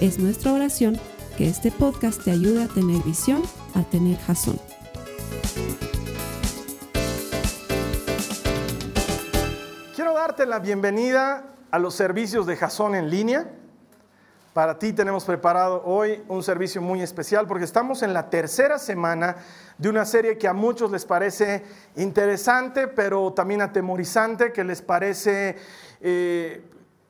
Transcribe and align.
Es 0.00 0.18
nuestra 0.18 0.52
oración 0.52 1.00
que 1.38 1.48
este 1.48 1.72
podcast 1.72 2.22
te 2.22 2.30
ayude 2.30 2.64
a 2.64 2.68
tener 2.68 3.02
visión, 3.02 3.42
a 3.74 3.82
tener 3.82 4.18
jazón. 4.18 4.60
Quiero 9.94 10.12
darte 10.12 10.44
la 10.44 10.58
bienvenida 10.58 11.46
a 11.70 11.78
los 11.78 11.94
servicios 11.94 12.46
de 12.46 12.56
Jazón 12.56 12.94
en 12.94 13.08
línea. 13.08 13.50
Para 14.52 14.78
ti 14.78 14.92
tenemos 14.92 15.24
preparado 15.24 15.82
hoy 15.86 16.22
un 16.28 16.42
servicio 16.42 16.82
muy 16.82 17.00
especial 17.00 17.46
porque 17.46 17.64
estamos 17.64 18.02
en 18.02 18.12
la 18.12 18.28
tercera 18.28 18.78
semana 18.78 19.36
de 19.78 19.88
una 19.88 20.04
serie 20.04 20.36
que 20.36 20.46
a 20.46 20.52
muchos 20.52 20.90
les 20.90 21.06
parece 21.06 21.64
interesante, 21.96 22.86
pero 22.86 23.32
también 23.32 23.62
atemorizante, 23.62 24.52
que 24.52 24.62
les 24.62 24.82
parece 24.82 25.56
eh, 26.02 26.62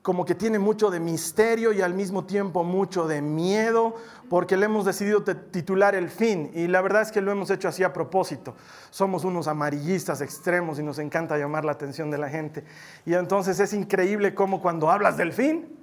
como 0.07 0.23
que 0.23 0.35
tiene 0.35 0.57
mucho 0.57 0.89
de 0.89 1.01
misterio 1.01 1.73
y 1.73 1.81
al 1.81 1.93
mismo 1.93 2.23
tiempo 2.23 2.63
mucho 2.63 3.09
de 3.09 3.21
miedo, 3.21 3.93
porque 4.29 4.55
le 4.55 4.67
hemos 4.67 4.85
decidido 4.85 5.21
titular 5.21 5.95
El 5.95 6.09
fin, 6.09 6.49
y 6.53 6.67
la 6.67 6.79
verdad 6.79 7.01
es 7.01 7.11
que 7.11 7.19
lo 7.19 7.29
hemos 7.29 7.49
hecho 7.49 7.67
así 7.67 7.83
a 7.83 7.91
propósito. 7.91 8.55
Somos 8.89 9.25
unos 9.25 9.49
amarillistas 9.49 10.21
extremos 10.21 10.79
y 10.79 10.83
nos 10.83 10.97
encanta 10.99 11.37
llamar 11.37 11.65
la 11.65 11.73
atención 11.73 12.09
de 12.09 12.19
la 12.19 12.29
gente. 12.29 12.63
Y 13.05 13.15
entonces 13.15 13.59
es 13.59 13.73
increíble 13.73 14.33
cómo 14.33 14.61
cuando 14.61 14.89
hablas 14.89 15.17
del 15.17 15.33
fin, 15.33 15.77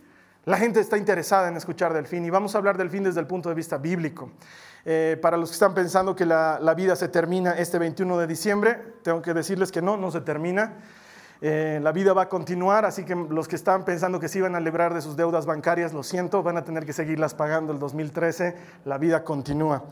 la 0.47 0.57
gente 0.57 0.81
está 0.81 0.97
interesada 0.97 1.49
en 1.49 1.59
escuchar 1.59 1.93
del 1.93 2.07
fin, 2.07 2.25
y 2.25 2.31
vamos 2.31 2.55
a 2.55 2.59
hablar 2.59 2.79
del 2.79 2.89
fin 2.89 3.05
desde 3.05 3.21
el 3.21 3.27
punto 3.27 3.51
de 3.51 3.55
vista 3.55 3.77
bíblico. 3.77 4.31
Eh, 4.87 5.19
para 5.21 5.37
los 5.37 5.51
que 5.51 5.55
están 5.57 5.75
pensando 5.75 6.17
que 6.17 6.25
la, 6.25 6.59
la 6.63 6.73
vida 6.73 6.97
se 6.97 7.09
termina 7.09 7.59
este 7.59 7.79
21 7.79 8.17
de 8.17 8.27
diciembre, 8.27 8.95
tengo 9.03 9.21
que 9.21 9.35
decirles 9.35 9.71
que 9.71 9.83
no, 9.83 9.99
no 9.99 10.11
se 10.11 10.23
termina. 10.23 10.79
Eh, 11.47 11.79
la 11.83 11.93
vida 11.93 12.15
va 12.15 12.23
a 12.23 12.29
continuar, 12.31 12.87
así 12.87 13.05
que 13.05 13.15
los 13.15 13.49
que 13.49 13.57
estaban 13.57 13.85
pensando 13.85 14.19
que 14.19 14.29
se 14.29 14.39
iban 14.39 14.55
a 14.55 14.61
librar 14.61 14.95
de 14.95 15.03
sus 15.03 15.15
deudas 15.15 15.45
bancarias, 15.45 15.93
lo 15.93 16.03
siento, 16.03 16.43
van 16.43 16.57
a 16.57 16.65
tener 16.65 16.87
que 16.87 16.95
seguirlas 16.95 17.35
pagando 17.35 17.71
el 17.71 17.79
2013, 17.79 18.57
la 18.87 18.97
vida 18.97 19.25
continúa. 19.25 19.85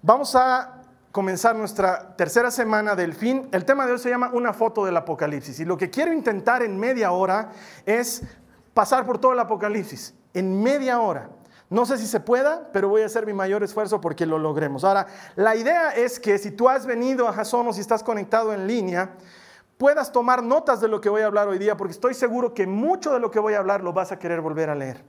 Vamos 0.00 0.34
a 0.34 0.80
comenzar 1.12 1.56
nuestra 1.56 2.16
tercera 2.16 2.50
semana 2.50 2.96
del 2.96 3.12
fin. 3.12 3.50
El 3.52 3.66
tema 3.66 3.84
de 3.84 3.92
hoy 3.92 3.98
se 3.98 4.08
llama 4.08 4.30
Una 4.32 4.54
foto 4.54 4.86
del 4.86 4.96
Apocalipsis 4.96 5.60
y 5.60 5.66
lo 5.66 5.76
que 5.76 5.90
quiero 5.90 6.10
intentar 6.10 6.62
en 6.62 6.78
media 6.78 7.12
hora 7.12 7.50
es 7.84 8.22
pasar 8.72 9.04
por 9.04 9.18
todo 9.18 9.34
el 9.34 9.40
Apocalipsis, 9.40 10.14
en 10.32 10.62
media 10.62 11.00
hora. 11.00 11.28
No 11.68 11.84
sé 11.84 11.98
si 11.98 12.06
se 12.06 12.20
pueda, 12.20 12.70
pero 12.72 12.88
voy 12.88 13.02
a 13.02 13.06
hacer 13.06 13.26
mi 13.26 13.34
mayor 13.34 13.62
esfuerzo 13.62 14.00
porque 14.00 14.24
lo 14.24 14.38
logremos. 14.38 14.84
Ahora, 14.84 15.06
la 15.36 15.54
idea 15.54 15.90
es 15.90 16.18
que 16.18 16.38
si 16.38 16.50
tú 16.50 16.66
has 16.66 16.86
venido 16.86 17.28
a 17.28 17.34
Jason 17.34 17.68
o 17.68 17.74
si 17.74 17.82
estás 17.82 18.02
conectado 18.02 18.54
en 18.54 18.66
línea, 18.66 19.10
puedas 19.84 20.10
tomar 20.12 20.42
notas 20.42 20.80
de 20.80 20.88
lo 20.88 20.98
que 20.98 21.10
voy 21.10 21.20
a 21.20 21.26
hablar 21.26 21.46
hoy 21.46 21.58
día, 21.58 21.76
porque 21.76 21.92
estoy 21.92 22.14
seguro 22.14 22.54
que 22.54 22.66
mucho 22.66 23.12
de 23.12 23.20
lo 23.20 23.30
que 23.30 23.38
voy 23.38 23.52
a 23.52 23.58
hablar 23.58 23.84
lo 23.84 23.92
vas 23.92 24.12
a 24.12 24.18
querer 24.18 24.40
volver 24.40 24.70
a 24.70 24.74
leer. 24.74 25.04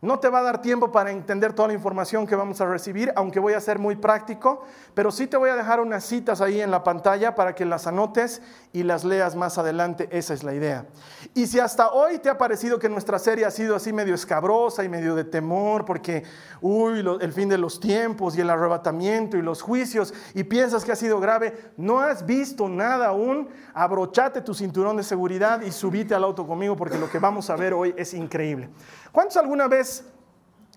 No 0.00 0.20
te 0.20 0.28
va 0.28 0.38
a 0.38 0.42
dar 0.42 0.62
tiempo 0.62 0.92
para 0.92 1.10
entender 1.10 1.54
toda 1.54 1.66
la 1.66 1.74
información 1.74 2.24
que 2.24 2.36
vamos 2.36 2.60
a 2.60 2.66
recibir, 2.66 3.12
aunque 3.16 3.40
voy 3.40 3.54
a 3.54 3.60
ser 3.60 3.80
muy 3.80 3.96
práctico, 3.96 4.62
pero 4.94 5.10
sí 5.10 5.26
te 5.26 5.36
voy 5.36 5.50
a 5.50 5.56
dejar 5.56 5.80
unas 5.80 6.04
citas 6.04 6.40
ahí 6.40 6.60
en 6.60 6.70
la 6.70 6.84
pantalla 6.84 7.34
para 7.34 7.56
que 7.56 7.64
las 7.64 7.88
anotes 7.88 8.40
y 8.72 8.84
las 8.84 9.02
leas 9.02 9.34
más 9.34 9.58
adelante. 9.58 10.08
Esa 10.12 10.34
es 10.34 10.44
la 10.44 10.54
idea. 10.54 10.86
Y 11.34 11.48
si 11.48 11.58
hasta 11.58 11.90
hoy 11.90 12.20
te 12.20 12.30
ha 12.30 12.38
parecido 12.38 12.78
que 12.78 12.88
nuestra 12.88 13.18
serie 13.18 13.44
ha 13.44 13.50
sido 13.50 13.74
así 13.74 13.92
medio 13.92 14.14
escabrosa 14.14 14.84
y 14.84 14.88
medio 14.88 15.16
de 15.16 15.24
temor, 15.24 15.84
porque, 15.84 16.22
uy, 16.60 17.04
el 17.20 17.32
fin 17.32 17.48
de 17.48 17.58
los 17.58 17.80
tiempos 17.80 18.36
y 18.36 18.40
el 18.40 18.50
arrebatamiento 18.50 19.36
y 19.36 19.42
los 19.42 19.62
juicios, 19.62 20.14
y 20.32 20.44
piensas 20.44 20.84
que 20.84 20.92
ha 20.92 20.96
sido 20.96 21.18
grave, 21.18 21.72
no 21.76 21.98
has 21.98 22.24
visto 22.24 22.68
nada 22.68 23.08
aún, 23.08 23.48
abrochate 23.74 24.42
tu 24.42 24.54
cinturón 24.54 24.96
de 24.96 25.02
seguridad 25.02 25.60
y 25.62 25.72
subite 25.72 26.14
al 26.14 26.22
auto 26.22 26.46
conmigo, 26.46 26.76
porque 26.76 26.98
lo 26.98 27.10
que 27.10 27.18
vamos 27.18 27.50
a 27.50 27.56
ver 27.56 27.74
hoy 27.74 27.92
es 27.96 28.14
increíble. 28.14 28.70
¿Cuántos 29.10 29.38
alguna 29.38 29.66
vez 29.66 29.87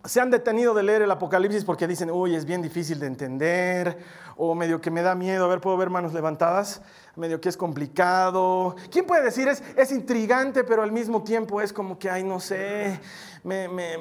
se 0.05 0.19
han 0.19 0.31
detenido 0.31 0.73
de 0.73 0.83
leer 0.83 1.01
el 1.03 1.11
Apocalipsis 1.11 1.63
porque 1.63 1.87
dicen, 1.87 2.09
uy, 2.09 2.35
es 2.35 2.45
bien 2.45 2.61
difícil 2.61 2.99
de 2.99 3.07
entender, 3.07 3.97
o 4.35 4.55
medio 4.55 4.81
que 4.81 4.89
me 4.89 5.01
da 5.01 5.13
miedo, 5.15 5.45
a 5.45 5.47
ver, 5.47 5.61
puedo 5.61 5.77
ver 5.77 5.89
manos 5.89 6.13
levantadas, 6.13 6.81
medio 7.15 7.39
que 7.39 7.49
es 7.49 7.57
complicado. 7.57 8.75
¿Quién 8.91 9.05
puede 9.05 9.23
decir, 9.23 9.47
es, 9.47 9.61
es 9.75 9.91
intrigante, 9.91 10.63
pero 10.63 10.81
al 10.81 10.91
mismo 10.91 11.23
tiempo 11.23 11.61
es 11.61 11.71
como 11.71 11.99
que, 11.99 12.09
ay, 12.09 12.23
no 12.23 12.39
sé, 12.39 12.99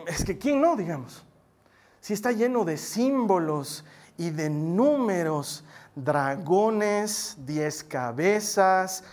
es 0.06 0.24
que 0.24 0.38
quién 0.38 0.60
no, 0.60 0.76
digamos? 0.76 1.24
Si 2.00 2.14
está 2.14 2.32
lleno 2.32 2.64
de 2.64 2.78
símbolos 2.78 3.84
y 4.16 4.30
de 4.30 4.48
números, 4.48 5.64
dragones, 5.94 7.36
diez 7.40 7.84
cabezas, 7.84 9.04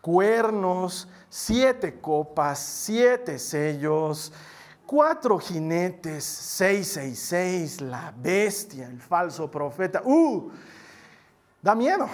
cuernos, 0.00 1.08
siete 1.28 2.00
copas, 2.00 2.58
siete 2.60 3.38
sellos, 3.38 4.32
Cuatro 4.88 5.38
jinetes, 5.38 6.24
666, 6.24 7.82
la 7.82 8.10
bestia, 8.16 8.86
el 8.86 8.98
falso 8.98 9.50
profeta. 9.50 10.00
¡Uh! 10.02 10.48
Da 11.60 11.74
miedo. 11.74 12.08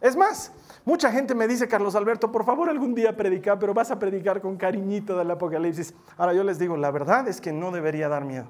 Es 0.00 0.16
más, 0.16 0.50
mucha 0.86 1.12
gente 1.12 1.34
me 1.34 1.46
dice, 1.46 1.68
Carlos 1.68 1.94
Alberto, 1.94 2.32
por 2.32 2.46
favor 2.46 2.70
algún 2.70 2.94
día 2.94 3.14
predicar, 3.14 3.58
pero 3.58 3.74
vas 3.74 3.90
a 3.90 3.98
predicar 3.98 4.40
con 4.40 4.56
cariñito 4.56 5.18
del 5.18 5.30
Apocalipsis. 5.32 5.92
Ahora 6.16 6.32
yo 6.32 6.42
les 6.44 6.58
digo, 6.58 6.78
la 6.78 6.90
verdad 6.90 7.28
es 7.28 7.42
que 7.42 7.52
no 7.52 7.70
debería 7.70 8.08
dar 8.08 8.24
miedo. 8.24 8.46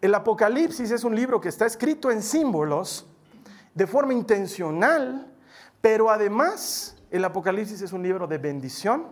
El 0.00 0.12
Apocalipsis 0.12 0.90
es 0.90 1.04
un 1.04 1.14
libro 1.14 1.40
que 1.40 1.50
está 1.50 1.66
escrito 1.66 2.10
en 2.10 2.20
símbolos 2.20 3.06
de 3.76 3.86
forma 3.86 4.12
intencional, 4.12 5.32
pero 5.80 6.10
además 6.10 6.96
el 7.12 7.24
Apocalipsis 7.24 7.80
es 7.80 7.92
un 7.92 8.02
libro 8.02 8.26
de 8.26 8.38
bendición 8.38 9.06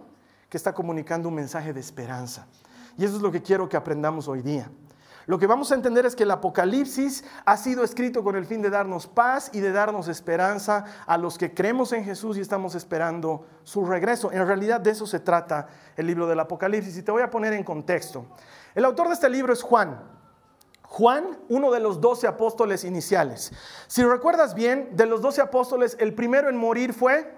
que 0.48 0.56
está 0.56 0.74
comunicando 0.74 1.28
un 1.28 1.36
mensaje 1.36 1.72
de 1.72 1.78
esperanza. 1.78 2.48
Y 2.96 3.04
eso 3.04 3.16
es 3.16 3.22
lo 3.22 3.30
que 3.30 3.42
quiero 3.42 3.68
que 3.68 3.76
aprendamos 3.76 4.28
hoy 4.28 4.42
día. 4.42 4.70
Lo 5.26 5.40
que 5.40 5.48
vamos 5.48 5.72
a 5.72 5.74
entender 5.74 6.06
es 6.06 6.14
que 6.14 6.22
el 6.22 6.30
Apocalipsis 6.30 7.24
ha 7.44 7.56
sido 7.56 7.82
escrito 7.82 8.22
con 8.22 8.36
el 8.36 8.46
fin 8.46 8.62
de 8.62 8.70
darnos 8.70 9.08
paz 9.08 9.50
y 9.52 9.58
de 9.58 9.72
darnos 9.72 10.06
esperanza 10.06 10.84
a 11.04 11.18
los 11.18 11.36
que 11.36 11.52
creemos 11.52 11.92
en 11.92 12.04
Jesús 12.04 12.38
y 12.38 12.40
estamos 12.40 12.76
esperando 12.76 13.44
su 13.64 13.84
regreso. 13.84 14.30
En 14.30 14.46
realidad 14.46 14.80
de 14.80 14.90
eso 14.90 15.04
se 15.04 15.18
trata 15.18 15.66
el 15.96 16.06
libro 16.06 16.28
del 16.28 16.38
Apocalipsis 16.38 16.96
y 16.96 17.02
te 17.02 17.10
voy 17.10 17.22
a 17.22 17.30
poner 17.30 17.52
en 17.54 17.64
contexto. 17.64 18.24
El 18.72 18.84
autor 18.84 19.08
de 19.08 19.14
este 19.14 19.28
libro 19.28 19.52
es 19.52 19.62
Juan. 19.62 20.00
Juan, 20.84 21.36
uno 21.48 21.72
de 21.72 21.80
los 21.80 22.00
doce 22.00 22.28
apóstoles 22.28 22.84
iniciales. 22.84 23.52
Si 23.88 24.04
recuerdas 24.04 24.54
bien, 24.54 24.90
de 24.92 25.06
los 25.06 25.20
doce 25.20 25.42
apóstoles, 25.42 25.96
el 25.98 26.14
primero 26.14 26.48
en 26.48 26.56
morir 26.56 26.94
fue 26.94 27.34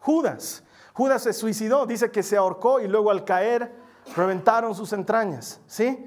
Judas. 0.00 0.64
Judas 0.94 1.22
se 1.22 1.32
suicidó, 1.32 1.86
dice 1.86 2.10
que 2.10 2.24
se 2.24 2.36
ahorcó 2.36 2.80
y 2.80 2.88
luego 2.88 3.12
al 3.12 3.24
caer 3.24 3.81
reventaron 4.16 4.74
sus 4.74 4.92
entrañas, 4.92 5.60
¿sí? 5.66 6.06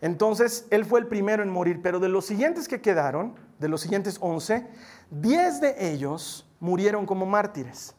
Entonces, 0.00 0.66
él 0.70 0.84
fue 0.84 1.00
el 1.00 1.06
primero 1.06 1.42
en 1.42 1.50
morir, 1.50 1.80
pero 1.82 1.98
de 1.98 2.08
los 2.08 2.24
siguientes 2.24 2.68
que 2.68 2.80
quedaron, 2.80 3.34
de 3.58 3.68
los 3.68 3.80
siguientes 3.80 4.18
once, 4.20 4.66
diez 5.10 5.60
de 5.60 5.92
ellos 5.92 6.48
murieron 6.60 7.06
como 7.06 7.26
mártires. 7.26 7.94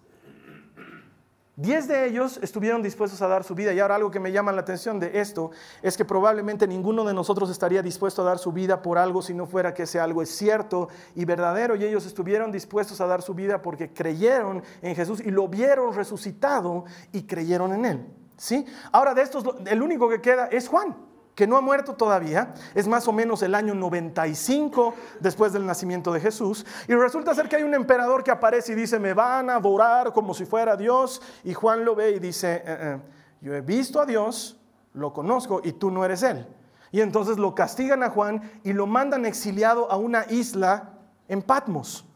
Diez 1.61 1.90
de 1.90 2.08
ellos 2.08 2.40
estuvieron 2.41 2.81
dispuestos 2.81 3.22
a 3.22 3.28
dar 3.28 3.43
su 3.43 3.53
vida. 3.53 3.73
Y 3.73 3.81
ahora 3.81 3.96
algo 3.96 4.09
que 4.09 4.22
me 4.22 4.31
llama 4.31 4.53
la 4.53 4.61
atención 4.61 4.97
de 4.97 5.19
esto 5.19 5.52
es 5.81 5.97
que 5.97 6.05
probablemente 6.05 6.66
ninguno 6.66 7.03
de 7.03 7.14
nosotros 7.14 7.49
estaría 7.49 7.81
dispuesto 7.81 8.22
a 8.22 8.25
dar 8.25 8.40
su 8.40 8.53
vida 8.53 8.81
por 8.81 8.97
algo 8.97 9.22
si 9.22 9.34
no 9.34 9.46
fuera 9.46 9.73
que 9.73 9.84
ese 9.84 9.99
algo 9.99 10.22
es 10.22 10.29
cierto 10.29 10.87
y 11.16 11.25
verdadero. 11.25 11.75
Y 11.75 11.84
ellos 11.84 12.05
estuvieron 12.05 12.49
dispuestos 12.49 13.02
a 13.02 13.08
dar 13.08 13.22
su 13.22 13.34
vida 13.34 13.61
porque 13.61 13.91
creyeron 13.91 14.64
en 14.81 14.96
Jesús 14.96 15.19
y 15.19 15.31
lo 15.31 15.49
vieron 15.49 15.93
resucitado 15.93 16.85
y 17.11 17.23
creyeron 17.23 17.73
en 17.73 17.84
Él. 17.84 18.05
¿Sí? 18.40 18.66
Ahora 18.94 19.14
de 19.14 19.22
estos, 19.22 19.44
el 19.66 19.82
único 19.82 20.08
que 20.08 20.22
queda 20.22 20.47
es 20.47 20.70
Juan, 20.70 20.96
que 21.36 21.46
no 21.46 21.58
ha 21.58 21.62
muerto 21.62 21.96
todavía, 21.96 22.53
es 22.74 22.88
más 22.88 23.06
o 23.09 23.12
menos 23.12 23.44
el 23.44 23.53
año 23.53 23.76
95 23.76 24.94
después 25.20 25.52
del 25.52 25.66
nacimiento 25.66 26.14
de 26.14 26.22
Jesús, 26.22 26.66
y 26.88 26.94
resulta 26.94 27.36
ser 27.36 27.50
que 27.50 27.58
hay 27.58 27.64
un 27.64 27.74
emperador 27.74 28.24
que 28.24 28.32
aparece 28.32 28.72
y 28.72 28.76
dice, 28.76 28.97
me 28.97 29.14
van 29.14 29.50
a 29.50 29.56
adorar 29.56 30.14
como 30.14 30.34
si 30.34 30.46
fuera 30.46 30.78
Dios, 30.78 31.22
y 31.44 31.53
Juan 31.53 31.84
lo 31.84 31.96
ve 31.96 32.12
y 32.12 32.20
dice, 32.20 32.56
eh, 32.56 32.62
eh, 32.66 32.97
yo 33.41 33.53
he 33.53 33.59
visto 33.59 34.00
a 34.00 34.06
Dios, 34.06 34.58
lo 34.94 35.12
conozco, 35.12 35.59
y 35.62 35.74
tú 35.74 35.91
no 35.91 36.06
eres 36.06 36.24
Él. 36.24 36.47
Y 36.94 37.02
entonces 37.02 37.38
lo 37.38 37.53
castigan 37.53 38.03
a 38.03 38.09
Juan 38.09 38.62
y 38.64 38.72
lo 38.72 38.88
mandan 38.88 39.26
exiliado 39.26 39.91
a 39.91 39.97
una 39.97 40.26
isla 40.30 40.94
en 41.28 41.41
Patmos. 41.41 42.09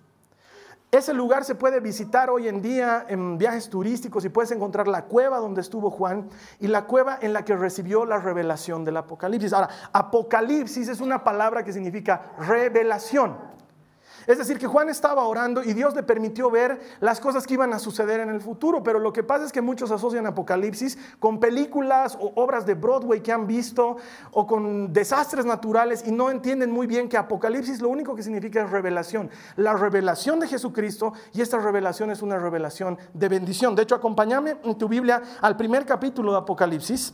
Ese 0.93 1.11
lugar 1.11 1.43
se 1.43 1.55
puede 1.55 1.79
visitar 1.79 2.29
hoy 2.29 2.47
en 2.47 2.61
día 2.61 3.03
en 3.09 3.39
viajes 3.39 3.67
turísticos 3.67 4.25
y 4.25 4.29
puedes 4.29 4.51
encontrar 4.51 4.87
la 4.87 5.05
cueva 5.05 5.39
donde 5.39 5.59
estuvo 5.59 5.89
Juan 5.89 6.29
y 6.59 6.67
la 6.67 6.85
cueva 6.85 7.17
en 7.19 7.33
la 7.33 7.43
que 7.43 7.55
recibió 7.55 8.05
la 8.05 8.19
revelación 8.19 8.85
del 8.85 8.97
Apocalipsis. 8.97 9.53
Ahora, 9.53 9.69
Apocalipsis 9.91 10.87
es 10.89 11.01
una 11.01 11.23
palabra 11.23 11.63
que 11.63 11.73
significa 11.73 12.33
revelación. 12.37 13.35
Es 14.27 14.37
decir, 14.37 14.57
que 14.57 14.67
Juan 14.67 14.89
estaba 14.89 15.23
orando 15.25 15.63
y 15.63 15.73
Dios 15.73 15.95
le 15.95 16.03
permitió 16.03 16.49
ver 16.49 16.79
las 16.99 17.19
cosas 17.19 17.45
que 17.45 17.55
iban 17.55 17.73
a 17.73 17.79
suceder 17.79 18.19
en 18.19 18.29
el 18.29 18.41
futuro, 18.41 18.83
pero 18.83 18.99
lo 18.99 19.11
que 19.11 19.23
pasa 19.23 19.45
es 19.45 19.51
que 19.51 19.61
muchos 19.61 19.91
asocian 19.91 20.25
Apocalipsis 20.25 20.97
con 21.19 21.39
películas 21.39 22.17
o 22.19 22.31
obras 22.35 22.65
de 22.65 22.75
Broadway 22.75 23.21
que 23.21 23.31
han 23.31 23.47
visto 23.47 23.97
o 24.31 24.47
con 24.47 24.93
desastres 24.93 25.45
naturales 25.45 26.03
y 26.05 26.11
no 26.11 26.29
entienden 26.29 26.71
muy 26.71 26.87
bien 26.87 27.09
que 27.09 27.17
Apocalipsis 27.17 27.81
lo 27.81 27.89
único 27.89 28.15
que 28.15 28.23
significa 28.23 28.63
es 28.63 28.69
revelación, 28.69 29.29
la 29.55 29.73
revelación 29.73 30.39
de 30.39 30.47
Jesucristo 30.47 31.13
y 31.33 31.41
esta 31.41 31.59
revelación 31.59 32.11
es 32.11 32.21
una 32.21 32.37
revelación 32.37 32.97
de 33.13 33.29
bendición. 33.29 33.75
De 33.75 33.83
hecho, 33.83 33.95
acompáñame 33.95 34.57
en 34.63 34.77
tu 34.77 34.87
Biblia 34.87 35.21
al 35.41 35.57
primer 35.57 35.85
capítulo 35.85 36.31
de 36.31 36.37
Apocalipsis 36.39 37.13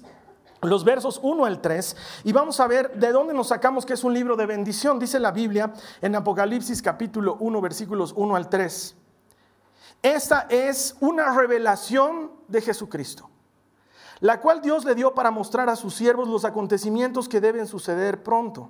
los 0.62 0.84
versos 0.84 1.20
1 1.24 1.46
al 1.46 1.62
3 1.62 1.96
y 2.26 2.34
vamos 2.34 2.60
a 2.60 2.68
ver 2.68 3.00
de 3.00 3.12
dónde 3.12 3.34
nos 3.34 3.48
sacamos 3.48 3.86
que 3.86 3.94
es 3.94 4.04
un 4.04 4.14
libro 4.14 4.36
de 4.36 4.46
bendición. 4.46 5.00
Dice 5.00 5.20
la 5.20 5.32
Biblia 5.32 5.74
en 6.02 6.16
Apocalipsis 6.16 6.82
capítulo 6.82 7.38
1 7.40 7.62
versículos 7.62 8.14
1 8.16 8.36
al 8.36 8.50
3. 8.50 8.96
Esta 10.02 10.48
es 10.50 10.96
una 11.02 11.34
revelación 11.34 12.32
de 12.48 12.62
Jesucristo, 12.62 13.30
la 14.22 14.40
cual 14.40 14.62
Dios 14.62 14.86
le 14.86 14.96
dio 14.96 15.14
para 15.14 15.32
mostrar 15.32 15.70
a 15.70 15.76
sus 15.76 15.94
siervos 15.94 16.30
los 16.30 16.46
acontecimientos 16.46 17.28
que 17.28 17.42
deben 17.42 17.68
suceder 17.68 18.24
pronto. 18.24 18.70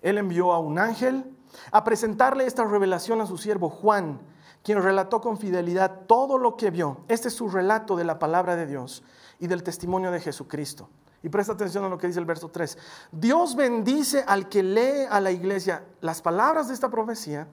Él 0.00 0.18
envió 0.18 0.52
a 0.52 0.58
un 0.58 0.78
ángel 0.78 1.24
a 1.70 1.84
presentarle 1.84 2.46
esta 2.46 2.64
revelación 2.64 3.20
a 3.20 3.26
su 3.26 3.36
siervo 3.36 3.68
Juan, 3.68 4.20
quien 4.62 4.82
relató 4.82 5.20
con 5.20 5.36
fidelidad 5.36 6.06
todo 6.06 6.38
lo 6.38 6.56
que 6.56 6.70
vio. 6.70 7.00
Este 7.08 7.28
es 7.28 7.34
su 7.34 7.48
relato 7.50 7.96
de 7.96 8.04
la 8.04 8.18
palabra 8.18 8.56
de 8.56 8.66
Dios 8.66 9.02
y 9.38 9.46
del 9.46 9.62
testimonio 9.62 10.10
de 10.10 10.20
Jesucristo. 10.20 10.88
Y 11.24 11.30
presta 11.30 11.54
atención 11.54 11.82
a 11.84 11.88
lo 11.88 11.96
que 11.96 12.06
dice 12.06 12.20
el 12.20 12.26
verso 12.26 12.50
3. 12.50 12.76
Dios 13.10 13.56
bendice 13.56 14.22
al 14.26 14.46
que 14.50 14.62
lee 14.62 15.06
a 15.08 15.20
la 15.20 15.30
iglesia 15.30 15.82
las 16.02 16.20
palabras 16.20 16.68
de 16.68 16.74
esta 16.74 16.90
profecía 16.90 17.48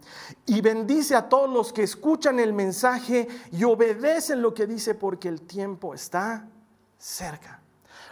y 0.46 0.60
bendice 0.60 1.16
a 1.16 1.30
todos 1.30 1.50
los 1.50 1.72
que 1.72 1.84
escuchan 1.84 2.42
el 2.42 2.52
mensaje 2.52 3.30
y 3.50 3.64
obedecen 3.64 4.42
lo 4.42 4.54
que 4.54 4.68
dice 4.68 4.94
porque 4.94 5.30
el 5.30 5.44
tiempo 5.44 5.94
está 5.94 6.50
cerca. 6.98 7.62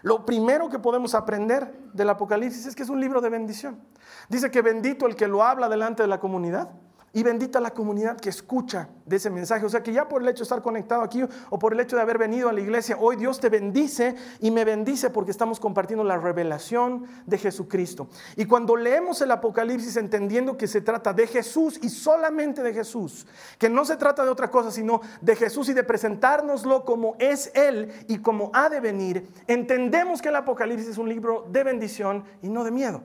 Lo 0.01 0.25
primero 0.25 0.69
que 0.69 0.79
podemos 0.79 1.13
aprender 1.13 1.73
del 1.91 2.09
Apocalipsis 2.09 2.65
es 2.65 2.73
que 2.73 2.83
es 2.83 2.89
un 2.89 3.01
libro 3.01 3.19
de 3.19 3.29
bendición. 3.29 3.81
Dice 4.29 4.49
que 4.49 4.61
bendito 4.61 5.07
el 5.07 5.17
que 5.17 5.27
lo 5.27 5.43
habla 5.43 5.67
delante 5.67 6.03
de 6.03 6.07
la 6.07 6.21
comunidad 6.21 6.69
y 7.13 7.23
bendita 7.23 7.59
la 7.59 7.71
comunidad 7.71 8.17
que 8.17 8.29
escucha 8.29 8.89
de 9.05 9.15
ese 9.15 9.29
mensaje. 9.29 9.65
O 9.65 9.69
sea 9.69 9.81
que 9.81 9.91
ya 9.91 10.07
por 10.07 10.21
el 10.21 10.27
hecho 10.27 10.39
de 10.39 10.43
estar 10.43 10.61
conectado 10.61 11.01
aquí 11.01 11.23
o 11.49 11.59
por 11.59 11.73
el 11.73 11.79
hecho 11.79 11.95
de 11.95 12.01
haber 12.01 12.17
venido 12.17 12.49
a 12.49 12.53
la 12.53 12.61
iglesia, 12.61 12.97
hoy 12.99 13.15
Dios 13.15 13.39
te 13.39 13.49
bendice 13.49 14.15
y 14.39 14.51
me 14.51 14.65
bendice 14.65 15.09
porque 15.09 15.31
estamos 15.31 15.59
compartiendo 15.59 16.03
la 16.03 16.17
revelación 16.17 17.05
de 17.25 17.37
Jesucristo. 17.37 18.07
Y 18.35 18.45
cuando 18.45 18.75
leemos 18.75 19.21
el 19.21 19.31
Apocalipsis 19.31 19.97
entendiendo 19.97 20.57
que 20.57 20.67
se 20.67 20.81
trata 20.81 21.13
de 21.13 21.27
Jesús 21.27 21.79
y 21.81 21.89
solamente 21.89 22.61
de 22.63 22.73
Jesús, 22.73 23.25
que 23.57 23.69
no 23.69 23.85
se 23.85 23.97
trata 23.97 24.23
de 24.23 24.29
otra 24.29 24.51
cosa 24.51 24.71
sino 24.71 25.01
de 25.21 25.35
Jesús 25.35 25.69
y 25.69 25.73
de 25.73 25.83
presentárnoslo 25.83 26.85
como 26.85 27.15
es 27.19 27.51
Él 27.55 27.91
y 28.07 28.19
como 28.19 28.51
ha 28.53 28.69
de 28.69 28.79
venir, 28.79 29.27
entendemos 29.47 30.21
que 30.21 30.29
el 30.29 30.35
Apocalipsis 30.35 30.89
es 30.89 30.97
un 30.97 31.09
libro 31.09 31.45
de 31.49 31.63
bendición 31.63 32.23
y 32.41 32.49
no 32.49 32.63
de 32.63 32.71
miedo. 32.71 33.03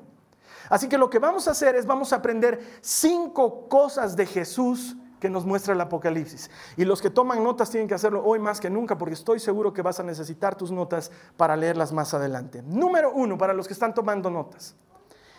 Así 0.68 0.88
que 0.88 0.98
lo 0.98 1.10
que 1.10 1.18
vamos 1.18 1.48
a 1.48 1.52
hacer 1.52 1.76
es 1.76 1.86
vamos 1.86 2.12
a 2.12 2.16
aprender 2.16 2.60
cinco 2.80 3.68
cosas 3.68 4.16
de 4.16 4.26
Jesús 4.26 4.96
que 5.20 5.30
nos 5.30 5.46
muestra 5.46 5.72
el 5.72 5.80
Apocalipsis. 5.80 6.50
Y 6.76 6.84
los 6.84 7.00
que 7.00 7.08
toman 7.10 7.42
notas 7.42 7.70
tienen 7.70 7.88
que 7.88 7.94
hacerlo 7.94 8.22
hoy 8.24 8.38
más 8.38 8.60
que 8.60 8.68
nunca 8.68 8.98
porque 8.98 9.14
estoy 9.14 9.40
seguro 9.40 9.72
que 9.72 9.80
vas 9.80 9.98
a 9.98 10.02
necesitar 10.02 10.54
tus 10.54 10.70
notas 10.70 11.10
para 11.36 11.56
leerlas 11.56 11.92
más 11.92 12.12
adelante. 12.12 12.62
Número 12.62 13.10
uno, 13.12 13.38
para 13.38 13.54
los 13.54 13.66
que 13.66 13.72
están 13.72 13.94
tomando 13.94 14.30
notas. 14.30 14.76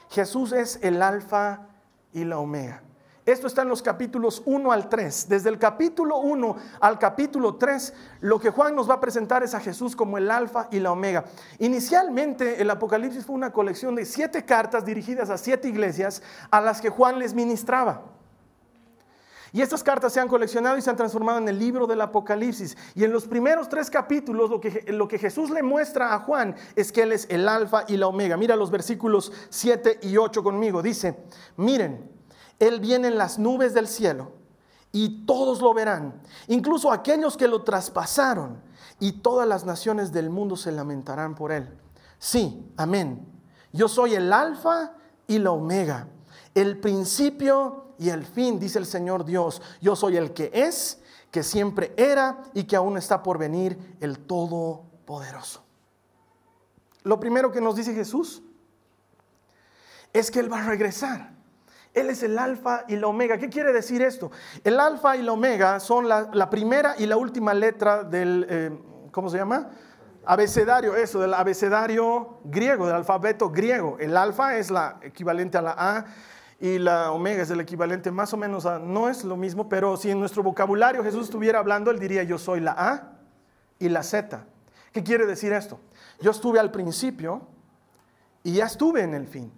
Jesús 0.09 0.53
es 0.53 0.79
el 0.81 1.01
alfa 1.01 1.67
y 2.13 2.23
la 2.23 2.39
omega. 2.39 2.81
Esto 3.25 3.47
está 3.47 3.63
en 3.63 3.69
los 3.69 3.81
capítulos 3.81 4.43
1 4.45 4.71
al 4.71 4.87
3. 4.87 5.27
Desde 5.27 5.49
el 5.49 5.57
capítulo 5.57 6.19
1 6.19 6.55
al 6.79 6.99
capítulo 6.99 7.55
3, 7.55 7.93
lo 8.21 8.39
que 8.39 8.51
Juan 8.51 8.75
nos 8.75 8.87
va 8.87 8.95
a 8.95 8.99
presentar 8.99 9.41
es 9.41 9.55
a 9.55 9.59
Jesús 9.59 9.95
como 9.95 10.19
el 10.19 10.29
alfa 10.29 10.67
y 10.69 10.79
la 10.79 10.91
omega. 10.91 11.25
Inicialmente 11.57 12.61
el 12.61 12.69
Apocalipsis 12.69 13.25
fue 13.25 13.33
una 13.33 13.51
colección 13.51 13.95
de 13.95 14.05
siete 14.05 14.45
cartas 14.45 14.85
dirigidas 14.85 15.31
a 15.31 15.39
siete 15.39 15.67
iglesias 15.67 16.21
a 16.51 16.61
las 16.61 16.81
que 16.81 16.89
Juan 16.89 17.17
les 17.17 17.33
ministraba. 17.33 18.03
Y 19.51 19.61
estas 19.61 19.81
cartas 19.81 20.13
se 20.13 20.19
han 20.19 20.27
coleccionado 20.27 20.77
y 20.77 20.81
se 20.81 20.89
han 20.91 20.97
transformado 20.97 21.39
en 21.39 21.47
el 21.47 21.57
libro 21.57 21.87
del 21.87 22.01
Apocalipsis. 22.01 22.77
Y 22.93 23.05
en 23.05 23.11
los 23.11 23.25
primeros 23.25 23.69
tres 23.69 23.89
capítulos 23.89 24.51
lo 24.51 25.07
que, 25.07 25.17
Jesús 25.17 25.49
le 25.49 25.63
muestra 25.63 26.13
a 26.13 26.19
Juan 26.19 26.55
es 26.75 26.91
que 26.91 27.01
Él 27.03 27.13
es 27.13 27.25
el 27.31 27.49
alfa 27.49 27.85
y 27.87 27.97
la 27.97 28.05
omega. 28.05 28.37
Mira 28.37 28.55
los 28.55 28.69
versículos 28.69 29.31
7 29.49 29.99
y 30.03 30.17
8 30.17 30.43
conmigo. 30.43 30.83
Dice, 30.83 31.15
miren, 31.55 32.14
él 32.59 32.79
viene 32.79 33.07
en 33.09 33.17
las 33.17 33.39
nubes 33.39 33.73
del 33.73 33.87
cielo 33.87 34.33
y 34.91 35.25
todos 35.25 35.61
lo 35.61 35.73
verán, 35.73 36.21
incluso 36.47 36.91
aquellos 36.91 37.35
que 37.35 37.47
lo 37.47 37.63
traspasaron, 37.63 38.63
y 38.99 39.13
todas 39.13 39.47
las 39.47 39.65
naciones 39.65 40.11
del 40.11 40.29
mundo 40.29 40.55
se 40.55 40.71
lamentarán 40.71 41.35
por 41.35 41.51
Él. 41.51 41.67
Sí, 42.17 42.65
amén. 42.77 43.27
Yo 43.71 43.87
soy 43.87 44.15
el 44.15 44.31
alfa 44.31 44.93
y 45.27 45.39
la 45.39 45.51
omega, 45.51 46.07
el 46.53 46.79
principio 46.79 47.93
y 47.99 48.09
el 48.09 48.25
fin, 48.25 48.59
dice 48.59 48.79
el 48.79 48.85
Señor 48.85 49.25
Dios. 49.25 49.61
Yo 49.81 49.95
soy 49.95 50.17
el 50.17 50.33
que 50.33 50.49
es, 50.53 51.01
que 51.29 51.43
siempre 51.43 51.93
era 51.97 52.43
y 52.53 52.63
que 52.63 52.75
aún 52.75 52.97
está 52.97 53.21
por 53.21 53.37
venir, 53.37 53.97
el 53.99 54.19
Todopoderoso. 54.19 55.63
Lo 57.03 57.19
primero 57.19 57.51
que 57.51 57.61
nos 57.61 57.75
dice 57.75 57.93
Jesús 57.93 58.41
es 60.13 60.31
que 60.31 60.39
Él 60.39 60.51
va 60.51 60.63
a 60.63 60.67
regresar. 60.67 61.34
Él 61.95 62.09
es 62.09 62.21
el 62.23 62.37
alfa 62.37 62.83
y 62.87 62.97
la 62.97 63.07
omega. 63.07 63.37
¿Qué 63.37 63.49
quiere 63.49 63.71
decir 63.71 64.01
esto? 64.01 64.29
El 64.63 64.79
alfa 64.79 65.15
y 65.15 65.23
la 65.23 65.31
omega 65.31 65.79
son 65.79 66.07
la, 66.09 66.49
primera 66.49 66.95
y 66.97 67.05
la 67.05 67.15
última 67.15 67.53
letra 67.53 68.03
del, 68.03 68.45
eh, 68.49 68.77
¿cómo 69.11 69.29
se 69.29 69.37
llama? 69.37 69.69
Abecedario, 70.25 70.95
eso, 70.95 71.19
del 71.19 71.33
abecedario 71.33 72.39
griego, 72.43 72.85
del 72.85 72.97
alfabeto 72.97 73.49
griego. 73.49 73.97
El 73.99 74.17
alfa 74.17 74.57
es 74.57 74.69
la 74.71 74.97
equivalente 75.01 75.57
a 75.57 75.61
la 75.61 75.75
A 75.77 76.05
y 76.59 76.79
la 76.79 77.11
omega 77.11 77.43
es 77.43 77.49
el 77.49 77.61
equivalente 77.61 78.11
más 78.11 78.33
o 78.33 78.37
menos 78.37 78.65
a, 78.65 78.79
no 78.79 79.07
es 79.07 79.23
lo 79.23 79.37
mismo, 79.37 79.69
pero 79.69 79.95
si 79.97 80.11
en 80.11 80.19
nuestro 80.19 80.43
vocabulario 80.43 81.03
Jesús 81.03 81.25
estuviera 81.25 81.59
hablando, 81.59 81.91
él 81.91 81.99
diría 81.99 82.23
yo 82.23 82.37
soy 82.37 82.59
la 82.59 82.75
A 82.77 83.13
y 83.79 83.87
la 83.87 84.03
Z. 84.03 84.45
¿Qué 84.91 85.03
quiere 85.03 85.25
decir 85.25 85.53
esto? 85.53 85.79
Yo 86.19 86.31
estuve 86.31 86.59
al 86.59 86.71
principio 86.71 87.47
y 88.43 88.53
ya 88.53 88.65
estuve 88.65 89.01
en 89.01 89.13
el 89.13 89.27
fin. 89.27 89.51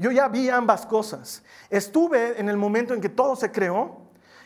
Yo 0.00 0.10
ya 0.10 0.28
vi 0.28 0.48
ambas 0.48 0.86
cosas. 0.86 1.42
Estuve 1.68 2.40
en 2.40 2.48
el 2.48 2.56
momento 2.56 2.94
en 2.94 3.02
que 3.02 3.10
todo 3.10 3.36
se 3.36 3.52
creó 3.52 3.98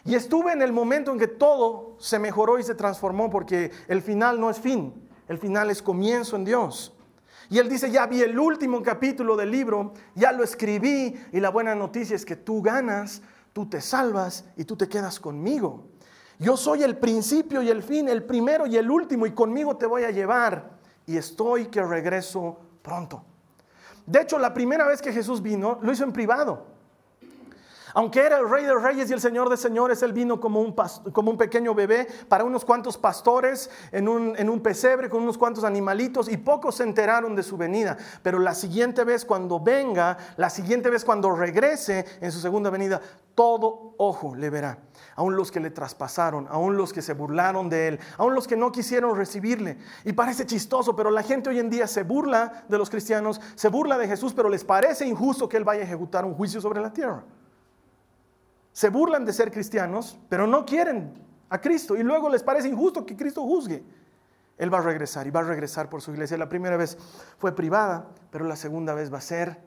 y 0.04 0.16
estuve 0.16 0.52
en 0.52 0.62
el 0.62 0.72
momento 0.72 1.12
en 1.12 1.18
que 1.20 1.28
todo 1.28 1.94
se 2.00 2.18
mejoró 2.18 2.58
y 2.58 2.64
se 2.64 2.74
transformó 2.74 3.30
porque 3.30 3.70
el 3.86 4.02
final 4.02 4.40
no 4.40 4.50
es 4.50 4.58
fin, 4.58 4.92
el 5.28 5.38
final 5.38 5.70
es 5.70 5.80
comienzo 5.80 6.34
en 6.34 6.44
Dios. 6.44 6.92
Y 7.50 7.60
él 7.60 7.68
dice, 7.68 7.88
ya 7.88 8.04
vi 8.08 8.20
el 8.22 8.36
último 8.36 8.82
capítulo 8.82 9.36
del 9.36 9.52
libro, 9.52 9.92
ya 10.16 10.32
lo 10.32 10.42
escribí 10.42 11.14
y 11.30 11.38
la 11.38 11.50
buena 11.50 11.76
noticia 11.76 12.16
es 12.16 12.24
que 12.24 12.34
tú 12.34 12.60
ganas, 12.60 13.22
tú 13.52 13.68
te 13.68 13.80
salvas 13.80 14.46
y 14.56 14.64
tú 14.64 14.74
te 14.74 14.88
quedas 14.88 15.20
conmigo. 15.20 15.84
Yo 16.40 16.56
soy 16.56 16.82
el 16.82 16.96
principio 16.96 17.62
y 17.62 17.70
el 17.70 17.84
fin, 17.84 18.08
el 18.08 18.24
primero 18.24 18.66
y 18.66 18.76
el 18.76 18.90
último 18.90 19.24
y 19.24 19.30
conmigo 19.30 19.76
te 19.76 19.86
voy 19.86 20.02
a 20.02 20.10
llevar 20.10 20.80
y 21.06 21.16
estoy 21.16 21.66
que 21.66 21.80
regreso 21.80 22.58
pronto. 22.82 23.24
De 24.06 24.20
hecho, 24.20 24.38
la 24.38 24.52
primera 24.52 24.86
vez 24.86 25.00
que 25.00 25.12
Jesús 25.12 25.42
vino, 25.42 25.78
lo 25.82 25.92
hizo 25.92 26.04
en 26.04 26.12
privado. 26.12 26.73
Aunque 27.94 28.20
era 28.20 28.38
el 28.38 28.50
rey 28.50 28.64
de 28.64 28.74
reyes 28.74 29.08
y 29.08 29.12
el 29.12 29.20
señor 29.20 29.48
de 29.48 29.56
señores, 29.56 30.02
él 30.02 30.12
vino 30.12 30.40
como 30.40 30.60
un, 30.60 30.74
como 31.12 31.30
un 31.30 31.38
pequeño 31.38 31.74
bebé 31.74 32.08
para 32.28 32.44
unos 32.44 32.64
cuantos 32.64 32.98
pastores 32.98 33.70
en 33.92 34.08
un, 34.08 34.34
en 34.36 34.50
un, 34.50 34.60
pesebre 34.60 35.08
con 35.08 35.22
unos 35.22 35.38
cuantos 35.38 35.62
animalitos 35.62 36.28
y 36.28 36.36
pocos 36.36 36.74
se 36.76 36.82
enteraron 36.82 37.36
de 37.36 37.44
su 37.44 37.56
venida. 37.56 37.96
Pero 38.22 38.40
la 38.40 38.54
siguiente 38.54 39.04
vez 39.04 39.24
cuando 39.24 39.60
venga, 39.60 40.18
la 40.36 40.50
siguiente 40.50 40.90
vez 40.90 41.04
cuando 41.04 41.30
regrese 41.36 42.04
en 42.20 42.32
su 42.32 42.40
segunda 42.40 42.68
venida, 42.68 43.00
todo 43.36 43.94
ojo 43.96 44.34
le 44.34 44.50
verá 44.50 44.78
aún 45.16 45.36
los 45.36 45.52
que 45.52 45.60
le 45.60 45.70
traspasaron, 45.70 46.46
aún 46.50 46.76
los 46.76 46.92
que 46.92 47.02
se 47.02 47.14
burlaron 47.14 47.68
de 47.68 47.88
él, 47.88 48.00
aún 48.18 48.34
los 48.34 48.48
que 48.48 48.56
no 48.56 48.72
quisieron 48.72 49.16
recibirle. 49.16 49.78
Y 50.04 50.12
parece 50.12 50.46
chistoso, 50.46 50.96
pero 50.96 51.10
la 51.10 51.22
gente 51.22 51.50
hoy 51.50 51.58
en 51.58 51.70
día 51.70 51.86
se 51.86 52.02
burla 52.02 52.64
de 52.68 52.78
los 52.78 52.90
cristianos, 52.90 53.40
se 53.54 53.68
burla 53.68 53.98
de 53.98 54.08
Jesús, 54.08 54.32
pero 54.34 54.48
les 54.48 54.64
parece 54.64 55.06
injusto 55.06 55.48
que 55.48 55.56
él 55.56 55.64
vaya 55.64 55.82
a 55.82 55.84
ejecutar 55.84 56.24
un 56.24 56.34
juicio 56.34 56.60
sobre 56.60 56.80
la 56.80 56.92
tierra. 56.92 57.22
Se 58.74 58.90
burlan 58.90 59.24
de 59.24 59.32
ser 59.32 59.52
cristianos, 59.52 60.18
pero 60.28 60.48
no 60.48 60.66
quieren 60.66 61.14
a 61.48 61.60
Cristo 61.60 61.96
y 61.96 62.02
luego 62.02 62.28
les 62.28 62.42
parece 62.42 62.68
injusto 62.68 63.06
que 63.06 63.16
Cristo 63.16 63.42
juzgue. 63.44 63.84
Él 64.58 64.72
va 64.72 64.78
a 64.78 64.82
regresar 64.82 65.26
y 65.28 65.30
va 65.30 65.40
a 65.40 65.44
regresar 65.44 65.88
por 65.88 66.02
su 66.02 66.10
iglesia. 66.10 66.36
La 66.36 66.48
primera 66.48 66.76
vez 66.76 66.98
fue 67.38 67.54
privada, 67.54 68.08
pero 68.32 68.44
la 68.44 68.56
segunda 68.56 68.92
vez 68.92 69.12
va 69.12 69.18
a 69.18 69.20
ser 69.20 69.60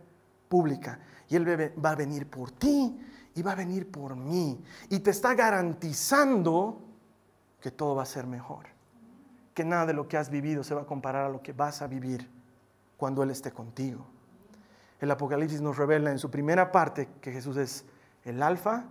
pública. 0.49 0.99
Y 1.29 1.37
Él 1.37 1.73
va 1.83 1.91
a 1.91 1.95
venir 1.95 2.29
por 2.29 2.51
ti 2.51 2.99
y 3.33 3.41
va 3.41 3.53
a 3.53 3.55
venir 3.55 3.89
por 3.89 4.17
mí. 4.17 4.61
Y 4.89 4.99
te 4.99 5.11
está 5.11 5.33
garantizando 5.35 6.81
que 7.61 7.71
todo 7.71 7.95
va 7.95 8.03
a 8.03 8.05
ser 8.05 8.27
mejor. 8.27 8.65
Que 9.53 9.63
nada 9.63 9.85
de 9.85 9.93
lo 9.93 10.09
que 10.09 10.17
has 10.17 10.29
vivido 10.29 10.65
se 10.65 10.75
va 10.75 10.81
a 10.81 10.85
comparar 10.85 11.25
a 11.25 11.29
lo 11.29 11.41
que 11.41 11.53
vas 11.53 11.81
a 11.81 11.87
vivir 11.87 12.29
cuando 12.97 13.23
Él 13.23 13.29
esté 13.31 13.53
contigo. 13.53 14.05
El 14.99 15.11
Apocalipsis 15.11 15.61
nos 15.61 15.77
revela 15.77 16.11
en 16.11 16.19
su 16.19 16.29
primera 16.29 16.73
parte 16.73 17.07
que 17.21 17.31
Jesús 17.31 17.55
es 17.55 17.85
el 18.25 18.43
alfa 18.43 18.85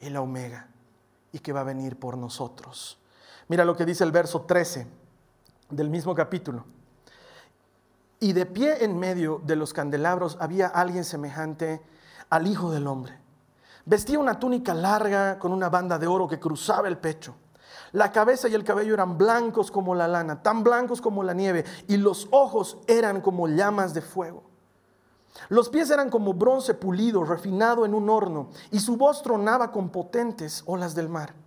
la 0.00 0.20
omega 0.20 0.68
y 1.32 1.38
que 1.38 1.52
va 1.52 1.60
a 1.60 1.64
venir 1.64 1.98
por 1.98 2.16
nosotros. 2.16 2.98
Mira 3.48 3.64
lo 3.64 3.76
que 3.76 3.84
dice 3.84 4.04
el 4.04 4.12
verso 4.12 4.42
13 4.42 4.86
del 5.70 5.90
mismo 5.90 6.14
capítulo. 6.14 6.64
Y 8.20 8.32
de 8.32 8.46
pie 8.46 8.84
en 8.84 8.98
medio 8.98 9.40
de 9.44 9.56
los 9.56 9.72
candelabros 9.72 10.36
había 10.40 10.68
alguien 10.68 11.04
semejante 11.04 11.82
al 12.30 12.46
Hijo 12.46 12.70
del 12.70 12.86
Hombre. 12.86 13.18
Vestía 13.84 14.18
una 14.18 14.38
túnica 14.38 14.72
larga 14.72 15.38
con 15.38 15.52
una 15.52 15.68
banda 15.68 15.98
de 15.98 16.06
oro 16.06 16.26
que 16.26 16.40
cruzaba 16.40 16.88
el 16.88 16.96
pecho. 16.96 17.34
La 17.92 18.12
cabeza 18.12 18.48
y 18.48 18.54
el 18.54 18.64
cabello 18.64 18.94
eran 18.94 19.18
blancos 19.18 19.70
como 19.70 19.94
la 19.94 20.08
lana, 20.08 20.42
tan 20.42 20.64
blancos 20.64 21.00
como 21.00 21.22
la 21.22 21.34
nieve, 21.34 21.64
y 21.86 21.96
los 21.96 22.28
ojos 22.30 22.78
eran 22.86 23.20
como 23.20 23.46
llamas 23.46 23.92
de 23.92 24.00
fuego. 24.00 24.42
Los 25.48 25.68
pies 25.68 25.90
eran 25.90 26.10
como 26.10 26.34
bronce 26.34 26.74
pulido, 26.74 27.24
refinado 27.24 27.84
en 27.84 27.94
un 27.94 28.08
horno, 28.08 28.50
y 28.70 28.80
su 28.80 28.96
voz 28.96 29.22
tronaba 29.22 29.72
con 29.72 29.90
potentes 29.90 30.62
olas 30.66 30.94
del 30.94 31.08
mar. 31.08 31.43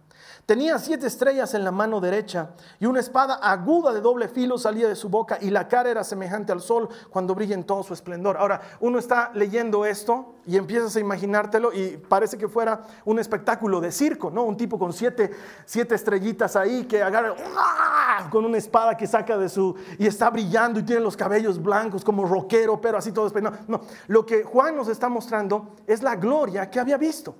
Tenía 0.47 0.79
siete 0.79 1.07
estrellas 1.07 1.53
en 1.55 1.65
la 1.65 1.71
mano 1.71 1.99
derecha 1.99 2.51
y 2.79 2.85
una 2.85 3.01
espada 3.01 3.33
aguda 3.33 3.91
de 3.91 3.99
doble 3.99 4.29
filo 4.29 4.57
salía 4.57 4.87
de 4.87 4.95
su 4.95 5.09
boca 5.09 5.37
y 5.41 5.49
la 5.49 5.67
cara 5.67 5.89
era 5.91 6.05
semejante 6.05 6.53
al 6.53 6.61
sol 6.61 6.87
cuando 7.09 7.35
brilla 7.35 7.53
en 7.53 7.65
todo 7.65 7.83
su 7.83 7.93
esplendor. 7.93 8.37
Ahora, 8.37 8.61
uno 8.79 8.97
está 8.97 9.29
leyendo 9.33 9.85
esto 9.85 10.35
y 10.45 10.55
empiezas 10.55 10.95
a 10.95 11.01
imaginártelo 11.01 11.73
y 11.73 11.97
parece 11.97 12.37
que 12.37 12.47
fuera 12.47 12.81
un 13.03 13.19
espectáculo 13.19 13.81
de 13.81 13.91
circo, 13.91 14.31
¿no? 14.31 14.43
Un 14.43 14.55
tipo 14.55 14.79
con 14.79 14.93
siete, 14.93 15.31
siete 15.65 15.95
estrellitas 15.95 16.55
ahí 16.55 16.85
que 16.85 17.03
agarra 17.03 17.35
con 18.29 18.45
una 18.45 18.57
espada 18.57 18.95
que 18.95 19.05
saca 19.05 19.37
de 19.37 19.49
su 19.49 19.75
y 19.99 20.07
está 20.07 20.29
brillando 20.29 20.79
y 20.79 20.83
tiene 20.83 21.01
los 21.01 21.17
cabellos 21.17 21.61
blancos 21.61 22.05
como 22.05 22.25
rockero, 22.25 22.79
pero 22.79 22.97
así 22.97 23.11
todo. 23.11 23.29
No, 23.41 23.51
no, 23.67 23.81
lo 24.07 24.25
que 24.25 24.45
Juan 24.45 24.77
nos 24.77 24.87
está 24.87 25.09
mostrando 25.09 25.75
es 25.85 26.01
la 26.01 26.15
gloria 26.15 26.69
que 26.69 26.79
había 26.79 26.95
visto. 26.95 27.35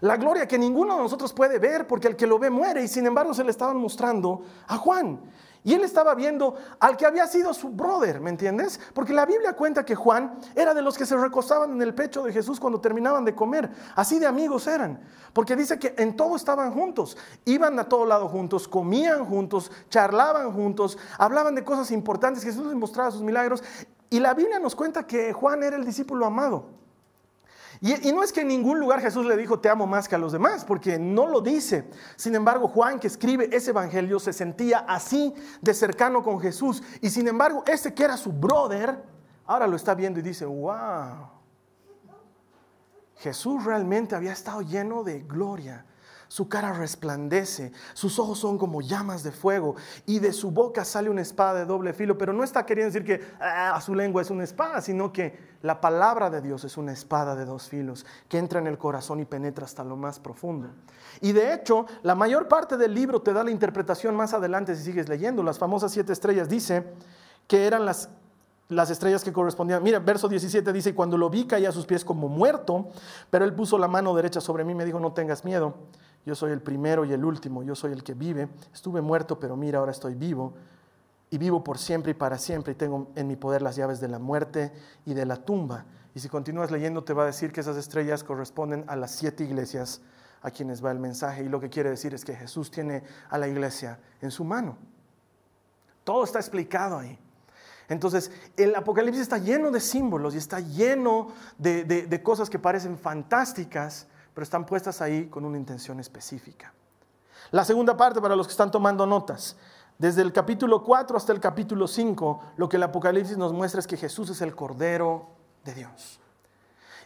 La 0.00 0.16
gloria 0.16 0.46
que 0.46 0.58
ninguno 0.58 0.96
de 0.96 1.02
nosotros 1.02 1.32
puede 1.32 1.58
ver 1.58 1.86
porque 1.86 2.08
el 2.08 2.16
que 2.16 2.26
lo 2.26 2.38
ve 2.38 2.50
muere 2.50 2.82
y 2.82 2.88
sin 2.88 3.06
embargo 3.06 3.34
se 3.34 3.44
le 3.44 3.50
estaban 3.50 3.76
mostrando 3.76 4.42
a 4.66 4.76
Juan. 4.76 5.20
Y 5.66 5.74
él 5.74 5.82
estaba 5.82 6.14
viendo 6.14 6.54
al 6.78 6.96
que 6.96 7.06
había 7.06 7.26
sido 7.26 7.52
su 7.52 7.70
brother, 7.70 8.20
¿me 8.20 8.30
entiendes? 8.30 8.78
Porque 8.94 9.12
la 9.12 9.26
Biblia 9.26 9.54
cuenta 9.54 9.84
que 9.84 9.96
Juan 9.96 10.38
era 10.54 10.72
de 10.74 10.80
los 10.80 10.96
que 10.96 11.04
se 11.04 11.16
recostaban 11.16 11.72
en 11.72 11.82
el 11.82 11.92
pecho 11.92 12.22
de 12.22 12.32
Jesús 12.32 12.60
cuando 12.60 12.80
terminaban 12.80 13.24
de 13.24 13.34
comer. 13.34 13.68
Así 13.96 14.20
de 14.20 14.26
amigos 14.26 14.68
eran. 14.68 15.00
Porque 15.32 15.56
dice 15.56 15.76
que 15.80 15.92
en 15.98 16.14
todo 16.14 16.36
estaban 16.36 16.70
juntos. 16.70 17.16
Iban 17.44 17.76
a 17.80 17.88
todo 17.88 18.06
lado 18.06 18.28
juntos, 18.28 18.68
comían 18.68 19.24
juntos, 19.24 19.72
charlaban 19.90 20.52
juntos, 20.52 20.98
hablaban 21.18 21.56
de 21.56 21.64
cosas 21.64 21.90
importantes. 21.90 22.44
Jesús 22.44 22.66
les 22.66 22.76
mostraba 22.76 23.10
sus 23.10 23.22
milagros. 23.22 23.64
Y 24.08 24.20
la 24.20 24.34
Biblia 24.34 24.60
nos 24.60 24.76
cuenta 24.76 25.04
que 25.04 25.32
Juan 25.32 25.64
era 25.64 25.74
el 25.74 25.84
discípulo 25.84 26.26
amado. 26.26 26.66
Y, 27.80 28.12
no 28.12 28.22
es 28.22 28.32
que 28.32 28.40
en 28.40 28.48
ningún 28.48 28.80
lugar 28.80 29.00
Jesús 29.00 29.26
le 29.26 29.36
dijo 29.36 29.60
te 29.60 29.68
amo 29.68 29.86
más 29.86 30.08
que 30.08 30.14
a 30.14 30.18
los 30.18 30.32
demás, 30.32 30.64
porque 30.64 30.98
no 30.98 31.26
lo 31.26 31.40
dice. 31.40 31.88
Sin 32.16 32.34
embargo, 32.34 32.68
Juan 32.68 32.98
que 32.98 33.06
escribe 33.06 33.48
ese 33.52 33.70
evangelio 33.70 34.18
se 34.18 34.32
sentía 34.32 34.78
así 34.88 35.34
de 35.60 35.74
cercano 35.74 36.22
con 36.22 36.40
Jesús. 36.40 36.82
Y 37.00 37.10
sin 37.10 37.28
embargo, 37.28 37.62
ese 37.66 37.94
que 37.94 38.04
era 38.04 38.16
su 38.16 38.32
brother, 38.32 39.02
ahora 39.46 39.66
lo 39.66 39.76
está 39.76 39.94
viendo 39.94 40.20
y 40.20 40.22
dice, 40.22 40.44
wow, 40.46 41.28
Jesús 43.16 43.64
realmente 43.64 44.14
había 44.14 44.32
estado 44.32 44.62
lleno 44.62 45.02
de 45.02 45.20
gloria 45.20 45.84
su 46.28 46.48
cara 46.48 46.72
resplandece, 46.72 47.72
sus 47.94 48.18
ojos 48.18 48.38
son 48.38 48.58
como 48.58 48.80
llamas 48.80 49.22
de 49.22 49.32
fuego 49.32 49.76
y 50.06 50.18
de 50.18 50.32
su 50.32 50.50
boca 50.50 50.84
sale 50.84 51.10
una 51.10 51.22
espada 51.22 51.54
de 51.54 51.64
doble 51.66 51.92
filo, 51.92 52.18
pero 52.18 52.32
no 52.32 52.44
está 52.44 52.66
queriendo 52.66 52.92
decir 52.92 53.06
que 53.06 53.24
ah, 53.40 53.80
su 53.80 53.94
lengua 53.94 54.22
es 54.22 54.30
una 54.30 54.44
espada, 54.44 54.80
sino 54.80 55.12
que 55.12 55.56
la 55.62 55.80
palabra 55.80 56.30
de 56.30 56.40
Dios 56.40 56.64
es 56.64 56.76
una 56.76 56.92
espada 56.92 57.34
de 57.34 57.44
dos 57.44 57.68
filos 57.68 58.06
que 58.28 58.38
entra 58.38 58.60
en 58.60 58.66
el 58.66 58.78
corazón 58.78 59.20
y 59.20 59.24
penetra 59.24 59.64
hasta 59.64 59.84
lo 59.84 59.96
más 59.96 60.18
profundo. 60.18 60.68
Y 61.20 61.32
de 61.32 61.54
hecho, 61.54 61.86
la 62.02 62.14
mayor 62.14 62.48
parte 62.48 62.76
del 62.76 62.94
libro 62.94 63.22
te 63.22 63.32
da 63.32 63.42
la 63.42 63.50
interpretación 63.50 64.14
más 64.14 64.34
adelante 64.34 64.74
si 64.76 64.82
sigues 64.82 65.08
leyendo. 65.08 65.42
Las 65.42 65.58
famosas 65.58 65.92
siete 65.92 66.12
estrellas 66.12 66.48
dice 66.48 66.84
que 67.46 67.66
eran 67.66 67.84
las 67.84 68.08
las 68.68 68.90
estrellas 68.90 69.22
que 69.22 69.32
correspondían. 69.32 69.82
Mira, 69.82 69.98
verso 70.00 70.28
17 70.28 70.72
dice, 70.72 70.94
cuando 70.94 71.16
lo 71.16 71.30
vi 71.30 71.46
caía 71.46 71.68
a 71.68 71.72
sus 71.72 71.86
pies 71.86 72.04
como 72.04 72.28
muerto, 72.28 72.88
pero 73.30 73.44
él 73.44 73.54
puso 73.54 73.78
la 73.78 73.88
mano 73.88 74.14
derecha 74.14 74.40
sobre 74.40 74.64
mí 74.64 74.72
y 74.72 74.74
me 74.74 74.84
dijo, 74.84 74.98
no 74.98 75.12
tengas 75.12 75.44
miedo, 75.44 75.74
yo 76.26 76.34
soy 76.34 76.50
el 76.50 76.60
primero 76.60 77.04
y 77.04 77.12
el 77.12 77.24
último, 77.24 77.62
yo 77.62 77.76
soy 77.76 77.92
el 77.92 78.02
que 78.02 78.12
vive. 78.12 78.48
Estuve 78.74 79.00
muerto, 79.00 79.38
pero 79.38 79.56
mira, 79.56 79.78
ahora 79.78 79.92
estoy 79.92 80.16
vivo 80.16 80.54
y 81.30 81.38
vivo 81.38 81.62
por 81.62 81.78
siempre 81.78 82.10
y 82.10 82.14
para 82.14 82.36
siempre 82.36 82.72
y 82.72 82.76
tengo 82.76 83.12
en 83.14 83.28
mi 83.28 83.36
poder 83.36 83.62
las 83.62 83.76
llaves 83.76 84.00
de 84.00 84.08
la 84.08 84.18
muerte 84.18 84.72
y 85.04 85.14
de 85.14 85.24
la 85.24 85.36
tumba. 85.36 85.84
Y 86.16 86.20
si 86.20 86.28
continúas 86.28 86.72
leyendo 86.72 87.04
te 87.04 87.12
va 87.12 87.22
a 87.22 87.26
decir 87.26 87.52
que 87.52 87.60
esas 87.60 87.76
estrellas 87.76 88.24
corresponden 88.24 88.84
a 88.88 88.96
las 88.96 89.12
siete 89.12 89.44
iglesias 89.44 90.00
a 90.42 90.50
quienes 90.50 90.84
va 90.84 90.90
el 90.90 90.98
mensaje 90.98 91.44
y 91.44 91.48
lo 91.48 91.60
que 91.60 91.70
quiere 91.70 91.90
decir 91.90 92.12
es 92.12 92.24
que 92.24 92.34
Jesús 92.34 92.72
tiene 92.72 93.04
a 93.30 93.38
la 93.38 93.46
iglesia 93.46 94.00
en 94.20 94.32
su 94.32 94.44
mano. 94.44 94.76
Todo 96.02 96.24
está 96.24 96.40
explicado 96.40 96.98
ahí. 96.98 97.16
Entonces, 97.88 98.32
el 98.56 98.74
Apocalipsis 98.74 99.22
está 99.22 99.38
lleno 99.38 99.70
de 99.70 99.78
símbolos 99.78 100.34
y 100.34 100.38
está 100.38 100.58
lleno 100.58 101.28
de, 101.56 101.84
de 101.84 102.22
cosas 102.24 102.50
que 102.50 102.58
parecen 102.58 102.98
fantásticas, 102.98 104.08
pero 104.36 104.44
están 104.44 104.66
puestas 104.66 105.00
ahí 105.00 105.28
con 105.28 105.46
una 105.46 105.56
intención 105.56 105.98
específica. 105.98 106.74
La 107.52 107.64
segunda 107.64 107.96
parte 107.96 108.20
para 108.20 108.36
los 108.36 108.46
que 108.46 108.50
están 108.50 108.70
tomando 108.70 109.06
notas. 109.06 109.56
Desde 109.96 110.20
el 110.20 110.30
capítulo 110.30 110.84
4 110.84 111.16
hasta 111.16 111.32
el 111.32 111.40
capítulo 111.40 111.88
5, 111.88 112.42
lo 112.58 112.68
que 112.68 112.76
el 112.76 112.82
Apocalipsis 112.82 113.38
nos 113.38 113.54
muestra 113.54 113.80
es 113.80 113.86
que 113.86 113.96
Jesús 113.96 114.28
es 114.28 114.42
el 114.42 114.54
Cordero 114.54 115.30
de 115.64 115.72
Dios. 115.72 116.20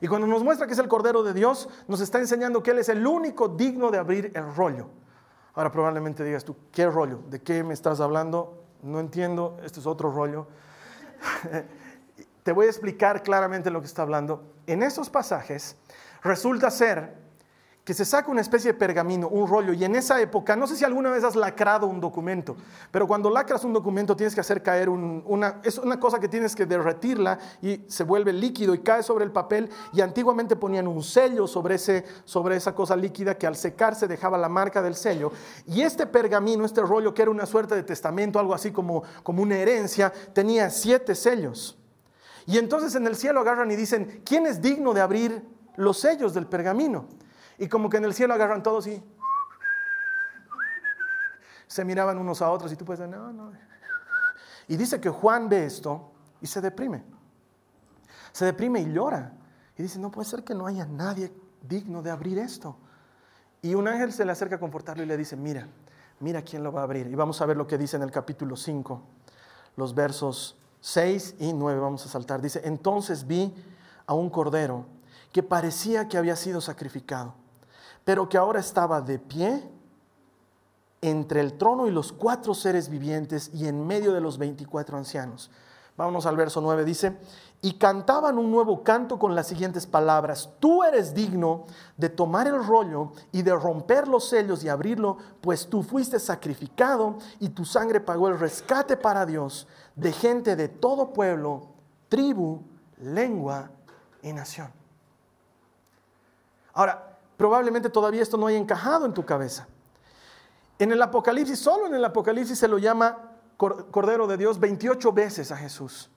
Y 0.00 0.08
cuando 0.08 0.26
nos 0.26 0.42
muestra 0.42 0.66
que 0.66 0.72
es 0.72 0.78
el 0.80 0.88
Cordero 0.88 1.22
de 1.22 1.32
Dios, 1.32 1.68
nos 1.86 2.00
está 2.00 2.18
enseñando 2.18 2.64
que 2.64 2.72
Él 2.72 2.80
es 2.80 2.88
el 2.88 3.06
único 3.06 3.46
digno 3.46 3.92
de 3.92 3.98
abrir 3.98 4.32
el 4.34 4.52
rollo. 4.52 4.88
Ahora 5.54 5.70
probablemente 5.70 6.24
digas 6.24 6.44
tú, 6.44 6.56
¿qué 6.72 6.90
rollo? 6.90 7.20
¿De 7.28 7.40
qué 7.40 7.62
me 7.62 7.74
estás 7.74 8.00
hablando? 8.00 8.64
No 8.82 8.98
entiendo, 8.98 9.56
este 9.62 9.78
es 9.78 9.86
otro 9.86 10.10
rollo. 10.10 10.48
Te 12.42 12.50
voy 12.50 12.66
a 12.66 12.70
explicar 12.70 13.22
claramente 13.22 13.70
lo 13.70 13.78
que 13.78 13.86
está 13.86 14.02
hablando. 14.02 14.52
En 14.66 14.82
esos 14.82 15.08
pasajes 15.10 15.76
resulta 16.22 16.70
ser 16.70 17.20
que 17.84 17.94
se 17.94 18.04
saca 18.04 18.30
una 18.30 18.42
especie 18.42 18.72
de 18.72 18.78
pergamino, 18.78 19.26
un 19.28 19.48
rollo, 19.48 19.72
y 19.72 19.84
en 19.84 19.96
esa 19.96 20.20
época, 20.20 20.54
no 20.54 20.66
sé 20.66 20.76
si 20.76 20.84
alguna 20.84 21.10
vez 21.10 21.24
has 21.24 21.34
lacrado 21.34 21.86
un 21.86 22.00
documento, 22.00 22.56
pero 22.90 23.06
cuando 23.06 23.30
lacras 23.30 23.64
un 23.64 23.72
documento 23.72 24.14
tienes 24.14 24.34
que 24.34 24.40
hacer 24.40 24.62
caer 24.62 24.88
una, 24.88 25.60
es 25.64 25.78
una 25.78 25.98
cosa 25.98 26.20
que 26.20 26.28
tienes 26.28 26.54
que 26.54 26.66
derretirla 26.66 27.38
y 27.62 27.82
se 27.88 28.04
vuelve 28.04 28.32
líquido 28.32 28.74
y 28.74 28.80
cae 28.80 29.02
sobre 29.02 29.24
el 29.24 29.32
papel, 29.32 29.70
y 29.92 30.02
antiguamente 30.02 30.56
ponían 30.56 30.86
un 30.86 31.02
sello 31.02 31.46
sobre, 31.46 31.76
ese, 31.76 32.04
sobre 32.24 32.56
esa 32.56 32.74
cosa 32.74 32.94
líquida 32.94 33.36
que 33.36 33.46
al 33.46 33.56
secarse 33.56 34.06
dejaba 34.06 34.36
la 34.36 34.48
marca 34.48 34.82
del 34.82 34.94
sello, 34.94 35.32
y 35.66 35.80
este 35.80 36.06
pergamino, 36.06 36.66
este 36.66 36.82
rollo 36.82 37.14
que 37.14 37.22
era 37.22 37.30
una 37.30 37.46
suerte 37.46 37.74
de 37.74 37.82
testamento, 37.82 38.38
algo 38.38 38.54
así 38.54 38.70
como, 38.72 39.02
como 39.22 39.42
una 39.42 39.56
herencia, 39.56 40.12
tenía 40.32 40.68
siete 40.70 41.14
sellos. 41.14 41.78
Y 42.46 42.58
entonces 42.58 42.94
en 42.94 43.06
el 43.06 43.16
cielo 43.16 43.40
agarran 43.40 43.70
y 43.70 43.76
dicen, 43.76 44.22
¿quién 44.24 44.46
es 44.46 44.60
digno 44.60 44.92
de 44.92 45.00
abrir 45.00 45.59
los 45.76 45.98
sellos 45.98 46.34
del 46.34 46.46
pergamino? 46.46 47.06
Y 47.58 47.68
como 47.68 47.90
que 47.90 47.98
en 47.98 48.04
el 48.04 48.14
cielo 48.14 48.34
agarran 48.34 48.62
todos 48.62 48.86
y 48.86 49.02
se 51.66 51.84
miraban 51.84 52.18
unos 52.18 52.42
a 52.42 52.50
otros 52.50 52.72
y 52.72 52.76
tú 52.76 52.84
puedes 52.84 52.98
decir, 52.98 53.14
no, 53.14 53.32
no. 53.32 53.52
Y 54.66 54.76
dice 54.76 55.00
que 55.00 55.10
Juan 55.10 55.48
ve 55.48 55.66
esto 55.66 56.12
y 56.40 56.46
se 56.46 56.60
deprime. 56.60 57.04
Se 58.32 58.44
deprime 58.44 58.80
y 58.80 58.92
llora. 58.92 59.32
Y 59.76 59.82
dice, 59.82 59.98
no 59.98 60.10
puede 60.10 60.28
ser 60.28 60.42
que 60.42 60.54
no 60.54 60.66
haya 60.66 60.86
nadie 60.86 61.32
digno 61.62 62.02
de 62.02 62.10
abrir 62.10 62.38
esto. 62.38 62.76
Y 63.62 63.74
un 63.74 63.88
ángel 63.88 64.12
se 64.12 64.24
le 64.24 64.32
acerca 64.32 64.56
a 64.56 64.58
confortarlo 64.60 65.02
y 65.02 65.06
le 65.06 65.16
dice, 65.16 65.36
mira, 65.36 65.68
mira 66.18 66.42
quién 66.42 66.62
lo 66.62 66.72
va 66.72 66.80
a 66.80 66.84
abrir. 66.84 67.06
Y 67.06 67.14
vamos 67.14 67.40
a 67.40 67.46
ver 67.46 67.56
lo 67.56 67.66
que 67.66 67.78
dice 67.78 67.96
en 67.96 68.02
el 68.02 68.10
capítulo 68.10 68.56
5, 68.56 69.02
los 69.76 69.94
versos 69.94 70.58
6 70.80 71.36
y 71.40 71.52
9, 71.52 71.78
vamos 71.78 72.04
a 72.06 72.08
saltar. 72.08 72.40
Dice, 72.40 72.62
entonces 72.64 73.26
vi 73.26 73.54
a 74.06 74.14
un 74.14 74.30
cordero 74.30 74.86
que 75.32 75.42
parecía 75.42 76.08
que 76.08 76.18
había 76.18 76.36
sido 76.36 76.60
sacrificado 76.60 77.34
pero 78.04 78.28
que 78.28 78.38
ahora 78.38 78.60
estaba 78.60 79.00
de 79.00 79.18
pie 79.18 79.68
entre 81.00 81.40
el 81.40 81.54
trono 81.56 81.86
y 81.86 81.90
los 81.90 82.12
cuatro 82.12 82.54
seres 82.54 82.88
vivientes 82.88 83.50
y 83.54 83.66
en 83.66 83.86
medio 83.86 84.12
de 84.12 84.20
los 84.20 84.38
veinticuatro 84.38 84.98
ancianos. 84.98 85.50
Vámonos 85.96 86.24
al 86.24 86.36
verso 86.36 86.60
9, 86.60 86.84
dice, 86.84 87.16
y 87.60 87.74
cantaban 87.74 88.38
un 88.38 88.50
nuevo 88.50 88.82
canto 88.82 89.18
con 89.18 89.34
las 89.34 89.48
siguientes 89.48 89.86
palabras, 89.86 90.50
tú 90.58 90.82
eres 90.82 91.12
digno 91.12 91.66
de 91.98 92.08
tomar 92.08 92.46
el 92.46 92.64
rollo 92.64 93.12
y 93.32 93.42
de 93.42 93.54
romper 93.54 94.08
los 94.08 94.28
sellos 94.28 94.64
y 94.64 94.68
abrirlo, 94.68 95.18
pues 95.40 95.68
tú 95.68 95.82
fuiste 95.82 96.18
sacrificado 96.18 97.18
y 97.38 97.50
tu 97.50 97.66
sangre 97.66 98.00
pagó 98.00 98.28
el 98.28 98.38
rescate 98.38 98.96
para 98.96 99.26
Dios 99.26 99.66
de 99.94 100.12
gente 100.12 100.56
de 100.56 100.68
todo 100.68 101.12
pueblo, 101.12 101.68
tribu, 102.08 102.62
lengua 102.98 103.70
y 104.22 104.32
nación. 104.32 104.79
Ahora, 106.80 107.18
probablemente 107.36 107.90
todavía 107.90 108.22
esto 108.22 108.38
no 108.38 108.46
haya 108.46 108.56
encajado 108.56 109.04
en 109.04 109.12
tu 109.12 109.26
cabeza. 109.26 109.68
En 110.78 110.90
el 110.92 111.02
Apocalipsis, 111.02 111.58
solo 111.58 111.86
en 111.86 111.94
el 111.94 112.02
Apocalipsis 112.02 112.58
se 112.58 112.68
lo 112.68 112.78
llama 112.78 113.32
Cordero 113.58 114.26
de 114.26 114.38
Dios 114.38 114.58
28 114.58 115.12
veces 115.12 115.52
a 115.52 115.58
Jesús. 115.58 116.08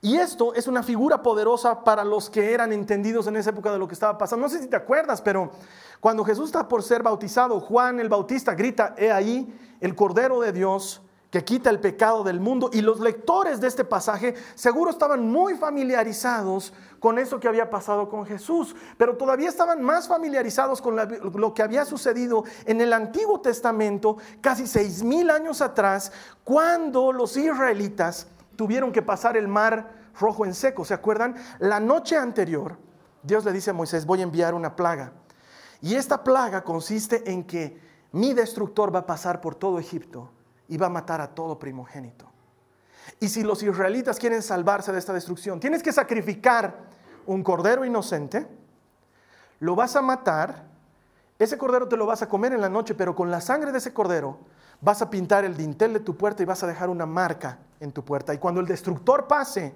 Y 0.00 0.16
esto 0.16 0.52
es 0.54 0.66
una 0.66 0.82
figura 0.82 1.22
poderosa 1.22 1.84
para 1.84 2.02
los 2.02 2.28
que 2.28 2.52
eran 2.52 2.72
entendidos 2.72 3.28
en 3.28 3.36
esa 3.36 3.50
época 3.50 3.70
de 3.70 3.78
lo 3.78 3.86
que 3.86 3.94
estaba 3.94 4.18
pasando. 4.18 4.48
No 4.48 4.52
sé 4.52 4.60
si 4.60 4.66
te 4.66 4.74
acuerdas, 4.74 5.22
pero 5.22 5.52
cuando 6.00 6.24
Jesús 6.24 6.46
está 6.46 6.66
por 6.66 6.82
ser 6.82 7.04
bautizado, 7.04 7.60
Juan 7.60 8.00
el 8.00 8.08
Bautista 8.08 8.56
grita, 8.56 8.96
he 8.98 9.12
ahí 9.12 9.56
el 9.80 9.94
Cordero 9.94 10.40
de 10.40 10.50
Dios 10.50 11.02
que 11.32 11.42
quita 11.42 11.70
el 11.70 11.80
pecado 11.80 12.22
del 12.22 12.40
mundo. 12.40 12.68
Y 12.74 12.82
los 12.82 13.00
lectores 13.00 13.58
de 13.58 13.66
este 13.66 13.84
pasaje 13.84 14.34
seguro 14.54 14.90
estaban 14.90 15.26
muy 15.26 15.54
familiarizados 15.54 16.74
con 17.00 17.18
eso 17.18 17.40
que 17.40 17.48
había 17.48 17.70
pasado 17.70 18.10
con 18.10 18.26
Jesús, 18.26 18.76
pero 18.98 19.16
todavía 19.16 19.48
estaban 19.48 19.82
más 19.82 20.06
familiarizados 20.06 20.82
con 20.82 20.94
lo 20.94 21.54
que 21.54 21.62
había 21.62 21.86
sucedido 21.86 22.44
en 22.66 22.82
el 22.82 22.92
Antiguo 22.92 23.40
Testamento 23.40 24.18
casi 24.42 24.66
seis 24.66 25.02
mil 25.02 25.30
años 25.30 25.62
atrás, 25.62 26.12
cuando 26.44 27.12
los 27.12 27.34
israelitas 27.38 28.26
tuvieron 28.54 28.92
que 28.92 29.00
pasar 29.00 29.38
el 29.38 29.48
mar 29.48 29.90
rojo 30.20 30.44
en 30.44 30.52
seco. 30.52 30.84
¿Se 30.84 30.92
acuerdan? 30.92 31.34
La 31.58 31.80
noche 31.80 32.14
anterior, 32.14 32.76
Dios 33.22 33.42
le 33.46 33.52
dice 33.52 33.70
a 33.70 33.72
Moisés, 33.74 34.04
voy 34.04 34.20
a 34.20 34.24
enviar 34.24 34.52
una 34.52 34.76
plaga. 34.76 35.14
Y 35.80 35.94
esta 35.94 36.22
plaga 36.22 36.62
consiste 36.62 37.32
en 37.32 37.44
que 37.44 37.80
mi 38.12 38.34
destructor 38.34 38.94
va 38.94 39.00
a 39.00 39.06
pasar 39.06 39.40
por 39.40 39.54
todo 39.54 39.78
Egipto 39.78 40.30
y 40.72 40.78
va 40.78 40.86
a 40.86 40.88
matar 40.88 41.20
a 41.20 41.34
todo 41.34 41.58
primogénito. 41.58 42.24
Y 43.20 43.28
si 43.28 43.42
los 43.42 43.62
israelitas 43.62 44.18
quieren 44.18 44.40
salvarse 44.40 44.90
de 44.90 44.98
esta 44.98 45.12
destrucción, 45.12 45.60
tienes 45.60 45.82
que 45.82 45.92
sacrificar 45.92 46.74
un 47.26 47.42
cordero 47.42 47.84
inocente, 47.84 48.48
lo 49.60 49.76
vas 49.76 49.96
a 49.96 50.00
matar, 50.00 50.64
ese 51.38 51.58
cordero 51.58 51.88
te 51.88 51.98
lo 51.98 52.06
vas 52.06 52.22
a 52.22 52.28
comer 52.28 52.54
en 52.54 52.62
la 52.62 52.70
noche, 52.70 52.94
pero 52.94 53.14
con 53.14 53.30
la 53.30 53.42
sangre 53.42 53.70
de 53.70 53.76
ese 53.76 53.92
cordero 53.92 54.38
vas 54.80 55.02
a 55.02 55.10
pintar 55.10 55.44
el 55.44 55.58
dintel 55.58 55.92
de 55.92 56.00
tu 56.00 56.16
puerta 56.16 56.42
y 56.42 56.46
vas 56.46 56.62
a 56.62 56.66
dejar 56.66 56.88
una 56.88 57.04
marca 57.04 57.58
en 57.78 57.92
tu 57.92 58.02
puerta. 58.02 58.32
Y 58.32 58.38
cuando 58.38 58.62
el 58.62 58.66
destructor 58.66 59.28
pase, 59.28 59.74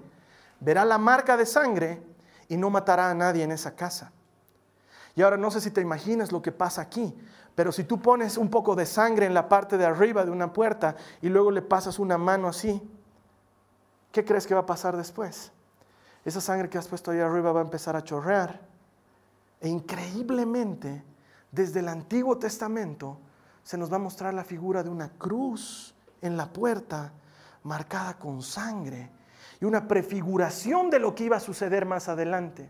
verá 0.59 0.83
la 0.83 0.97
marca 0.97 1.37
de 1.37 1.45
sangre 1.45 2.01
y 2.49 2.57
no 2.57 2.71
matará 2.71 3.11
a 3.11 3.13
nadie 3.13 3.43
en 3.43 3.51
esa 3.51 3.75
casa. 3.75 4.11
Y 5.17 5.23
ahora 5.23 5.35
no 5.35 5.49
sé 5.49 5.61
si 5.61 5.71
te 5.71 5.81
imaginas 5.81 6.31
lo 6.31 6.43
que 6.43 6.51
pasa 6.51 6.79
aquí, 6.79 7.11
pero 7.55 7.71
si 7.71 7.83
tú 7.83 7.99
pones 7.99 8.37
un 8.37 8.51
poco 8.51 8.75
de 8.75 8.85
sangre 8.85 9.25
en 9.25 9.33
la 9.33 9.49
parte 9.49 9.75
de 9.75 9.83
arriba 9.83 10.23
de 10.23 10.29
una 10.29 10.53
puerta 10.53 10.95
y 11.23 11.29
luego 11.29 11.49
le 11.49 11.63
pasas 11.63 11.97
una 11.97 12.19
mano 12.19 12.47
así, 12.47 12.79
¿qué 14.11 14.23
crees 14.23 14.45
que 14.45 14.53
va 14.53 14.59
a 14.59 14.65
pasar 14.67 14.95
después? 14.95 15.51
Esa 16.23 16.39
sangre 16.39 16.69
que 16.69 16.77
has 16.77 16.87
puesto 16.87 17.09
ahí 17.09 17.19
arriba 17.19 17.51
va 17.51 17.61
a 17.61 17.63
empezar 17.63 17.95
a 17.95 18.03
chorrear. 18.03 18.61
E 19.59 19.67
increíblemente, 19.67 21.03
desde 21.51 21.79
el 21.79 21.87
Antiguo 21.87 22.37
Testamento, 22.37 23.17
se 23.63 23.75
nos 23.75 23.91
va 23.91 23.95
a 23.95 23.99
mostrar 23.99 24.35
la 24.35 24.43
figura 24.43 24.83
de 24.83 24.89
una 24.89 25.09
cruz 25.09 25.95
en 26.21 26.37
la 26.37 26.45
puerta 26.53 27.11
marcada 27.63 28.19
con 28.19 28.43
sangre 28.43 29.09
y 29.59 29.65
una 29.65 29.87
prefiguración 29.87 30.91
de 30.91 30.99
lo 30.99 31.15
que 31.15 31.23
iba 31.23 31.37
a 31.37 31.39
suceder 31.39 31.87
más 31.87 32.07
adelante 32.07 32.69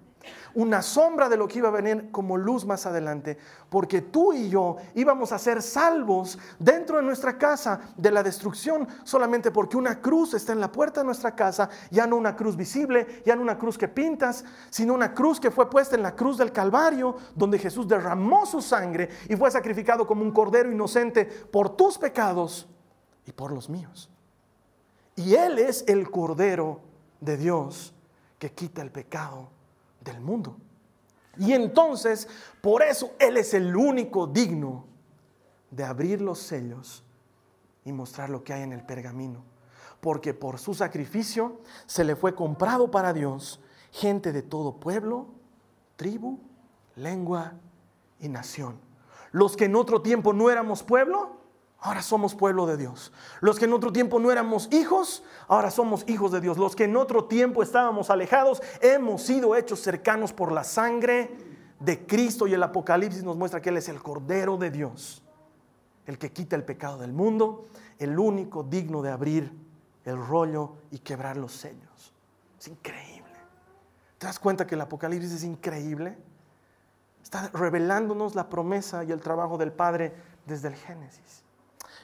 una 0.53 0.81
sombra 0.81 1.29
de 1.29 1.37
lo 1.37 1.47
que 1.47 1.59
iba 1.59 1.69
a 1.69 1.71
venir 1.71 2.09
como 2.11 2.37
luz 2.37 2.65
más 2.65 2.85
adelante, 2.85 3.37
porque 3.69 4.01
tú 4.01 4.33
y 4.33 4.49
yo 4.49 4.77
íbamos 4.95 5.31
a 5.31 5.39
ser 5.39 5.61
salvos 5.61 6.37
dentro 6.57 6.97
de 6.97 7.03
nuestra 7.03 7.37
casa 7.37 7.79
de 7.95 8.11
la 8.11 8.23
destrucción, 8.23 8.87
solamente 9.03 9.51
porque 9.51 9.77
una 9.77 10.01
cruz 10.01 10.33
está 10.33 10.53
en 10.53 10.59
la 10.59 10.71
puerta 10.71 11.01
de 11.01 11.05
nuestra 11.05 11.35
casa, 11.35 11.69
ya 11.91 12.07
no 12.07 12.15
una 12.15 12.35
cruz 12.35 12.55
visible, 12.55 13.21
ya 13.25 13.35
no 13.35 13.41
una 13.41 13.57
cruz 13.57 13.77
que 13.77 13.87
pintas, 13.87 14.43
sino 14.69 14.93
una 14.93 15.13
cruz 15.13 15.39
que 15.39 15.51
fue 15.51 15.69
puesta 15.69 15.95
en 15.95 16.03
la 16.03 16.15
cruz 16.15 16.37
del 16.37 16.51
Calvario, 16.51 17.15
donde 17.35 17.59
Jesús 17.59 17.87
derramó 17.87 18.45
su 18.45 18.61
sangre 18.61 19.09
y 19.29 19.35
fue 19.35 19.51
sacrificado 19.51 20.07
como 20.07 20.23
un 20.23 20.31
cordero 20.31 20.71
inocente 20.71 21.25
por 21.25 21.75
tus 21.75 21.97
pecados 21.97 22.67
y 23.25 23.31
por 23.31 23.51
los 23.51 23.69
míos. 23.69 24.09
Y 25.15 25.35
Él 25.35 25.59
es 25.59 25.83
el 25.87 26.09
cordero 26.09 26.79
de 27.19 27.37
Dios 27.37 27.93
que 28.39 28.51
quita 28.51 28.81
el 28.81 28.91
pecado 28.91 29.56
del 30.11 30.21
mundo. 30.21 30.57
Y 31.37 31.53
entonces, 31.53 32.27
por 32.61 32.81
eso 32.81 33.13
Él 33.19 33.37
es 33.37 33.53
el 33.53 33.75
único 33.75 34.27
digno 34.27 34.85
de 35.69 35.83
abrir 35.83 36.21
los 36.21 36.39
sellos 36.39 37.03
y 37.85 37.91
mostrar 37.91 38.29
lo 38.29 38.43
que 38.43 38.53
hay 38.53 38.63
en 38.63 38.73
el 38.73 38.85
pergamino. 38.85 39.43
Porque 40.01 40.33
por 40.33 40.59
su 40.59 40.73
sacrificio 40.73 41.61
se 41.85 42.03
le 42.03 42.15
fue 42.15 42.35
comprado 42.35 42.91
para 42.91 43.13
Dios 43.13 43.61
gente 43.91 44.31
de 44.31 44.41
todo 44.41 44.79
pueblo, 44.79 45.27
tribu, 45.95 46.39
lengua 46.95 47.53
y 48.19 48.29
nación. 48.29 48.79
Los 49.31 49.55
que 49.55 49.65
en 49.65 49.75
otro 49.75 50.01
tiempo 50.01 50.33
no 50.33 50.49
éramos 50.49 50.83
pueblo, 50.83 51.36
Ahora 51.79 52.01
somos 52.01 52.33
pueblo 52.33 52.65
de 52.65 52.75
Dios. 52.75 53.11
Los 53.39 53.59
que 53.59 53.65
en 53.65 53.73
otro 53.73 53.93
tiempo 53.93 54.19
no 54.19 54.31
éramos 54.31 54.67
hijos, 54.71 55.23
ahora 55.47 55.69
somos 55.69 56.03
hijos 56.07 56.31
de 56.31 56.41
Dios. 56.41 56.57
Los 56.57 56.75
que 56.75 56.85
en 56.85 56.97
otro 56.97 57.25
tiempo 57.25 57.61
estábamos 57.61 58.09
alejados, 58.09 58.61
hemos 58.81 59.21
sido 59.21 59.55
hechos 59.55 59.79
cercanos 59.81 60.33
por 60.33 60.51
la 60.51 60.63
sangre 60.63 61.37
de 61.79 62.05
Cristo 62.07 62.47
y 62.47 62.53
el 62.53 62.63
Apocalipsis 62.63 63.23
nos 63.23 63.37
muestra 63.37 63.61
que 63.61 63.69
Él 63.69 63.77
es 63.77 63.89
el 63.89 64.01
Cordero 64.01 64.57
de 64.57 64.71
Dios, 64.71 65.21
el 66.07 66.17
que 66.17 66.31
quita 66.31 66.55
el 66.55 66.63
pecado 66.63 66.97
del 66.97 67.13
mundo, 67.13 67.67
el 67.99 68.17
único 68.17 68.63
digno 68.63 69.03
de 69.03 69.11
abrir 69.11 69.51
el 70.05 70.17
rollo 70.17 70.77
y 70.89 70.99
quebrar 70.99 71.37
los 71.37 71.51
sellos. 71.51 72.13
Es 72.59 72.67
increíble. 72.67 73.27
¿Te 74.17 74.25
das 74.25 74.39
cuenta 74.39 74.65
que 74.65 74.73
el 74.73 74.81
Apocalipsis 74.81 75.31
es 75.31 75.43
increíble? 75.43 76.17
Está 77.21 77.49
revelándonos 77.53 78.33
la 78.33 78.49
promesa 78.49 79.03
y 79.03 79.11
el 79.11 79.21
trabajo 79.21 79.59
del 79.59 79.71
Padre 79.71 80.15
desde 80.47 80.69
el 80.69 80.75
Génesis. 80.75 81.43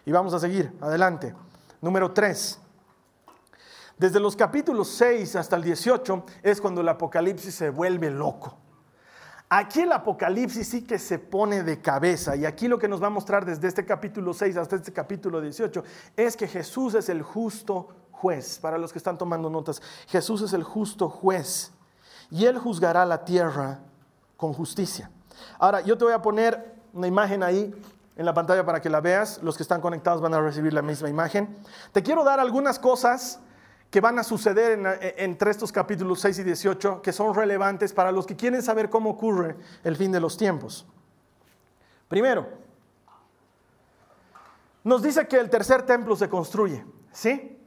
Y 0.05 0.11
vamos 0.11 0.33
a 0.33 0.39
seguir, 0.39 0.75
adelante. 0.81 1.33
Número 1.81 2.11
3. 2.11 2.59
Desde 3.97 4.19
los 4.19 4.35
capítulos 4.35 4.89
6 4.89 5.35
hasta 5.35 5.55
el 5.55 5.63
18 5.63 6.25
es 6.41 6.59
cuando 6.59 6.81
el 6.81 6.89
Apocalipsis 6.89 7.53
se 7.55 7.69
vuelve 7.69 8.09
loco. 8.09 8.57
Aquí 9.49 9.81
el 9.81 9.91
Apocalipsis 9.91 10.67
sí 10.67 10.83
que 10.83 10.97
se 10.97 11.19
pone 11.19 11.61
de 11.61 11.79
cabeza 11.79 12.35
y 12.35 12.45
aquí 12.45 12.67
lo 12.67 12.79
que 12.79 12.87
nos 12.87 13.01
va 13.01 13.07
a 13.07 13.11
mostrar 13.11 13.45
desde 13.45 13.67
este 13.67 13.85
capítulo 13.85 14.33
6 14.33 14.57
hasta 14.57 14.77
este 14.77 14.91
capítulo 14.91 15.39
18 15.39 15.83
es 16.17 16.35
que 16.35 16.47
Jesús 16.47 16.95
es 16.95 17.07
el 17.07 17.21
justo 17.21 17.89
juez. 18.11 18.57
Para 18.59 18.79
los 18.79 18.91
que 18.91 18.97
están 18.97 19.17
tomando 19.17 19.49
notas, 19.49 19.81
Jesús 20.07 20.41
es 20.41 20.53
el 20.53 20.63
justo 20.63 21.07
juez 21.07 21.71
y 22.31 22.45
él 22.45 22.57
juzgará 22.57 23.05
la 23.05 23.23
tierra 23.23 23.79
con 24.37 24.53
justicia. 24.53 25.11
Ahora, 25.59 25.81
yo 25.81 25.97
te 25.97 26.05
voy 26.05 26.13
a 26.13 26.21
poner 26.21 26.73
una 26.93 27.07
imagen 27.07 27.43
ahí 27.43 27.73
en 28.15 28.25
la 28.25 28.33
pantalla 28.33 28.65
para 28.65 28.81
que 28.81 28.89
la 28.89 29.01
veas. 29.01 29.41
Los 29.43 29.57
que 29.57 29.63
están 29.63 29.81
conectados 29.81 30.21
van 30.21 30.33
a 30.33 30.41
recibir 30.41 30.73
la 30.73 30.81
misma 30.81 31.09
imagen. 31.09 31.57
Te 31.91 32.03
quiero 32.03 32.23
dar 32.23 32.39
algunas 32.39 32.79
cosas 32.79 33.39
que 33.89 34.01
van 34.01 34.17
a 34.17 34.23
suceder 34.23 35.13
entre 35.17 35.51
estos 35.51 35.71
capítulos 35.71 36.19
6 36.21 36.39
y 36.39 36.43
18 36.43 37.01
que 37.01 37.13
son 37.13 37.35
relevantes 37.35 37.93
para 37.93 38.11
los 38.11 38.25
que 38.25 38.35
quieren 38.35 38.63
saber 38.63 38.89
cómo 38.89 39.11
ocurre 39.11 39.55
el 39.83 39.95
fin 39.95 40.11
de 40.11 40.19
los 40.19 40.35
tiempos. 40.35 40.87
Primero, 42.07 42.47
nos 44.83 45.01
dice 45.01 45.27
que 45.27 45.39
el 45.39 45.49
tercer 45.49 45.83
templo 45.83 46.15
se 46.15 46.27
construye, 46.27 46.83
¿sí? 47.11 47.59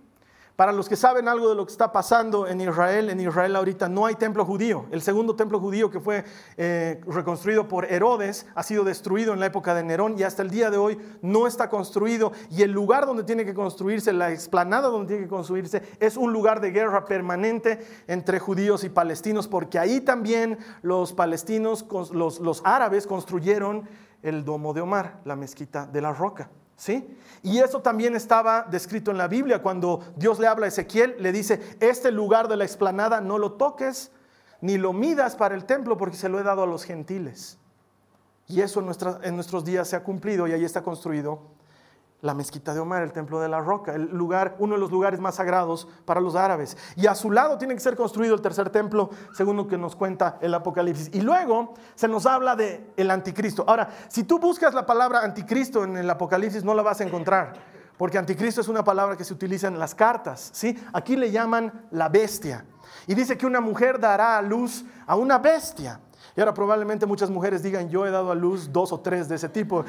Para 0.56 0.72
los 0.72 0.88
que 0.88 0.96
saben 0.96 1.28
algo 1.28 1.50
de 1.50 1.54
lo 1.54 1.66
que 1.66 1.72
está 1.72 1.92
pasando 1.92 2.46
en 2.46 2.62
Israel, 2.62 3.10
en 3.10 3.20
Israel 3.20 3.54
ahorita 3.56 3.90
no 3.90 4.06
hay 4.06 4.14
templo 4.14 4.42
judío. 4.42 4.86
El 4.90 5.02
segundo 5.02 5.36
templo 5.36 5.60
judío 5.60 5.90
que 5.90 6.00
fue 6.00 6.24
eh, 6.56 6.98
reconstruido 7.06 7.68
por 7.68 7.84
Herodes 7.84 8.46
ha 8.54 8.62
sido 8.62 8.82
destruido 8.82 9.34
en 9.34 9.40
la 9.40 9.46
época 9.46 9.74
de 9.74 9.84
Nerón 9.84 10.18
y 10.18 10.22
hasta 10.22 10.40
el 10.40 10.48
día 10.48 10.70
de 10.70 10.78
hoy 10.78 10.98
no 11.20 11.46
está 11.46 11.68
construido. 11.68 12.32
Y 12.50 12.62
el 12.62 12.72
lugar 12.72 13.04
donde 13.04 13.24
tiene 13.24 13.44
que 13.44 13.52
construirse, 13.52 14.14
la 14.14 14.32
explanada 14.32 14.88
donde 14.88 15.08
tiene 15.08 15.24
que 15.24 15.28
construirse, 15.28 15.82
es 16.00 16.16
un 16.16 16.32
lugar 16.32 16.62
de 16.62 16.70
guerra 16.70 17.04
permanente 17.04 17.86
entre 18.06 18.38
judíos 18.38 18.82
y 18.82 18.88
palestinos, 18.88 19.48
porque 19.48 19.78
ahí 19.78 20.00
también 20.00 20.56
los 20.80 21.12
palestinos, 21.12 21.84
los, 22.12 22.40
los 22.40 22.62
árabes 22.64 23.06
construyeron 23.06 23.86
el 24.22 24.42
domo 24.42 24.72
de 24.72 24.80
Omar, 24.80 25.20
la 25.26 25.36
mezquita 25.36 25.86
de 25.86 26.00
la 26.00 26.14
roca. 26.14 26.48
¿Sí? 26.76 27.16
Y 27.42 27.58
eso 27.58 27.80
también 27.80 28.14
estaba 28.14 28.66
descrito 28.70 29.10
en 29.10 29.18
la 29.18 29.28
Biblia. 29.28 29.62
Cuando 29.62 30.04
Dios 30.16 30.38
le 30.38 30.46
habla 30.46 30.66
a 30.66 30.68
Ezequiel, 30.68 31.16
le 31.18 31.32
dice, 31.32 31.76
este 31.80 32.12
lugar 32.12 32.48
de 32.48 32.56
la 32.56 32.64
explanada 32.64 33.20
no 33.20 33.38
lo 33.38 33.52
toques 33.52 34.10
ni 34.60 34.78
lo 34.78 34.92
midas 34.92 35.36
para 35.36 35.54
el 35.54 35.64
templo 35.64 35.96
porque 35.96 36.16
se 36.16 36.28
lo 36.28 36.38
he 36.38 36.42
dado 36.42 36.62
a 36.62 36.66
los 36.66 36.84
gentiles. 36.84 37.58
Y 38.48 38.60
eso 38.60 38.80
en, 38.80 39.24
en 39.24 39.34
nuestros 39.34 39.64
días 39.64 39.88
se 39.88 39.96
ha 39.96 40.04
cumplido 40.04 40.46
y 40.46 40.52
ahí 40.52 40.64
está 40.64 40.82
construido 40.82 41.40
la 42.22 42.34
mezquita 42.34 42.74
de 42.74 42.80
Omar, 42.80 43.02
el 43.02 43.12
templo 43.12 43.40
de 43.40 43.48
la 43.48 43.60
roca, 43.60 43.94
el 43.94 44.08
lugar, 44.10 44.56
uno 44.58 44.74
de 44.74 44.80
los 44.80 44.90
lugares 44.90 45.20
más 45.20 45.36
sagrados 45.36 45.86
para 46.04 46.20
los 46.20 46.34
árabes. 46.34 46.76
Y 46.96 47.06
a 47.06 47.14
su 47.14 47.30
lado 47.30 47.58
tiene 47.58 47.74
que 47.74 47.80
ser 47.80 47.96
construido 47.96 48.34
el 48.34 48.40
tercer 48.40 48.70
templo, 48.70 49.10
según 49.32 49.56
lo 49.56 49.68
que 49.68 49.78
nos 49.78 49.96
cuenta 49.96 50.38
el 50.40 50.54
Apocalipsis. 50.54 51.10
Y 51.12 51.20
luego 51.20 51.74
se 51.94 52.08
nos 52.08 52.26
habla 52.26 52.56
de 52.56 52.92
el 52.96 53.10
anticristo. 53.10 53.64
Ahora, 53.66 53.88
si 54.08 54.24
tú 54.24 54.38
buscas 54.38 54.74
la 54.74 54.86
palabra 54.86 55.22
anticristo 55.22 55.84
en 55.84 55.96
el 55.96 56.08
Apocalipsis, 56.08 56.64
no 56.64 56.74
la 56.74 56.82
vas 56.82 57.00
a 57.00 57.04
encontrar, 57.04 57.54
porque 57.96 58.18
anticristo 58.18 58.60
es 58.60 58.68
una 58.68 58.84
palabra 58.84 59.16
que 59.16 59.24
se 59.24 59.34
utiliza 59.34 59.68
en 59.68 59.78
las 59.78 59.94
cartas, 59.94 60.50
¿sí? 60.52 60.78
Aquí 60.92 61.16
le 61.16 61.30
llaman 61.30 61.86
la 61.90 62.08
bestia. 62.08 62.64
Y 63.06 63.14
dice 63.14 63.36
que 63.36 63.46
una 63.46 63.60
mujer 63.60 64.00
dará 64.00 64.38
a 64.38 64.42
luz 64.42 64.84
a 65.06 65.16
una 65.16 65.38
bestia. 65.38 66.00
Y 66.36 66.40
ahora 66.40 66.52
probablemente 66.52 67.06
muchas 67.06 67.30
mujeres 67.30 67.62
digan, 67.62 67.88
yo 67.88 68.06
he 68.06 68.10
dado 68.10 68.30
a 68.30 68.34
luz 68.34 68.70
dos 68.70 68.92
o 68.92 69.00
tres 69.00 69.26
de 69.28 69.36
ese 69.36 69.48
tipo. 69.48 69.84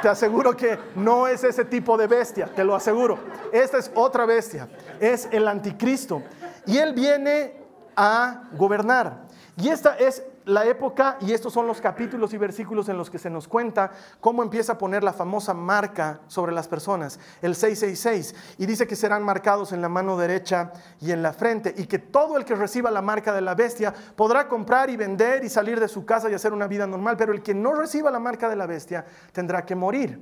te 0.00 0.08
aseguro 0.08 0.56
que 0.56 0.78
no 0.96 1.28
es 1.28 1.44
ese 1.44 1.64
tipo 1.64 1.98
de 1.98 2.06
bestia, 2.06 2.46
te 2.46 2.64
lo 2.64 2.74
aseguro. 2.74 3.18
Esta 3.52 3.76
es 3.76 3.90
otra 3.94 4.24
bestia, 4.24 4.68
es 4.98 5.28
el 5.30 5.46
anticristo. 5.46 6.22
Y 6.64 6.78
él 6.78 6.94
viene 6.94 7.54
a 7.94 8.44
gobernar. 8.52 9.26
Y 9.56 9.68
esta 9.68 9.96
es 9.96 10.22
la 10.48 10.64
época, 10.64 11.18
y 11.20 11.32
estos 11.32 11.52
son 11.52 11.66
los 11.66 11.80
capítulos 11.80 12.32
y 12.32 12.38
versículos 12.38 12.88
en 12.88 12.96
los 12.96 13.10
que 13.10 13.18
se 13.18 13.28
nos 13.28 13.46
cuenta 13.46 13.90
cómo 14.18 14.42
empieza 14.42 14.72
a 14.72 14.78
poner 14.78 15.04
la 15.04 15.12
famosa 15.12 15.52
marca 15.52 16.20
sobre 16.26 16.52
las 16.52 16.66
personas, 16.66 17.20
el 17.42 17.54
666, 17.54 18.56
y 18.56 18.64
dice 18.64 18.86
que 18.86 18.96
serán 18.96 19.22
marcados 19.22 19.72
en 19.72 19.82
la 19.82 19.90
mano 19.90 20.16
derecha 20.16 20.72
y 21.00 21.12
en 21.12 21.22
la 21.22 21.34
frente, 21.34 21.74
y 21.76 21.84
que 21.84 21.98
todo 21.98 22.38
el 22.38 22.46
que 22.46 22.54
reciba 22.54 22.90
la 22.90 23.02
marca 23.02 23.34
de 23.34 23.42
la 23.42 23.54
bestia 23.54 23.92
podrá 24.16 24.48
comprar 24.48 24.88
y 24.88 24.96
vender 24.96 25.44
y 25.44 25.50
salir 25.50 25.78
de 25.78 25.88
su 25.88 26.06
casa 26.06 26.30
y 26.30 26.34
hacer 26.34 26.54
una 26.54 26.66
vida 26.66 26.86
normal, 26.86 27.16
pero 27.18 27.34
el 27.34 27.42
que 27.42 27.52
no 27.52 27.74
reciba 27.74 28.10
la 28.10 28.18
marca 28.18 28.48
de 28.48 28.56
la 28.56 28.66
bestia 28.66 29.04
tendrá 29.32 29.66
que 29.66 29.74
morir. 29.74 30.18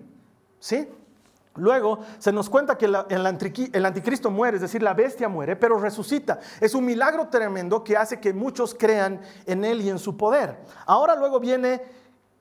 ¿Sí? 0.59 0.89
Luego 1.57 2.01
se 2.19 2.33
nos 2.33 2.49
cuenta 2.51 2.77
que 2.77 2.87
el 2.87 3.87
anticristo 3.87 4.31
muere, 4.31 4.57
es 4.57 4.63
decir, 4.63 4.83
la 4.83 4.95
bestia 4.95 5.29
muere, 5.29 5.57
pero 5.57 5.79
resucita. 5.79 6.39
Es 6.61 6.75
un 6.75 6.85
milagro 6.85 7.29
tremendo 7.29 7.83
que 7.83 7.97
hace 7.97 8.21
que 8.21 8.33
muchos 8.33 8.75
crean 8.75 9.21
en 9.47 9.65
él 9.65 9.81
y 9.81 9.91
en 9.91 9.99
su 9.99 10.17
poder. 10.17 10.59
Ahora 10.87 11.17
luego 11.17 11.41
viene 11.41 11.83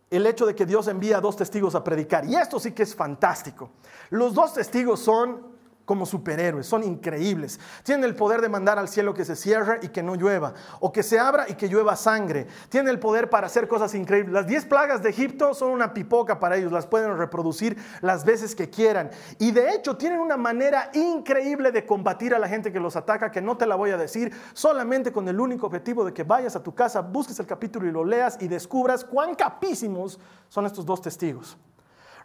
el 0.09 0.25
hecho 0.27 0.45
de 0.45 0.55
que 0.55 0.65
Dios 0.65 0.87
envía 0.87 1.17
a 1.17 1.21
dos 1.21 1.35
testigos 1.35 1.75
a 1.75 1.83
predicar. 1.83 2.25
Y 2.25 2.35
esto 2.35 2.59
sí 2.59 2.71
que 2.71 2.83
es 2.83 2.95
fantástico. 2.95 3.71
Los 4.09 4.33
dos 4.33 4.53
testigos 4.53 4.99
son 4.99 5.54
como 5.85 6.05
superhéroes, 6.05 6.65
son 6.67 6.83
increíbles. 6.83 7.59
Tienen 7.83 8.03
el 8.03 8.15
poder 8.15 8.41
de 8.41 8.49
mandar 8.49 8.79
al 8.79 8.89
cielo 8.89 9.13
que 9.13 9.23
se 9.23 9.35
cierre 9.35 9.79
y 9.81 9.89
que 9.89 10.03
no 10.03 10.15
llueva, 10.15 10.53
o 10.79 10.91
que 10.91 11.03
se 11.03 11.19
abra 11.19 11.45
y 11.47 11.53
que 11.53 11.67
llueva 11.67 11.95
sangre. 11.95 12.47
Tienen 12.69 12.89
el 12.89 12.99
poder 12.99 13.29
para 13.29 13.47
hacer 13.47 13.67
cosas 13.67 13.93
increíbles. 13.93 14.33
Las 14.33 14.47
diez 14.47 14.65
plagas 14.65 15.03
de 15.03 15.09
Egipto 15.09 15.53
son 15.53 15.71
una 15.71 15.93
pipoca 15.93 16.39
para 16.39 16.57
ellos, 16.57 16.71
las 16.71 16.87
pueden 16.87 17.17
reproducir 17.17 17.77
las 18.01 18.25
veces 18.25 18.55
que 18.55 18.69
quieran. 18.69 19.11
Y 19.39 19.51
de 19.51 19.73
hecho 19.73 19.95
tienen 19.95 20.19
una 20.19 20.37
manera 20.37 20.89
increíble 20.93 21.71
de 21.71 21.85
combatir 21.85 22.33
a 22.33 22.39
la 22.39 22.47
gente 22.47 22.71
que 22.71 22.79
los 22.79 22.95
ataca, 22.95 23.31
que 23.31 23.41
no 23.41 23.57
te 23.57 23.65
la 23.65 23.75
voy 23.75 23.91
a 23.91 23.97
decir, 23.97 24.33
solamente 24.53 25.11
con 25.11 25.27
el 25.27 25.39
único 25.39 25.67
objetivo 25.67 26.03
de 26.03 26.13
que 26.13 26.23
vayas 26.23 26.55
a 26.55 26.63
tu 26.63 26.73
casa, 26.73 27.01
busques 27.01 27.39
el 27.39 27.45
capítulo 27.45 27.87
y 27.87 27.91
lo 27.91 28.03
leas 28.03 28.37
y 28.41 28.47
descubras 28.47 29.05
cuán 29.05 29.35
capísimos 29.35 30.19
son 30.49 30.65
estos 30.65 30.85
dos 30.85 31.01
testigos. 31.01 31.57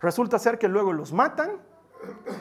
Resulta 0.01 0.38
ser 0.38 0.59
que 0.59 0.68
luego 0.68 0.92
los 0.92 1.12
matan 1.12 1.51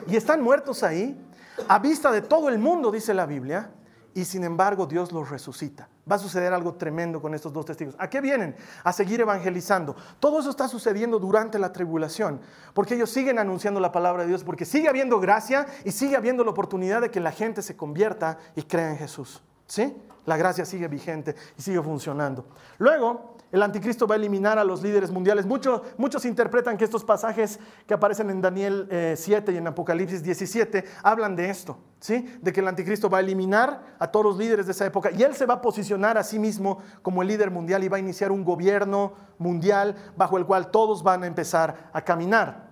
y 0.07 0.15
están 0.15 0.41
muertos 0.41 0.83
ahí, 0.83 1.19
a 1.67 1.79
vista 1.79 2.11
de 2.11 2.21
todo 2.21 2.49
el 2.49 2.59
mundo, 2.59 2.91
dice 2.91 3.13
la 3.13 3.25
Biblia, 3.25 3.71
y 4.13 4.25
sin 4.25 4.43
embargo 4.43 4.85
Dios 4.85 5.11
los 5.11 5.29
resucita. 5.29 5.87
Va 6.09 6.15
a 6.15 6.19
suceder 6.19 6.53
algo 6.53 6.73
tremendo 6.73 7.21
con 7.21 7.33
estos 7.33 7.53
dos 7.53 7.65
testigos. 7.65 7.95
¿A 7.99 8.09
qué 8.09 8.21
vienen? 8.21 8.55
A 8.83 8.91
seguir 8.91 9.21
evangelizando. 9.21 9.95
Todo 10.19 10.39
eso 10.39 10.49
está 10.49 10.67
sucediendo 10.67 11.19
durante 11.19 11.59
la 11.59 11.71
tribulación, 11.71 12.41
porque 12.73 12.95
ellos 12.95 13.09
siguen 13.09 13.37
anunciando 13.37 13.79
la 13.79 13.91
palabra 13.91 14.23
de 14.23 14.29
Dios, 14.29 14.43
porque 14.43 14.65
sigue 14.65 14.89
habiendo 14.89 15.19
gracia 15.19 15.67
y 15.85 15.91
sigue 15.91 16.15
habiendo 16.15 16.43
la 16.43 16.51
oportunidad 16.51 17.01
de 17.01 17.11
que 17.11 17.19
la 17.19 17.31
gente 17.31 17.61
se 17.61 17.77
convierta 17.77 18.39
y 18.55 18.63
crea 18.63 18.89
en 18.89 18.97
Jesús. 18.97 19.41
¿Sí? 19.67 19.95
La 20.25 20.35
gracia 20.35 20.65
sigue 20.65 20.87
vigente 20.87 21.35
y 21.57 21.61
sigue 21.61 21.81
funcionando. 21.81 22.45
Luego, 22.79 23.37
el 23.51 23.63
anticristo 23.63 24.05
va 24.05 24.15
a 24.15 24.17
eliminar 24.17 24.59
a 24.59 24.63
los 24.63 24.83
líderes 24.83 25.11
mundiales. 25.11 25.45
Muchos, 25.45 25.81
muchos 25.97 26.25
interpretan 26.25 26.77
que 26.77 26.83
estos 26.83 27.03
pasajes 27.03 27.59
que 27.87 27.93
aparecen 27.93 28.29
en 28.29 28.41
Daniel 28.41 28.87
7 29.15 29.51
eh, 29.51 29.53
y 29.55 29.57
en 29.57 29.67
Apocalipsis 29.67 30.21
17 30.21 30.85
hablan 31.03 31.35
de 31.35 31.49
esto, 31.49 31.77
¿sí? 31.99 32.37
De 32.41 32.53
que 32.53 32.59
el 32.59 32.67
anticristo 32.67 33.09
va 33.09 33.17
a 33.17 33.21
eliminar 33.21 33.95
a 33.97 34.07
todos 34.07 34.25
los 34.25 34.37
líderes 34.37 34.67
de 34.67 34.73
esa 34.73 34.85
época 34.85 35.09
y 35.11 35.23
él 35.23 35.35
se 35.35 35.45
va 35.45 35.55
a 35.55 35.61
posicionar 35.61 36.17
a 36.17 36.23
sí 36.23 36.37
mismo 36.37 36.79
como 37.01 37.21
el 37.21 37.27
líder 37.27 37.49
mundial 37.49 37.83
y 37.83 37.87
va 37.87 37.97
a 37.97 37.99
iniciar 37.99 38.31
un 38.31 38.43
gobierno 38.43 39.13
mundial 39.37 39.95
bajo 40.15 40.37
el 40.37 40.45
cual 40.45 40.69
todos 40.69 41.01
van 41.01 41.23
a 41.23 41.27
empezar 41.27 41.89
a 41.91 42.01
caminar. 42.03 42.69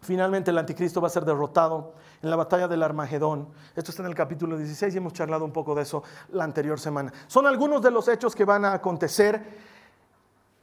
Finalmente 0.00 0.50
el 0.50 0.58
anticristo 0.58 1.00
va 1.00 1.08
a 1.08 1.10
ser 1.10 1.24
derrotado 1.24 1.94
en 2.22 2.30
la 2.30 2.36
batalla 2.36 2.68
del 2.68 2.82
Armagedón. 2.82 3.48
Esto 3.74 3.90
está 3.90 4.02
en 4.02 4.08
el 4.08 4.14
capítulo 4.14 4.56
16 4.56 4.94
y 4.94 4.98
hemos 4.98 5.12
charlado 5.12 5.44
un 5.44 5.52
poco 5.52 5.74
de 5.74 5.82
eso 5.82 6.02
la 6.30 6.44
anterior 6.44 6.78
semana. 6.78 7.12
Son 7.26 7.46
algunos 7.46 7.82
de 7.82 7.90
los 7.90 8.06
hechos 8.08 8.34
que 8.34 8.44
van 8.44 8.64
a 8.64 8.72
acontecer 8.72 9.75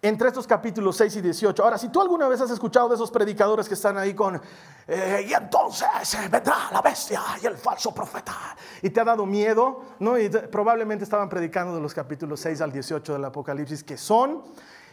entre 0.04 0.28
estos 0.28 0.46
capítulos 0.46 0.98
6 0.98 1.16
y 1.16 1.22
18. 1.22 1.64
Ahora, 1.64 1.78
si 1.78 1.88
tú 1.88 2.02
alguna 2.02 2.28
vez 2.28 2.42
has 2.42 2.52
escuchado 2.52 2.90
de 2.90 2.96
esos 2.96 3.10
predicadores 3.10 3.70
que 3.70 3.74
están 3.74 3.98
ahí 3.98 4.14
con, 4.14 4.40
eh, 4.86 5.26
y 5.30 5.34
entonces 5.34 5.88
eh, 6.16 6.28
vendrá 6.30 6.56
la 6.74 6.82
bestia 6.82 7.22
y 7.42 7.46
el 7.46 7.56
falso 7.56 7.94
profeta, 7.94 8.34
y 8.82 8.90
te 8.90 9.00
ha 9.00 9.06
dado 9.06 9.26
miedo, 9.26 9.82
¿no? 10.00 10.20
Y 10.20 10.28
probablemente 10.30 11.06
estaban 11.06 11.30
predicando 11.30 11.74
de 11.74 11.80
los 11.82 11.94
capítulos 11.94 12.42
6 12.42 12.60
al 12.60 12.74
18 12.74 13.14
del 13.14 13.24
Apocalipsis, 13.24 13.82
que 13.82 13.98
son 13.98 14.44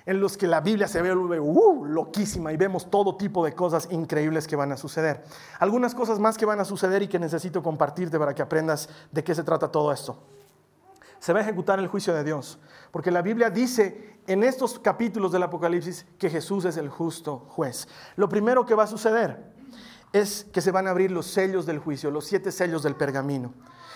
en 0.07 0.21
los 0.21 0.37
que 0.37 0.47
la 0.47 0.61
Biblia 0.61 0.87
se 0.87 1.03
ve 1.03 1.13
uh, 1.13 1.85
loquísima 1.85 2.53
y 2.53 2.57
vemos 2.57 2.89
todo 2.89 3.17
tipo 3.17 3.45
de 3.45 3.53
cosas 3.53 3.89
increíbles 3.91 4.47
que 4.47 4.55
van 4.55 4.71
a 4.71 4.77
suceder. 4.77 5.25
Algunas 5.59 5.93
cosas 5.93 6.21
más 6.21 6.39
que 6.39 6.47
van 6.47 6.61
a 6.61 6.65
suceder 6.65 7.03
y 7.03 7.09
que 7.09 7.19
necesito 7.19 7.65
compartirte 7.65 8.17
para 8.17 8.33
que 8.33 8.43
aprendas 8.43 8.89
de 9.11 9.25
qué 9.25 9.35
se 9.35 9.43
trata 9.43 9.73
todo 9.73 9.93
esto 9.93 10.17
se 11.21 11.35
va 11.35 11.41
a 11.41 11.43
ejecutar 11.43 11.79
el 11.79 11.87
juicio 11.87 12.15
de 12.15 12.25
Dios. 12.25 12.59
Porque 12.91 13.11
la 13.11 13.23
Biblia 13.23 13.51
dice 13.51 14.19
en 14.27 14.43
estos 14.43 14.79
capítulos 14.79 15.33
del 15.33 15.43
Apocalipsis 15.43 16.07
que 16.19 16.31
Jesús 16.31 16.65
es 16.65 16.77
el 16.77 16.89
justo 16.89 17.47
juez. 17.49 17.89
Lo 18.17 18.29
primero 18.29 18.67
que 18.67 18.75
va 18.75 18.85
a 18.85 18.89
suceder 18.89 19.53
es 20.13 20.47
que 20.53 20.61
se 20.61 20.71
van 20.71 20.87
a 20.87 20.91
abrir 20.91 21.11
los 21.11 21.27
sellos 21.27 21.67
del 21.67 21.79
juicio, 21.79 22.11
los 22.11 22.25
siete 22.25 22.51
sellos 22.51 22.83
del 22.83 22.97
pergamino. 22.97 23.55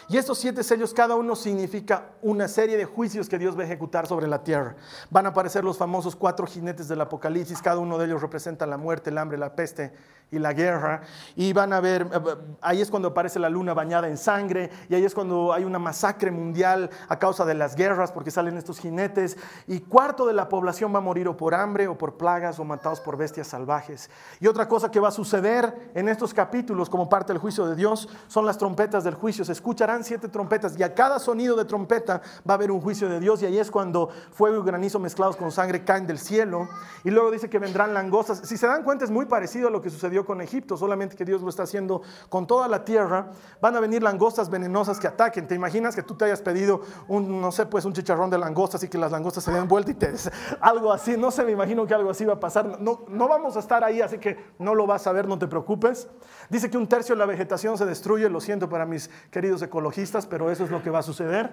Y 0.08 0.18
estos 0.18 0.38
siete 0.38 0.62
sellos, 0.62 0.92
cada 0.92 1.14
uno 1.14 1.34
significa 1.34 2.10
una 2.20 2.46
serie 2.46 2.76
de 2.76 2.84
juicios 2.84 3.28
que 3.28 3.38
Dios 3.38 3.56
va 3.56 3.62
a 3.62 3.64
ejecutar 3.64 4.06
sobre 4.06 4.26
la 4.26 4.44
tierra. 4.44 4.76
Van 5.10 5.24
a 5.24 5.30
aparecer 5.30 5.64
los 5.64 5.78
famosos 5.78 6.14
cuatro 6.14 6.46
jinetes 6.46 6.88
del 6.88 7.00
Apocalipsis, 7.00 7.62
cada 7.62 7.78
uno 7.78 7.96
de 7.96 8.06
ellos 8.06 8.20
representa 8.20 8.66
la 8.66 8.76
muerte, 8.76 9.10
el 9.10 9.18
hambre, 9.18 9.38
la 9.38 9.56
peste 9.56 9.94
y 10.30 10.38
la 10.38 10.52
guerra. 10.52 11.02
Y 11.36 11.52
van 11.52 11.72
a 11.72 11.80
ver, 11.80 12.08
eh, 12.12 12.20
ahí 12.60 12.80
es 12.80 12.90
cuando 12.90 13.08
aparece 13.08 13.38
la 13.38 13.48
luna 13.48 13.74
bañada 13.74 14.08
en 14.08 14.16
sangre, 14.16 14.70
y 14.88 14.94
ahí 14.94 15.04
es 15.04 15.14
cuando 15.14 15.52
hay 15.52 15.64
una 15.64 15.78
masacre 15.78 16.30
mundial 16.30 16.90
a 17.08 17.18
causa 17.18 17.44
de 17.44 17.54
las 17.54 17.76
guerras, 17.76 18.12
porque 18.12 18.30
salen 18.30 18.56
estos 18.56 18.78
jinetes. 18.78 19.36
Y 19.66 19.80
cuarto 19.80 20.26
de 20.26 20.32
la 20.32 20.48
población 20.48 20.92
va 20.92 20.98
a 20.98 21.02
morir 21.02 21.28
o 21.28 21.36
por 21.36 21.54
hambre, 21.54 21.88
o 21.88 21.96
por 21.96 22.16
plagas, 22.16 22.58
o 22.58 22.64
matados 22.64 23.00
por 23.00 23.16
bestias 23.16 23.48
salvajes. 23.48 24.10
Y 24.40 24.46
otra 24.46 24.68
cosa 24.68 24.90
que 24.90 25.00
va 25.00 25.08
a 25.08 25.12
suceder 25.12 25.90
en 25.94 26.08
estos 26.08 26.34
capítulos, 26.34 26.90
como 26.90 27.08
parte 27.08 27.32
del 27.32 27.40
juicio 27.40 27.66
de 27.66 27.76
Dios, 27.76 28.08
son 28.26 28.46
las 28.46 28.58
trompetas 28.58 29.04
del 29.04 29.14
juicio. 29.14 29.44
Se 29.44 29.52
escucharán 29.52 30.04
siete 30.04 30.28
trompetas, 30.28 30.78
y 30.78 30.82
a 30.82 30.94
cada 30.94 31.18
sonido 31.18 31.56
de 31.56 31.64
trompeta 31.64 32.20
va 32.48 32.54
a 32.54 32.56
haber 32.56 32.70
un 32.70 32.80
juicio 32.80 33.08
de 33.08 33.20
Dios, 33.20 33.42
y 33.42 33.46
ahí 33.46 33.58
es 33.58 33.70
cuando 33.70 34.10
fuego 34.32 34.62
y 34.62 34.66
granizo 34.66 34.98
mezclados 34.98 35.36
con 35.36 35.52
sangre 35.52 35.84
caen 35.84 36.06
del 36.06 36.18
cielo. 36.18 36.68
Y 37.04 37.10
luego 37.10 37.30
dice 37.30 37.48
que 37.48 37.58
vendrán 37.58 37.94
langostas. 37.94 38.38
Si 38.44 38.56
se 38.56 38.66
dan 38.66 38.82
cuenta, 38.82 39.04
es 39.04 39.10
muy 39.10 39.26
parecido 39.26 39.68
a 39.68 39.70
lo 39.70 39.80
que 39.80 39.90
sucedió 39.90 40.13
con 40.22 40.42
Egipto, 40.42 40.76
solamente 40.76 41.16
que 41.16 41.24
Dios 41.24 41.40
lo 41.40 41.48
está 41.48 41.62
haciendo 41.62 42.02
con 42.28 42.46
toda 42.46 42.68
la 42.68 42.84
tierra. 42.84 43.30
Van 43.62 43.74
a 43.74 43.80
venir 43.80 44.02
langostas 44.02 44.50
venenosas 44.50 45.00
que 45.00 45.06
ataquen. 45.06 45.48
¿Te 45.48 45.54
imaginas 45.54 45.96
que 45.96 46.02
tú 46.02 46.14
te 46.14 46.26
hayas 46.26 46.42
pedido 46.42 46.82
un, 47.08 47.40
no 47.40 47.50
sé, 47.50 47.64
pues 47.64 47.86
un 47.86 47.94
chicharrón 47.94 48.28
de 48.28 48.36
langostas 48.36 48.84
y 48.84 48.88
que 48.88 48.98
las 48.98 49.10
langostas 49.10 49.44
se 49.44 49.50
den 49.50 49.66
vuelta 49.66 49.90
y 49.90 49.94
te 49.94 50.12
algo 50.60 50.92
así? 50.92 51.16
No 51.16 51.30
sé, 51.30 51.44
me 51.44 51.52
imagino 51.52 51.86
que 51.86 51.94
algo 51.94 52.10
así 52.10 52.24
va 52.24 52.34
a 52.34 52.40
pasar. 52.40 52.80
No, 52.80 53.04
no 53.08 53.28
vamos 53.28 53.56
a 53.56 53.60
estar 53.60 53.82
ahí, 53.82 54.02
así 54.02 54.18
que 54.18 54.36
no 54.58 54.74
lo 54.74 54.86
vas 54.86 55.06
a 55.06 55.12
ver, 55.12 55.26
no 55.26 55.38
te 55.38 55.46
preocupes. 55.46 56.08
Dice 56.50 56.68
que 56.70 56.76
un 56.76 56.86
tercio 56.86 57.14
de 57.14 57.20
la 57.20 57.26
vegetación 57.26 57.78
se 57.78 57.86
destruye, 57.86 58.28
lo 58.28 58.40
siento 58.40 58.68
para 58.68 58.84
mis 58.84 59.08
queridos 59.30 59.62
ecologistas, 59.62 60.26
pero 60.26 60.50
eso 60.50 60.64
es 60.64 60.70
lo 60.70 60.82
que 60.82 60.90
va 60.90 60.98
a 60.98 61.02
suceder. 61.02 61.52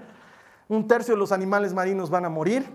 Un 0.68 0.88
tercio 0.88 1.14
de 1.14 1.20
los 1.20 1.32
animales 1.32 1.74
marinos 1.74 2.10
van 2.10 2.26
a 2.26 2.30
morir 2.30 2.70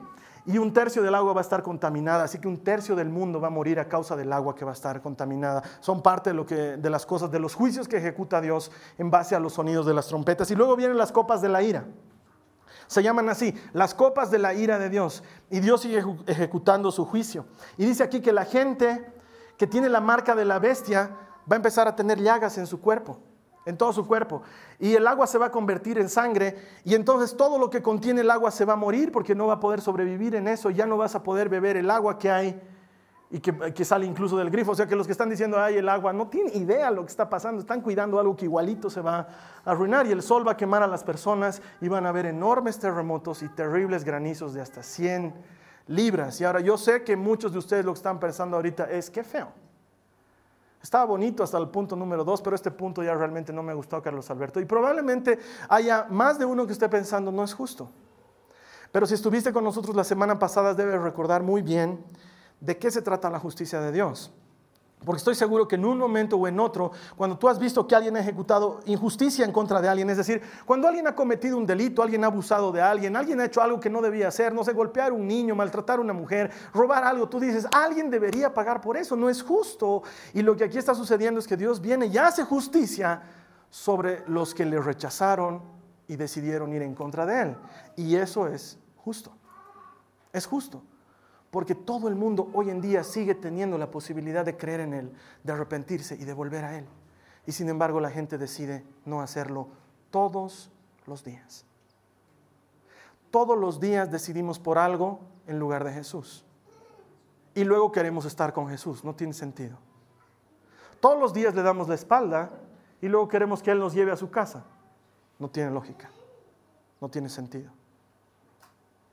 y 0.47 0.59
un 0.59 0.73
tercio 0.73 1.03
del 1.03 1.15
agua 1.15 1.33
va 1.33 1.41
a 1.41 1.43
estar 1.43 1.63
contaminada, 1.63 2.25
así 2.25 2.39
que 2.39 2.47
un 2.47 2.63
tercio 2.63 2.95
del 2.95 3.09
mundo 3.09 3.41
va 3.41 3.49
a 3.49 3.51
morir 3.51 3.81
a 3.81 3.89
causa 3.89 4.15
del 4.15 4.33
agua 4.33 4.55
que 4.55 4.65
va 4.65 4.71
a 4.71 4.75
estar 4.75 5.03
contaminada. 5.03 5.63
Son 5.81 6.03
parte 6.03 6.31
de, 6.31 6.35
lo 6.35 6.47
que, 6.47 6.77
de 6.77 6.91
las 6.91 7.05
cosas, 7.05 7.33
de 7.33 7.41
los 7.41 7.55
juicios 7.55 7.89
que 7.89 7.97
ejecuta 7.97 8.41
Dios 8.41 8.71
en 8.97 9.11
base 9.11 9.35
a 9.35 9.41
los 9.41 9.55
sonidos 9.55 9.87
de 9.87 9.95
las 9.95 10.07
trompetas. 10.07 10.49
Y 10.53 10.55
luego 10.55 10.77
vienen 10.77 10.97
las 10.97 11.11
copas 11.11 11.43
de 11.43 11.49
la 11.49 11.63
ira. 11.63 11.85
Se 12.87 13.03
llaman 13.03 13.29
así, 13.29 13.53
las 13.73 13.95
copas 13.95 14.31
de 14.31 14.39
la 14.39 14.55
ira 14.55 14.79
de 14.79 14.89
Dios. 14.89 15.25
Y 15.51 15.59
Dios 15.59 15.81
sigue 15.81 16.05
ejecutando 16.29 16.93
su 16.93 17.05
juicio. 17.05 17.47
Y 17.77 17.85
dice 17.85 18.05
aquí 18.05 18.21
que 18.21 18.33
la 18.33 18.45
gente 18.45 19.05
que 19.59 19.67
tiene 19.67 19.89
la 19.89 20.01
marca 20.01 20.37
de 20.37 20.45
la 20.45 20.61
bestia 20.61 21.11
va 21.51 21.55
a 21.55 21.57
empezar 21.57 21.89
a 21.89 21.97
tener 21.97 22.21
llagas 22.23 22.57
en 22.59 22.69
su 22.69 22.81
cuerpo 22.81 23.19
en 23.67 23.77
todo 23.77 23.93
su 23.93 24.07
cuerpo. 24.07 24.43
Y 24.79 24.95
el 24.95 25.07
agua 25.07 25.27
se 25.27 25.37
va 25.37 25.47
a 25.47 25.51
convertir 25.51 25.99
en 25.99 26.09
sangre 26.09 26.57
y 26.85 26.95
entonces 26.95 27.37
todo 27.37 27.59
lo 27.59 27.69
que 27.69 27.83
contiene 27.83 28.23
el 28.23 28.31
agua 28.31 28.51
se 28.51 28.65
va 28.65 28.73
a 28.73 28.77
morir 28.77 29.13
porque 29.13 29.35
no 29.35 29.49
va 29.49 29.55
a 29.55 29.61
poder 29.61 29.83
sobrevivir 29.83 30.35
en 30.37 30.49
eso. 30.49 30.71
Ya 30.71 30.87
no 30.87 30.97
vas 30.97 31.15
a 31.15 31.23
poder 31.23 31.49
beber 31.49 31.77
el 31.77 31.91
agua 31.91 32.19
que 32.19 32.31
hay 32.31 32.61
y 33.29 33.41
que, 33.41 33.85
sale 33.85 34.07
incluso 34.07 34.39
del 34.39 34.51
grifo. 34.51 34.71
O 34.71 34.75
sea 34.75 34.87
que 34.87 34.95
los 34.95 35.07
que 35.07 35.13
están 35.13 35.29
diciendo, 35.29 35.59
ay, 35.59 35.79
el 35.79 35.89
agua, 35.89 36.13
no 36.13 36.29
tienen 36.29 36.57
idea 36.57 36.91
lo 36.93 37.03
que 37.03 37.11
está 37.11 37.29
pasando. 37.29 37.61
Están 37.61 37.81
cuidando 37.81 38.21
algo 38.21 38.37
que 38.37 38.45
igualito 38.45 38.89
se 38.89 39.01
va 39.01 39.27
a 39.65 39.71
arruinar 39.71 40.07
y 40.07 40.13
el 40.13 40.23
sol 40.23 40.47
va 40.47 40.53
a 40.53 40.57
quemar 40.57 40.85
a 40.85 40.87
las 40.87 41.03
personas 41.03 41.61
y 41.81 41.89
van 41.89 42.07
a 42.07 42.11
haber 42.11 42.27
enormes 42.27 42.79
terremotos 42.79 43.43
y 43.43 43.49
terribles 43.49 44.05
granizos 44.05 44.55
de 44.55 44.61
hasta 44.61 44.85
100 44.85 45.35
libras. 45.89 46.41
Y 46.41 46.45
ahora 46.45 46.61
yo 46.61 46.79
sé 46.79 47.03
que 47.03 47.17
muchos 47.17 47.53
de 47.53 47.59
ustedes 47.59 47.85
lo 47.85 47.93
que 47.93 47.99
están 47.99 48.21
pensando 48.21 48.57
ahorita 48.57 48.85
es, 48.85 49.11
qué 49.11 49.25
feo. 49.25 49.66
Estaba 50.87 51.05
bonito 51.05 51.43
hasta 51.43 51.59
el 51.59 51.69
punto 51.69 51.97
número 51.97 52.23
dos, 52.23 52.41
pero 52.41 52.55
este 52.55 52.71
punto 52.71 53.03
ya 53.03 53.13
realmente 53.13 53.53
no 53.53 53.61
me 53.61 53.75
gustó, 53.75 54.01
Carlos 54.01 54.31
Alberto. 54.31 54.61
Y 54.61 54.67
probablemente 54.67 55.37
haya 55.69 56.07
más 56.09 56.39
de 56.39 56.45
uno 56.45 56.65
que 56.65 56.73
esté 56.73 56.89
pensando, 56.89 57.33
no 57.33 57.43
es 57.43 57.55
justo. 57.55 57.91
Pero 58.93 59.05
si 59.05 59.15
estuviste 59.15 59.53
con 59.53 59.65
nosotros 59.65 59.97
la 59.97 60.05
semana 60.05 60.39
pasada, 60.39 60.75
debes 60.75 61.01
recordar 61.01 61.43
muy 61.43 61.61
bien 61.61 62.05
de 62.61 62.79
qué 62.79 62.93
se 62.93 63.03
trata 63.03 63.29
la 63.29 63.41
justicia 63.41 63.81
de 63.81 63.91
Dios. 63.91 64.33
Porque 65.05 65.19
estoy 65.19 65.35
seguro 65.35 65.69
que 65.69 65.77
en 65.77 65.85
un 65.85 65.99
momento 65.99 66.37
o 66.37 66.49
en 66.49 66.59
otro, 66.59 66.91
cuando 67.17 67.39
tú 67.39 67.49
has 67.49 67.59
visto 67.59 67.87
que 67.87 67.95
alguien 67.95 68.17
ha 68.17 68.21
ejecutado 68.21 68.81
injusticia 68.87 69.45
en 69.45 69.53
contra 69.53 69.81
de 69.81 69.89
alguien, 69.89 70.09
es 70.11 70.17
decir, 70.17 70.43
cuando 70.65 70.89
alguien 70.89 71.07
ha 71.07 71.15
cometido 71.15 71.59
un 71.59 71.67
delito, 71.67 72.03
alguien 72.03 72.25
ha 72.25 72.29
abusado 72.29 72.73
de 72.73 72.81
alguien, 72.81 73.15
alguien 73.15 73.41
ha 73.41 73.45
hecho 73.45 73.61
algo 73.61 73.79
que 73.79 73.91
no 73.91 74.01
debía 74.01 74.29
hacer, 74.29 74.53
no 74.53 74.65
sé, 74.65 74.73
golpear 74.73 75.13
a 75.13 75.15
un 75.15 75.29
niño, 75.29 75.55
maltratar 75.55 75.99
a 75.99 76.01
una 76.01 76.13
mujer, 76.13 76.51
robar 76.73 77.05
algo, 77.05 77.29
tú 77.29 77.39
dices, 77.39 77.67
alguien 77.71 78.11
debería 78.11 78.53
pagar 78.53 78.81
por 78.81 78.97
eso, 78.97 79.15
no 79.17 79.29
es 79.29 79.43
justo. 79.43 80.03
Y 80.33 80.43
lo 80.43 80.57
que 80.57 80.65
aquí 80.65 80.79
está 80.79 80.95
sucediendo 80.95 81.39
es 81.39 81.47
que 81.47 81.57
Dios 81.57 81.81
viene 81.81 82.07
y 82.07 82.17
hace 82.17 82.45
justicia 82.45 83.23
sobre 83.71 84.25
los 84.27 84.55
que 84.55 84.65
le 84.65 84.81
rechazaron 84.81 85.63
y 86.09 86.17
decidieron 86.17 86.73
ir 86.73 86.83
en 86.83 86.95
contra 86.95 87.27
de 87.27 87.43
él. 87.43 87.57
Y 87.97 88.17
eso 88.17 88.49
es 88.49 88.79
justo. 88.97 89.31
Es 90.33 90.47
justo 90.47 90.83
porque 91.51 91.75
todo 91.75 92.09
el 92.09 92.15
mundo 92.15 92.51
hoy 92.53 92.71
en 92.71 92.81
día 92.81 93.03
sigue 93.05 93.35
teniendo 93.35 93.79
la 93.79 93.91
posibilidad 93.91 94.45
de 94.45 94.57
creer 94.57 94.81
en 94.81 94.95
Él, 94.95 95.13
de 95.43 95.53
arrepentirse 95.53 96.15
y 96.17 96.25
de 96.25 96.33
volver 96.33 96.65
a 96.65 96.79
Él. 96.79 96.87
Y 97.47 97.53
sin 97.53 97.69
embargo 97.69 98.01
la 98.01 98.11
gente 98.11 98.39
decide 98.39 98.85
no 99.05 99.21
hacerlo 99.21 99.69
todos 100.11 100.71
los 101.07 101.25
días. 101.25 101.65
Todos 103.31 103.59
los 103.59 103.81
días 103.81 104.11
decidimos 104.11 104.59
por 104.59 104.79
algo 104.79 105.21
en 105.47 105.59
lugar 105.59 105.85
de 105.85 105.93
Jesús. 105.93 106.45
Y 107.55 107.65
luego 107.65 107.93
queremos 107.93 108.25
estar 108.25 108.53
con 108.53 108.69
Jesús. 108.69 109.05
No 109.05 109.15
tiene 109.15 109.33
sentido. 109.33 109.79
Todos 111.01 111.19
los 111.19 111.33
días 111.33 111.55
le 111.55 111.63
damos 111.63 111.89
la 111.89 111.95
espalda 111.95 112.51
y 113.01 113.09
luego 113.09 113.29
queremos 113.29 113.63
que 113.63 113.71
Él 113.71 113.79
nos 113.79 113.95
lleve 113.95 114.13
a 114.13 114.17
su 114.17 114.31
casa. 114.31 114.65
No 115.39 115.49
tiene 115.49 115.71
lógica. 115.71 116.11
No 117.01 117.09
tiene 117.09 117.29
sentido. 117.29 117.71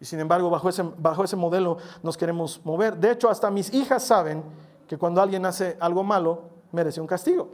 Y 0.03 0.05
sin 0.05 0.19
embargo, 0.19 0.49
bajo 0.49 0.67
ese, 0.67 0.83
bajo 0.97 1.23
ese 1.23 1.37
modelo 1.37 1.77
nos 2.01 2.17
queremos 2.17 2.59
mover. 2.65 2.97
De 2.97 3.09
hecho, 3.09 3.29
hasta 3.29 3.49
mis 3.49 3.73
hijas 3.73 4.03
saben 4.03 4.43
que 4.85 4.97
cuando 4.97 5.21
alguien 5.21 5.45
hace 5.45 5.77
algo 5.79 6.03
malo, 6.03 6.41
merece 6.73 6.99
un 6.99 7.07
castigo. 7.07 7.47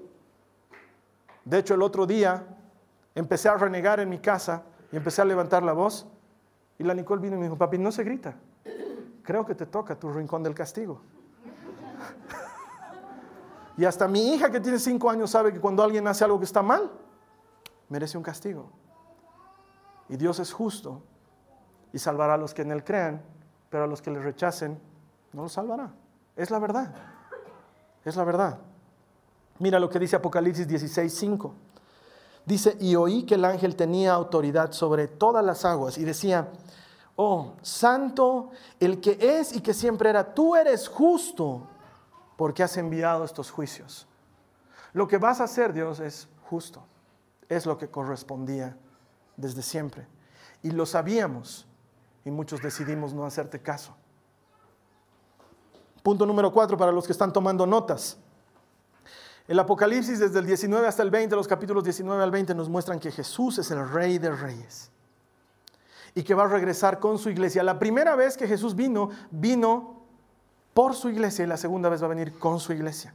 De 1.46 1.60
hecho, 1.60 1.76
el 1.76 1.84
otro 1.84 2.08
día 2.08 2.44
empecé 3.14 3.50
a 3.50 3.56
renegar 3.56 4.00
en 4.00 4.10
mi 4.10 4.18
casa 4.18 4.64
y 4.92 4.96
empecé 4.96 5.22
a 5.22 5.26
levantar 5.26 5.62
la 5.62 5.74
voz. 5.74 6.08
Y 6.80 6.84
la 6.84 6.96
Nicole 6.96 7.22
vino 7.22 7.36
y 7.36 7.38
me 7.38 7.46
dijo, 7.46 7.56
papi, 7.56 7.78
no 7.78 7.92
se 7.92 8.04
grita. 8.04 8.34
Creo 9.22 9.46
que 9.46 9.54
te 9.54 9.68
toca 9.68 9.94
tu 9.94 10.12
rincón 10.12 10.42
del 10.42 10.56
castigo. 10.56 11.02
y 13.78 13.86
hasta 13.86 14.08
mi 14.08 14.34
hija 14.34 14.50
que 14.50 14.60
tiene 14.60 14.80
cinco 14.80 15.12
años 15.12 15.30
sabe 15.30 15.54
que 15.54 15.60
cuando 15.60 15.84
alguien 15.84 16.08
hace 16.08 16.24
algo 16.24 16.40
que 16.40 16.46
está 16.46 16.64
mal, 16.64 16.90
merece 17.90 18.18
un 18.18 18.24
castigo. 18.24 18.72
Y 20.10 20.18
Dios 20.18 20.40
es 20.40 20.52
justo 20.52 21.04
y 21.94 22.00
salvará 22.00 22.36
a 22.36 22.38
los 22.38 22.54
que 22.54 22.62
en 22.62 22.72
él 22.72 22.84
crean, 22.84 23.22
pero 23.70 23.84
a 23.84 23.88
los 23.88 24.02
que 24.02 24.12
le 24.12 24.20
rechacen 24.20 24.80
no 25.34 25.44
los 25.44 25.54
salvará. 25.54 25.92
Es 26.36 26.52
la 26.52 26.60
verdad. 26.60 26.94
Es 28.06 28.16
la 28.16 28.24
verdad. 28.24 28.60
Mira 29.60 29.80
lo 29.80 29.90
que 29.90 30.00
dice 30.00 30.16
Apocalipsis 30.16 30.68
16, 30.68 31.14
5. 31.14 31.54
Dice, 32.46 32.78
y 32.80 32.96
oí 32.96 33.24
que 33.24 33.36
el 33.36 33.46
ángel 33.46 33.76
tenía 33.76 34.14
autoridad 34.14 34.72
sobre 34.72 35.08
todas 35.08 35.44
las 35.44 35.66
aguas 35.66 35.98
y 35.98 36.04
decía, 36.04 36.48
oh, 37.16 37.54
santo, 37.62 38.52
el 38.80 39.02
que 39.02 39.18
es 39.20 39.56
y 39.56 39.62
que 39.62 39.74
siempre 39.74 40.10
era, 40.10 40.34
tú 40.34 40.56
eres 40.56 40.88
justo 40.88 41.68
porque 42.38 42.64
has 42.64 42.78
enviado 42.78 43.26
estos 43.26 43.52
juicios. 43.52 44.08
Lo 44.94 45.08
que 45.08 45.18
vas 45.18 45.42
a 45.42 45.44
hacer, 45.44 45.74
Dios, 45.74 46.00
es 46.00 46.28
justo. 46.46 46.82
Es 47.50 47.66
lo 47.66 47.78
que 47.78 47.90
correspondía 47.90 48.78
desde 49.36 49.62
siempre. 49.62 50.08
Y 50.64 50.72
lo 50.72 50.86
sabíamos 50.86 51.68
y 52.26 52.32
muchos 52.32 52.62
decidimos 52.62 53.14
no 53.14 53.26
hacerte 53.26 53.60
caso. 53.60 53.96
Punto 56.04 56.26
número 56.26 56.52
cuatro 56.52 56.78
para 56.78 56.92
los 56.92 57.06
que 57.06 57.12
están 57.12 57.32
tomando 57.32 57.66
notas. 57.66 58.18
El 59.48 59.60
Apocalipsis 59.60 60.20
desde 60.20 60.40
el 60.40 60.46
19 60.46 60.88
hasta 60.88 61.02
el 61.02 61.10
20, 61.10 61.36
los 61.36 61.48
capítulos 61.48 61.84
19 61.84 62.22
al 62.22 62.32
20 62.32 62.54
nos 62.54 62.70
muestran 62.70 63.00
que 63.00 63.12
Jesús 63.12 63.58
es 63.58 63.72
el 63.72 63.90
rey 63.90 64.20
de 64.20 64.32
reyes 64.32 64.92
y 66.14 66.24
que 66.24 66.36
va 66.36 66.44
a 66.44 66.48
regresar 66.48 67.00
con 67.00 67.18
su 67.18 67.30
iglesia. 67.30 67.64
La 67.64 67.80
primera 67.80 68.16
vez 68.16 68.38
que 68.38 68.48
Jesús 68.48 68.76
vino, 68.76 69.10
vino 69.32 70.04
por 70.74 70.96
su 70.96 71.10
iglesia 71.10 71.46
y 71.46 71.48
la 71.48 71.58
segunda 71.58 71.90
vez 71.90 72.02
va 72.02 72.06
a 72.06 72.10
venir 72.10 72.38
con 72.38 72.60
su 72.60 72.74
iglesia. 72.74 73.14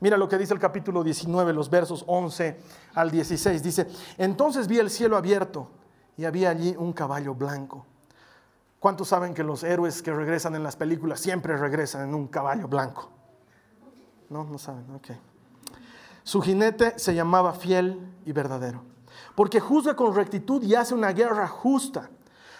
Mira 0.00 0.16
lo 0.16 0.28
que 0.28 0.38
dice 0.38 0.54
el 0.54 0.60
capítulo 0.60 1.02
19, 1.02 1.52
los 1.52 1.68
versos 1.68 2.04
11 2.06 2.56
al 2.94 3.10
16. 3.10 3.62
Dice, 3.62 3.88
entonces 4.16 4.68
vi 4.68 4.78
el 4.78 4.90
cielo 4.90 5.16
abierto 5.16 5.70
y 6.16 6.24
había 6.24 6.50
allí 6.50 6.76
un 6.78 6.92
caballo 6.92 7.34
blanco 7.34 7.84
¿Cuántos 8.80 9.08
saben 9.08 9.34
que 9.34 9.42
los 9.42 9.64
héroes 9.64 10.02
que 10.02 10.12
regresan 10.12 10.54
en 10.54 10.62
las 10.62 10.76
películas 10.76 11.20
siempre 11.20 11.56
regresan 11.56 12.08
en 12.08 12.14
un 12.14 12.28
caballo 12.28 12.68
blanco? 12.68 13.10
No, 14.30 14.44
no 14.44 14.58
saben, 14.58 14.84
ok. 14.94 15.08
Su 16.22 16.40
jinete 16.40 16.98
se 16.98 17.14
llamaba 17.14 17.54
fiel 17.54 17.98
y 18.24 18.32
verdadero, 18.32 18.82
porque 19.34 19.58
juzga 19.58 19.96
con 19.96 20.14
rectitud 20.14 20.62
y 20.62 20.74
hace 20.74 20.94
una 20.94 21.12
guerra 21.12 21.48
justa. 21.48 22.10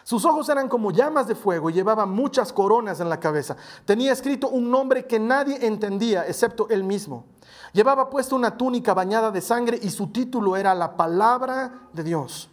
Sus 0.03 0.25
ojos 0.25 0.49
eran 0.49 0.69
como 0.69 0.91
llamas 0.91 1.29
de 1.29 1.35
fuego 1.35 1.69
y 1.69 1.75
llevaba 1.75 2.07
muchas 2.07 2.51
coronas 2.51 2.99
en 3.01 3.11
la 3.11 3.21
cabeza. 3.21 3.57
Tenía 3.85 4.11
escrito 4.11 4.49
un 4.49 4.71
nombre 4.71 5.07
que 5.07 5.21
nadie 5.21 5.67
entendía 5.67 6.27
excepto 6.27 6.67
él 6.71 6.83
mismo. 6.83 7.27
Llevaba 7.75 8.09
puesto 8.09 8.35
una 8.35 8.57
túnica 8.57 8.95
bañada 8.95 9.31
de 9.31 9.43
sangre 9.43 9.79
y 9.81 9.91
su 9.91 10.07
título 10.07 10.57
era 10.57 10.75
la 10.75 10.97
palabra 10.97 11.89
de 11.93 12.03
Dios. 12.03 12.49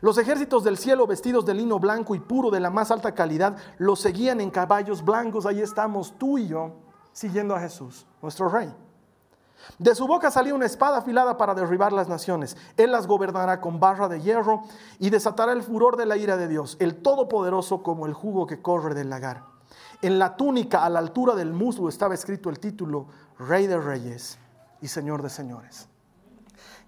Los 0.00 0.18
ejércitos 0.18 0.64
del 0.64 0.76
cielo 0.76 1.06
vestidos 1.06 1.46
de 1.46 1.54
lino 1.54 1.78
blanco 1.78 2.14
y 2.14 2.20
puro 2.20 2.50
de 2.50 2.60
la 2.60 2.70
más 2.70 2.90
alta 2.90 3.14
calidad 3.14 3.56
los 3.78 4.00
seguían 4.00 4.40
en 4.40 4.50
caballos 4.50 5.04
blancos. 5.04 5.46
Ahí 5.46 5.60
estamos 5.60 6.14
tú 6.18 6.38
y 6.38 6.48
yo 6.48 6.72
siguiendo 7.12 7.54
a 7.54 7.60
Jesús, 7.60 8.06
nuestro 8.20 8.48
rey. 8.48 8.72
De 9.78 9.94
su 9.94 10.06
boca 10.06 10.30
salía 10.30 10.54
una 10.54 10.66
espada 10.66 10.98
afilada 10.98 11.36
para 11.36 11.54
derribar 11.54 11.92
las 11.92 12.08
naciones. 12.08 12.56
Él 12.76 12.92
las 12.92 13.06
gobernará 13.06 13.60
con 13.60 13.80
barra 13.80 14.08
de 14.08 14.20
hierro 14.20 14.62
y 14.98 15.10
desatará 15.10 15.52
el 15.52 15.62
furor 15.62 15.96
de 15.96 16.06
la 16.06 16.16
ira 16.16 16.36
de 16.36 16.48
Dios, 16.48 16.76
el 16.78 16.96
Todopoderoso 16.96 17.82
como 17.82 18.06
el 18.06 18.12
jugo 18.12 18.46
que 18.46 18.60
corre 18.60 18.94
del 18.94 19.10
lagar. 19.10 19.44
En 20.02 20.18
la 20.18 20.36
túnica 20.36 20.84
a 20.84 20.90
la 20.90 20.98
altura 20.98 21.34
del 21.34 21.52
muslo 21.52 21.88
estaba 21.88 22.14
escrito 22.14 22.50
el 22.50 22.60
título 22.60 23.06
Rey 23.38 23.66
de 23.66 23.78
Reyes 23.78 24.38
y 24.80 24.88
Señor 24.88 25.22
de 25.22 25.30
Señores. 25.30 25.88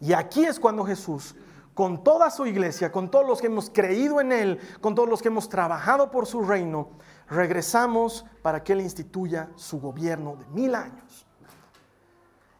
Y 0.01 0.12
aquí 0.12 0.44
es 0.44 0.61
cuando 0.61 0.85
Jesús 0.85 1.35
con 1.79 2.03
toda 2.03 2.29
su 2.29 2.45
iglesia, 2.45 2.91
con 2.91 3.09
todos 3.09 3.25
los 3.25 3.41
que 3.41 3.47
hemos 3.47 3.71
creído 3.71 4.21
en 4.21 4.33
Él, 4.33 4.59
con 4.81 4.97
todos 4.97 5.09
los 5.09 5.23
que 5.23 5.29
hemos 5.29 5.49
trabajado 5.49 6.11
por 6.11 6.27
su 6.27 6.43
reino, 6.43 6.88
regresamos 7.31 8.27
para 8.43 8.64
que 8.64 8.73
Él 8.73 8.81
instituya 8.81 9.51
su 9.55 9.79
gobierno 9.81 10.35
de 10.35 10.45
mil 10.47 10.75
años. 10.75 11.25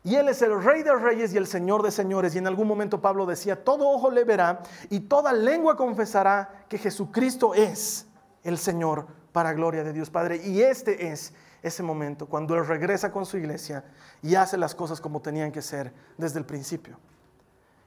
Y 0.05 0.15
Él 0.15 0.29
es 0.29 0.41
el 0.43 0.63
rey 0.63 0.85
de 0.85 0.95
reyes 0.95 1.35
y 1.35 1.37
el 1.37 1.49
señor 1.49 1.83
de 1.83 1.91
señores. 1.91 2.37
Y 2.37 2.39
en 2.39 2.47
algún 2.47 2.69
momento 2.69 3.01
Pablo 3.01 3.27
decía, 3.27 3.65
todo 3.65 3.91
ojo 3.91 4.09
le 4.09 4.23
verá 4.23 4.63
y 4.89 5.01
toda 5.01 5.33
lengua 5.33 5.77
confesará 5.77 6.67
que 6.69 6.79
Jesucristo 6.79 7.55
es 7.55 8.07
el 8.45 8.57
Señor 8.57 9.09
para 9.33 9.53
gloria 9.53 9.83
de 9.83 9.93
Dios 9.93 10.11
Padre. 10.11 10.37
Y 10.47 10.63
este 10.63 11.09
es 11.09 11.33
ese 11.61 11.83
momento 11.83 12.27
cuando 12.27 12.55
Él 12.55 12.65
regresa 12.65 13.11
con 13.11 13.27
su 13.27 13.37
iglesia 13.37 13.85
y 14.23 14.37
hace 14.37 14.57
las 14.57 14.77
cosas 14.77 15.01
como 15.01 15.21
tenían 15.21 15.51
que 15.51 15.61
ser 15.61 15.93
desde 16.17 16.39
el 16.39 16.45
principio. 16.45 17.01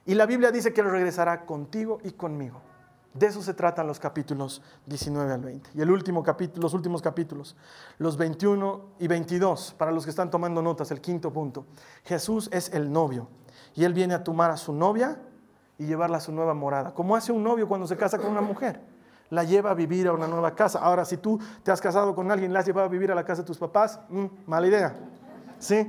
Y 0.04 0.14
la 0.14 0.26
Biblia 0.26 0.50
dice 0.50 0.72
que 0.72 0.80
Él 0.80 0.90
regresará 0.90 1.46
contigo 1.46 1.98
y 2.02 2.12
conmigo. 2.12 2.60
De 3.14 3.26
eso 3.26 3.42
se 3.42 3.52
tratan 3.52 3.86
los 3.86 4.00
capítulos 4.00 4.62
19 4.86 5.32
al 5.32 5.42
20. 5.42 5.70
Y 5.74 5.78
los 5.78 5.90
últimos 6.74 7.02
capítulos, 7.02 7.56
los 7.98 8.16
21 8.16 8.80
y 8.98 9.06
22, 9.06 9.74
para 9.76 9.92
los 9.92 10.04
que 10.04 10.10
están 10.10 10.30
tomando 10.30 10.62
notas, 10.62 10.90
el 10.90 11.00
quinto 11.00 11.30
punto. 11.30 11.66
Jesús 12.04 12.48
es 12.52 12.72
el 12.72 12.90
novio 12.90 13.28
y 13.74 13.84
Él 13.84 13.92
viene 13.92 14.14
a 14.14 14.24
tomar 14.24 14.50
a 14.50 14.56
su 14.56 14.72
novia 14.72 15.18
y 15.78 15.86
llevarla 15.86 16.18
a 16.18 16.20
su 16.20 16.32
nueva 16.32 16.54
morada. 16.54 16.94
Como 16.94 17.14
hace 17.14 17.32
un 17.32 17.42
novio 17.42 17.68
cuando 17.68 17.86
se 17.86 17.96
casa 17.96 18.18
con 18.18 18.30
una 18.30 18.40
mujer. 18.40 18.80
La 19.28 19.44
lleva 19.44 19.70
a 19.70 19.74
vivir 19.74 20.08
a 20.08 20.12
una 20.12 20.26
nueva 20.26 20.54
casa. 20.54 20.78
Ahora, 20.78 21.04
si 21.04 21.16
tú 21.16 21.38
te 21.62 21.70
has 21.70 21.80
casado 21.80 22.14
con 22.14 22.30
alguien, 22.30 22.52
la 22.52 22.60
has 22.60 22.66
llevado 22.66 22.86
a 22.86 22.90
vivir 22.90 23.10
a 23.12 23.14
la 23.14 23.24
casa 23.24 23.42
de 23.42 23.46
tus 23.46 23.58
papás, 23.58 23.98
mm, 24.08 24.26
mala 24.46 24.66
idea. 24.66 24.94
¿Sí? 25.58 25.86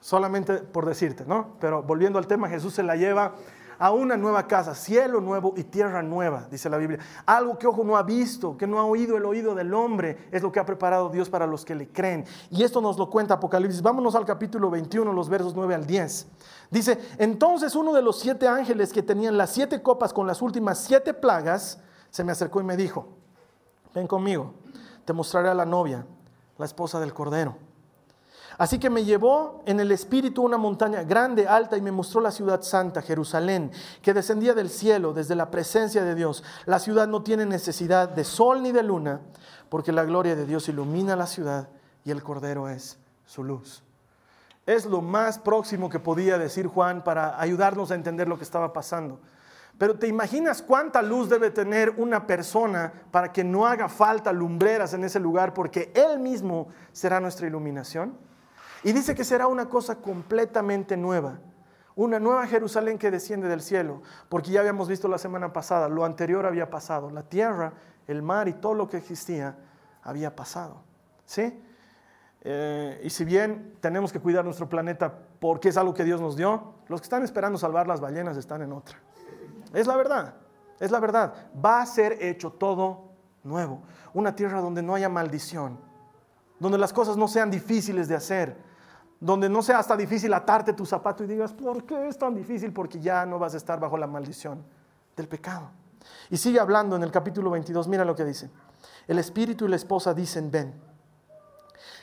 Solamente 0.00 0.54
por 0.54 0.86
decirte, 0.86 1.24
¿no? 1.26 1.56
Pero 1.60 1.82
volviendo 1.82 2.18
al 2.18 2.26
tema, 2.26 2.48
Jesús 2.48 2.74
se 2.74 2.82
la 2.82 2.96
lleva 2.96 3.34
a 3.80 3.92
una 3.92 4.18
nueva 4.18 4.46
casa, 4.46 4.74
cielo 4.74 5.22
nuevo 5.22 5.54
y 5.56 5.64
tierra 5.64 6.02
nueva, 6.02 6.46
dice 6.50 6.68
la 6.68 6.76
Biblia. 6.76 6.98
Algo 7.24 7.58
que 7.58 7.66
ojo 7.66 7.82
no 7.82 7.96
ha 7.96 8.02
visto, 8.02 8.54
que 8.58 8.66
no 8.66 8.78
ha 8.78 8.84
oído 8.84 9.16
el 9.16 9.24
oído 9.24 9.54
del 9.54 9.72
hombre, 9.72 10.28
es 10.30 10.42
lo 10.42 10.52
que 10.52 10.60
ha 10.60 10.66
preparado 10.66 11.08
Dios 11.08 11.30
para 11.30 11.46
los 11.46 11.64
que 11.64 11.74
le 11.74 11.88
creen. 11.88 12.26
Y 12.50 12.62
esto 12.62 12.82
nos 12.82 12.98
lo 12.98 13.08
cuenta 13.08 13.34
Apocalipsis. 13.34 13.80
Vámonos 13.80 14.14
al 14.14 14.26
capítulo 14.26 14.68
21, 14.68 15.10
los 15.14 15.30
versos 15.30 15.54
9 15.54 15.74
al 15.74 15.86
10. 15.86 16.26
Dice, 16.70 16.98
entonces 17.16 17.74
uno 17.74 17.94
de 17.94 18.02
los 18.02 18.18
siete 18.18 18.46
ángeles 18.46 18.92
que 18.92 19.02
tenían 19.02 19.38
las 19.38 19.48
siete 19.48 19.80
copas 19.80 20.12
con 20.12 20.26
las 20.26 20.42
últimas 20.42 20.78
siete 20.78 21.14
plagas, 21.14 21.80
se 22.10 22.22
me 22.22 22.32
acercó 22.32 22.60
y 22.60 22.64
me 22.64 22.76
dijo, 22.76 23.08
ven 23.94 24.06
conmigo, 24.06 24.52
te 25.06 25.14
mostraré 25.14 25.48
a 25.48 25.54
la 25.54 25.64
novia, 25.64 26.04
la 26.58 26.66
esposa 26.66 27.00
del 27.00 27.14
Cordero. 27.14 27.69
Así 28.60 28.78
que 28.78 28.90
me 28.90 29.06
llevó 29.06 29.62
en 29.64 29.80
el 29.80 29.90
espíritu 29.90 30.42
una 30.42 30.58
montaña 30.58 31.02
grande, 31.02 31.48
alta, 31.48 31.78
y 31.78 31.80
me 31.80 31.92
mostró 31.92 32.20
la 32.20 32.30
ciudad 32.30 32.60
santa, 32.60 33.00
Jerusalén, 33.00 33.72
que 34.02 34.12
descendía 34.12 34.52
del 34.52 34.68
cielo, 34.68 35.14
desde 35.14 35.34
la 35.34 35.50
presencia 35.50 36.04
de 36.04 36.14
Dios. 36.14 36.44
La 36.66 36.78
ciudad 36.78 37.08
no 37.08 37.22
tiene 37.22 37.46
necesidad 37.46 38.10
de 38.10 38.22
sol 38.22 38.62
ni 38.62 38.70
de 38.70 38.82
luna, 38.82 39.22
porque 39.70 39.92
la 39.92 40.04
gloria 40.04 40.36
de 40.36 40.44
Dios 40.44 40.68
ilumina 40.68 41.16
la 41.16 41.26
ciudad 41.26 41.70
y 42.04 42.10
el 42.10 42.22
Cordero 42.22 42.68
es 42.68 42.98
su 43.24 43.44
luz. 43.44 43.82
Es 44.66 44.84
lo 44.84 45.00
más 45.00 45.38
próximo 45.38 45.88
que 45.88 45.98
podía 45.98 46.36
decir 46.36 46.66
Juan 46.66 47.02
para 47.02 47.40
ayudarnos 47.40 47.90
a 47.90 47.94
entender 47.94 48.28
lo 48.28 48.36
que 48.36 48.44
estaba 48.44 48.74
pasando. 48.74 49.20
Pero 49.78 49.98
¿te 49.98 50.06
imaginas 50.06 50.60
cuánta 50.60 51.00
luz 51.00 51.30
debe 51.30 51.48
tener 51.50 51.94
una 51.96 52.26
persona 52.26 52.92
para 53.10 53.32
que 53.32 53.42
no 53.42 53.66
haga 53.66 53.88
falta 53.88 54.34
lumbreras 54.34 54.92
en 54.92 55.04
ese 55.04 55.18
lugar 55.18 55.54
porque 55.54 55.90
Él 55.94 56.18
mismo 56.18 56.68
será 56.92 57.20
nuestra 57.20 57.46
iluminación? 57.46 58.28
Y 58.82 58.92
dice 58.92 59.14
que 59.14 59.24
será 59.24 59.46
una 59.46 59.68
cosa 59.68 59.96
completamente 59.96 60.96
nueva, 60.96 61.38
una 61.96 62.18
nueva 62.18 62.46
Jerusalén 62.46 62.98
que 62.98 63.10
desciende 63.10 63.48
del 63.48 63.60
cielo, 63.60 64.02
porque 64.28 64.50
ya 64.50 64.60
habíamos 64.60 64.88
visto 64.88 65.08
la 65.08 65.18
semana 65.18 65.52
pasada, 65.52 65.88
lo 65.88 66.04
anterior 66.04 66.46
había 66.46 66.70
pasado, 66.70 67.10
la 67.10 67.22
tierra, 67.22 67.74
el 68.06 68.22
mar 68.22 68.48
y 68.48 68.54
todo 68.54 68.74
lo 68.74 68.88
que 68.88 68.96
existía 68.96 69.56
había 70.02 70.34
pasado. 70.34 70.82
¿Sí? 71.26 71.62
Eh, 72.42 73.00
y 73.04 73.10
si 73.10 73.24
bien 73.24 73.76
tenemos 73.80 74.12
que 74.12 74.20
cuidar 74.20 74.44
nuestro 74.44 74.68
planeta 74.68 75.12
porque 75.38 75.68
es 75.68 75.76
algo 75.76 75.92
que 75.92 76.04
Dios 76.04 76.20
nos 76.20 76.36
dio, 76.36 76.74
los 76.88 77.00
que 77.00 77.04
están 77.04 77.22
esperando 77.22 77.58
salvar 77.58 77.86
las 77.86 78.00
ballenas 78.00 78.36
están 78.36 78.62
en 78.62 78.72
otra. 78.72 78.96
Es 79.74 79.86
la 79.86 79.96
verdad, 79.96 80.34
es 80.78 80.90
la 80.90 81.00
verdad. 81.00 81.34
Va 81.62 81.82
a 81.82 81.86
ser 81.86 82.16
hecho 82.20 82.50
todo 82.50 83.12
nuevo. 83.42 83.82
Una 84.14 84.34
tierra 84.34 84.60
donde 84.60 84.82
no 84.82 84.94
haya 84.94 85.08
maldición, 85.08 85.78
donde 86.60 86.78
las 86.78 86.92
cosas 86.92 87.16
no 87.16 87.26
sean 87.26 87.50
difíciles 87.50 88.06
de 88.06 88.14
hacer, 88.14 88.56
donde 89.18 89.48
no 89.48 89.62
sea 89.62 89.78
hasta 89.78 89.96
difícil 89.96 90.32
atarte 90.32 90.74
tu 90.74 90.86
zapato 90.86 91.24
y 91.24 91.26
digas, 91.26 91.52
¿por 91.52 91.84
qué 91.84 92.06
es 92.06 92.16
tan 92.16 92.34
difícil? 92.34 92.72
Porque 92.72 93.00
ya 93.00 93.26
no 93.26 93.38
vas 93.38 93.54
a 93.54 93.56
estar 93.56 93.80
bajo 93.80 93.96
la 93.96 94.06
maldición 94.06 94.62
del 95.16 95.26
pecado. 95.26 95.70
Y 96.30 96.36
sigue 96.36 96.60
hablando 96.60 96.96
en 96.96 97.02
el 97.02 97.10
capítulo 97.10 97.50
22, 97.50 97.88
mira 97.88 98.04
lo 98.04 98.14
que 98.14 98.24
dice. 98.24 98.50
El 99.08 99.18
espíritu 99.18 99.64
y 99.64 99.68
la 99.68 99.76
esposa 99.76 100.14
dicen, 100.14 100.50
ven. 100.50 100.74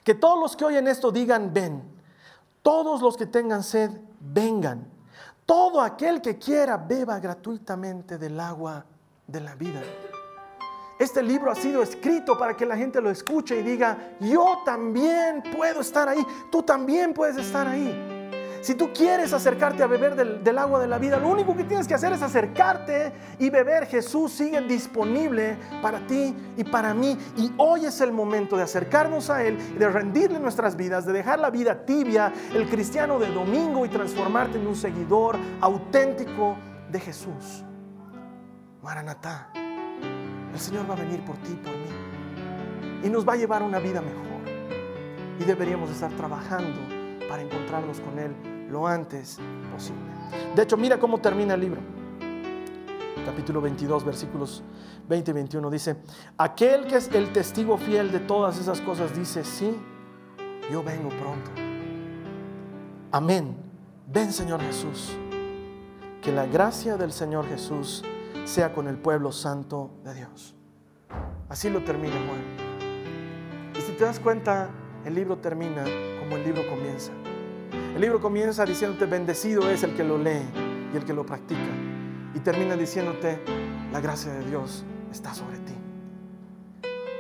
Que 0.04 0.16
todos 0.16 0.40
los 0.40 0.56
que 0.56 0.66
oyen 0.66 0.88
esto 0.88 1.12
digan, 1.12 1.54
ven. 1.54 1.84
Todos 2.62 3.02
los 3.02 3.16
que 3.16 3.28
tengan 3.28 3.64
sed, 3.64 3.92
vengan. 4.20 4.88
Todo 5.46 5.82
aquel 5.82 6.22
que 6.22 6.38
quiera, 6.38 6.78
beba 6.78 7.20
gratuitamente 7.20 8.18
del 8.18 8.40
agua 8.40 8.86
de 9.28 9.40
la 9.40 9.56
vida. 9.56 9.82
Este 11.00 11.22
libro 11.22 11.52
ha 11.52 11.56
sido 11.56 11.84
escrito 11.84 12.38
para 12.38 12.56
que 12.56 12.66
la 12.66 12.76
gente 12.76 13.02
lo 13.02 13.12
escuche 13.12 13.60
y 13.60 13.64
diga, 13.64 14.16
yo 14.20 14.62
también 14.66 15.44
puedo 15.56 15.82
estar 15.82 16.10
ahí, 16.10 16.26
tú 16.52 16.64
también 16.64 17.14
puedes 17.14 17.38
estar 17.38 17.68
ahí. 17.68 18.16
Si 18.62 18.76
tú 18.76 18.92
quieres 18.92 19.32
acercarte 19.34 19.84
a 19.84 19.88
beber 19.88 20.16
del, 20.16 20.58
agua 20.58 20.80
de 20.80 20.88
la 20.88 20.98
vida, 20.98 21.20
lo 21.20 21.30
único 21.30 21.56
que 21.56 21.64
tienes 21.64 21.88
que 21.88 21.94
hacer 21.94 22.12
es 22.12 22.22
acercarte 22.22 23.14
y 23.40 23.50
beber. 23.50 23.86
Jesús 23.86 24.34
sigue 24.34 24.60
disponible 24.62 25.58
para 25.82 26.06
ti 26.08 26.36
y 26.58 26.64
para 26.64 26.94
mí. 26.94 27.18
Y 27.38 27.54
hoy 27.58 27.86
es 27.86 28.02
el 28.02 28.12
momento 28.12 28.58
de 28.58 28.64
acercarnos 28.64 29.30
a 29.30 29.44
Él, 29.44 29.58
de 29.78 29.90
rendirle 29.90 30.40
nuestras 30.40 30.76
vidas, 30.76 31.06
de 31.06 31.14
dejar 31.14 31.40
la 31.40 31.50
vida 31.50 31.86
tibia, 31.86 32.34
el 32.54 32.68
cristiano 32.68 33.20
de 33.20 33.32
domingo 33.32 33.86
y 33.86 33.90
transformarte 33.90 34.58
en 34.58 34.68
un 34.68 34.76
seguidor 34.76 35.38
auténtico 35.62 36.58
de 36.92 37.00
Jesús. 37.00 37.64
Maranatá. 38.82 39.52
El 40.58 40.64
Señor 40.64 40.90
va 40.90 40.96
a 40.96 40.98
venir 40.98 41.24
por 41.24 41.38
ti 41.38 41.52
y 41.52 41.56
por 41.56 41.72
mí. 41.72 43.06
Y 43.08 43.10
nos 43.12 43.28
va 43.30 43.34
a 43.34 43.36
llevar 43.36 43.62
una 43.62 43.78
vida 43.78 44.02
mejor. 44.02 44.42
Y 45.40 45.44
deberíamos 45.44 45.92
estar 45.92 46.12
trabajando 46.14 46.80
para 47.30 47.44
encontrarnos 47.44 48.00
con 48.00 48.18
Él 48.18 48.32
lo 48.68 48.88
antes 48.88 49.38
posible. 49.72 50.02
De 50.56 50.64
hecho, 50.64 50.76
mira 50.76 50.98
cómo 50.98 51.20
termina 51.20 51.54
el 51.54 51.62
libro. 51.62 51.80
Capítulo 53.24 53.62
22, 53.62 54.04
versículos 54.04 54.64
20 55.08 55.30
y 55.30 55.34
21 55.36 55.70
dice, 55.70 55.98
aquel 56.40 56.88
que 56.88 56.96
es 56.96 57.12
el 57.14 57.32
testigo 57.32 57.78
fiel 57.78 58.12
de 58.12 58.22
todas 58.22 58.58
esas 58.58 58.82
cosas 58.82 59.16
dice, 59.16 59.44
sí, 59.44 59.78
yo 60.72 60.82
vengo 60.82 61.10
pronto. 61.10 61.52
Amén. 63.12 63.56
Ven 64.12 64.34
Señor 64.34 64.60
Jesús. 64.62 65.16
Que 66.20 66.32
la 66.32 66.48
gracia 66.48 66.98
del 66.98 67.12
Señor 67.12 67.48
Jesús 67.48 68.04
sea 68.46 68.74
con 68.74 68.88
el 68.88 68.98
pueblo 68.98 69.32
santo 69.32 69.92
de 70.04 70.14
Dios. 70.14 70.56
Así 71.50 71.70
lo 71.70 71.84
termina 71.84 72.16
Juan. 72.28 72.68
Y 73.78 73.82
si 73.82 73.92
te 73.94 74.04
das 74.04 74.20
cuenta, 74.20 74.70
el 75.06 75.16
libro 75.16 75.38
termina 75.38 75.84
como 76.20 76.36
el 76.36 76.44
libro 76.44 76.68
comienza. 76.70 77.12
El 77.96 78.02
libro 78.02 78.20
comienza 78.22 78.66
diciéndote, 78.66 79.06
bendecido 79.06 79.70
es 79.70 79.84
el 79.84 79.96
que 79.96 80.04
lo 80.04 80.18
lee 80.18 80.44
y 80.94 80.98
el 80.98 81.06
que 81.06 81.14
lo 81.14 81.26
practica. 81.26 81.62
Y 82.36 82.40
termina 82.40 82.76
diciéndote, 82.76 83.40
la 83.92 84.00
gracia 84.00 84.34
de 84.34 84.46
Dios 84.46 84.84
está 85.12 85.34
sobre 85.34 85.58
ti. 85.60 85.74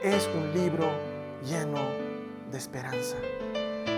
Es 0.03 0.29
un 0.35 0.53
libro 0.53 0.87
lleno 1.43 1.79
de 2.51 2.57
esperanza. 2.57 3.17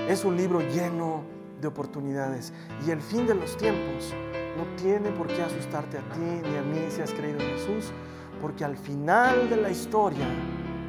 Es 0.08 0.24
un 0.24 0.38
libro 0.38 0.62
lleno 0.62 1.24
de 1.60 1.68
oportunidades. 1.68 2.54
Y 2.86 2.92
el 2.92 3.02
fin 3.02 3.28
de 3.28 3.36
los 3.36 3.58
tiempos 3.58 4.14
no 4.58 4.66
tiene 4.82 5.12
por 5.12 5.28
qué 5.28 5.42
asustarte 5.42 5.98
a 5.98 6.02
ti 6.14 6.20
ni 6.20 6.58
a 6.58 6.62
mí 6.62 6.86
si 6.90 7.02
has 7.02 7.14
creído 7.14 7.40
en 7.40 7.58
Jesús, 7.58 7.92
porque 8.42 8.64
al 8.64 8.78
final 8.78 9.50
de 9.50 9.58
la 9.58 9.70
historia 9.70 10.26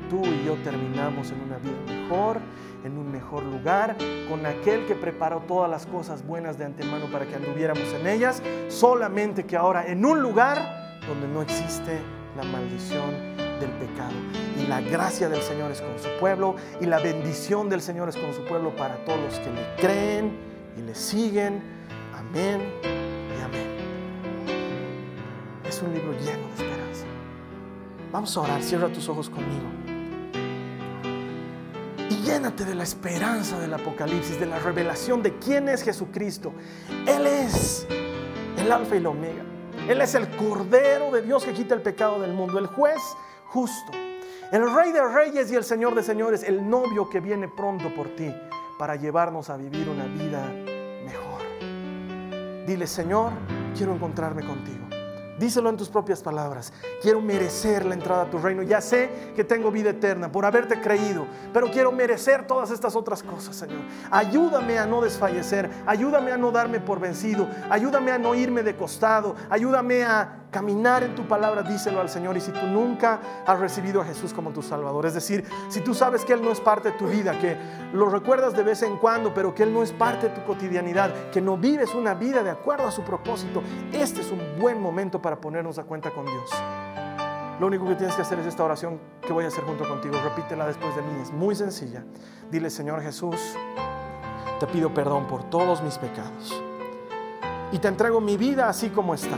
tú 0.09 0.23
y 0.25 0.45
yo 0.45 0.55
terminamos 0.65 1.31
en 1.31 1.41
una 1.41 1.59
vida 1.59 1.79
mejor, 1.87 2.41
en 2.85 2.99
un 2.99 3.11
mejor 3.13 3.45
lugar, 3.45 3.97
con 4.29 4.45
aquel 4.45 4.85
que 4.87 4.95
preparó 4.95 5.41
todas 5.47 5.71
las 5.71 5.87
cosas 5.87 6.27
buenas 6.27 6.59
de 6.59 6.65
antemano 6.65 7.07
para 7.13 7.27
que 7.27 7.37
anduviéramos 7.37 7.93
en 7.95 8.07
ellas, 8.07 8.43
solamente 8.69 9.45
que 9.45 9.57
ahora 9.57 9.87
en 9.87 10.05
un 10.05 10.21
lugar 10.21 10.99
donde 11.07 11.29
no 11.29 11.43
existe 11.43 12.01
la 12.37 12.43
maldición 12.43 13.11
del 13.61 13.71
pecado. 13.79 14.15
Y 14.59 14.67
la 14.67 14.81
gracia 14.81 15.29
del 15.29 15.43
Señor 15.43 15.71
es 15.71 15.81
con 15.81 15.99
su 15.99 16.09
pueblo 16.19 16.57
y 16.81 16.87
la 16.87 16.99
bendición 16.99 17.69
del 17.69 17.81
Señor 17.81 18.09
es 18.09 18.17
con 18.17 18.35
su 18.35 18.45
pueblo 18.45 18.75
para 18.75 19.05
todos 19.05 19.21
los 19.21 19.39
que 19.39 19.51
le 19.51 19.77
creen 19.77 20.39
y 20.77 20.83
le 20.83 20.95
siguen. 20.95 21.63
Amén 22.15 23.10
un 25.83 25.95
libro 25.95 26.13
lleno 26.13 26.47
de 26.49 26.55
esperanza. 26.55 27.05
Vamos 28.13 28.37
a 28.37 28.41
orar, 28.41 28.63
cierra 28.63 28.89
tus 28.89 29.09
ojos 29.09 29.31
conmigo. 29.31 29.69
Y 32.09 32.15
llénate 32.23 32.65
de 32.65 32.75
la 32.75 32.83
esperanza 32.83 33.59
del 33.59 33.73
Apocalipsis, 33.73 34.39
de 34.39 34.47
la 34.47 34.59
revelación 34.59 35.23
de 35.23 35.39
quién 35.39 35.69
es 35.69 35.83
Jesucristo. 35.83 36.53
Él 37.07 37.27
es 37.27 37.87
el 38.57 38.71
alfa 38.71 38.95
y 38.95 38.99
el 38.99 39.07
omega. 39.07 39.45
Él 39.89 40.01
es 40.01 40.15
el 40.15 40.29
Cordero 40.37 41.11
de 41.11 41.23
Dios 41.23 41.45
que 41.45 41.53
quita 41.53 41.75
el 41.75 41.83
pecado 41.83 42.21
del 42.21 42.33
mundo, 42.33 42.59
el 42.59 42.67
juez 42.67 43.01
justo, 43.47 43.93
el 44.53 44.73
Rey 44.75 44.93
de 44.93 45.03
Reyes 45.03 45.51
y 45.51 45.57
el 45.57 45.65
Señor 45.65 45.95
de 45.95 46.03
Señores, 46.03 46.43
el 46.45 46.69
novio 46.69 47.09
que 47.09 47.21
viene 47.21 47.49
pronto 47.49 47.93
por 47.95 48.09
ti 48.15 48.33
para 48.79 48.97
llevarnos 48.97 49.51
a 49.51 49.57
vivir 49.57 49.89
una 49.89 50.05
vida 50.05 50.45
mejor. 51.05 51.41
Dile, 52.67 52.87
Señor, 52.87 53.33
quiero 53.77 53.95
encontrarme 53.95 54.45
contigo. 54.45 54.90
Díselo 55.41 55.71
en 55.71 55.79
tus 55.79 55.89
propias 55.89 56.23
palabras. 56.23 56.71
Quiero 57.01 57.23
merecer 57.23 57.87
la 57.87 57.95
entrada 57.95 58.25
a 58.25 58.31
tu 58.31 58.37
reino. 58.37 58.63
Ya 58.63 58.83
sé 58.83 59.33
que 59.35 59.43
tengo 59.43 59.71
vida 59.71 59.89
eterna 59.89 60.31
por 60.31 60.45
haberte 60.45 60.79
creído, 60.83 61.27
pero 61.55 61.71
quiero 61.71 61.91
merecer 61.91 62.47
todas 62.47 62.71
estas 62.71 62.95
otras 62.95 63.23
cosas, 63.23 63.57
Señor. 63.57 63.81
Ayúdame 64.11 64.79
a 64.79 64.85
no 64.85 65.01
desfallecer. 65.01 65.71
Ayúdame 65.87 66.31
a 66.31 66.37
no 66.37 66.53
darme 66.53 66.79
por 66.79 67.01
vencido. 67.01 67.49
Ayúdame 67.71 68.13
a 68.13 68.19
no 68.19 68.35
irme 68.35 68.63
de 68.63 68.77
costado. 68.77 69.35
Ayúdame 69.49 70.05
a 70.05 70.40
caminar 70.51 71.03
en 71.05 71.15
tu 71.15 71.27
palabra, 71.27 71.63
díselo 71.63 72.01
al 72.01 72.09
Señor. 72.09 72.37
Y 72.37 72.41
si 72.41 72.51
tú 72.53 72.67
nunca 72.67 73.21
has 73.47 73.59
recibido 73.59 74.01
a 74.01 74.05
Jesús 74.05 74.33
como 74.33 74.51
tu 74.51 74.63
Salvador, 74.63 75.07
es 75.07 75.15
decir, 75.15 75.45
si 75.69 75.81
tú 75.81 75.95
sabes 75.95 76.25
que 76.25 76.33
Él 76.33 76.43
no 76.43 76.51
es 76.51 76.61
parte 76.61 76.91
de 76.91 76.99
tu 76.99 77.07
vida, 77.07 77.39
que 77.39 77.57
lo 77.93 78.09
recuerdas 78.11 78.55
de 78.55 78.63
vez 78.63 78.83
en 78.83 78.97
cuando, 78.97 79.33
pero 79.33 79.55
que 79.55 79.63
Él 79.63 79.73
no 79.73 79.83
es 79.83 79.93
parte 79.93 80.29
de 80.29 80.35
tu 80.35 80.45
cotidianidad, 80.45 81.31
que 81.31 81.41
no 81.41 81.57
vives 81.57 81.95
una 81.95 82.15
vida 82.15 82.43
de 82.43 82.51
acuerdo 82.51 82.87
a 82.87 82.91
su 82.91 83.03
propósito, 83.03 83.63
este 83.93 84.21
es 84.21 84.31
un 84.31 84.41
buen 84.61 84.81
momento 84.81 85.23
para 85.23 85.41
ponernos 85.41 85.79
a 85.79 85.85
cuenta 85.85 86.11
con 86.11 86.27
Dios. 86.27 86.51
Lo 87.61 87.67
único 87.67 87.87
que 87.87 87.95
tienes 87.95 88.17
que 88.17 88.23
hacer 88.23 88.39
es 88.39 88.47
esta 88.47 88.65
oración 88.65 88.99
que 89.21 89.35
voy 89.35 89.45
a 89.45 89.49
hacer 89.49 89.65
junto 89.65 89.87
contigo. 89.87 90.17
Repítela 90.25 90.67
después 90.67 90.97
de 90.97 91.03
mí, 91.03 91.21
es 91.21 91.31
muy 91.31 91.55
sencilla. 91.55 92.03
Dile, 92.51 92.71
Señor 92.71 93.03
Jesús, 93.03 93.37
te 94.59 94.67
pido 94.67 94.95
perdón 94.95 95.27
por 95.27 95.45
todos 95.45 95.83
mis 95.83 95.99
pecados. 95.99 96.59
Y 97.71 97.79
te 97.79 97.89
entrego 97.89 98.21
mi 98.21 98.39
vida 98.39 98.69
así 98.69 98.89
como 98.89 99.13
está 99.13 99.37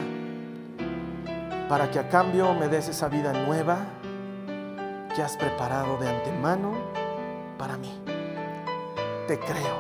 para 1.73 1.91
que 1.91 1.99
a 1.99 2.07
cambio 2.07 2.53
me 2.53 2.69
des 2.69 2.89
esa 2.89 3.09
vida 3.09 3.33
nueva 3.33 3.79
que 5.17 5.23
has 5.23 5.39
preparado 5.39 5.97
de 5.97 6.07
antemano 6.07 6.75
para 7.57 7.79
mí. 7.79 7.99
Te 9.27 9.39
creo. 9.39 9.79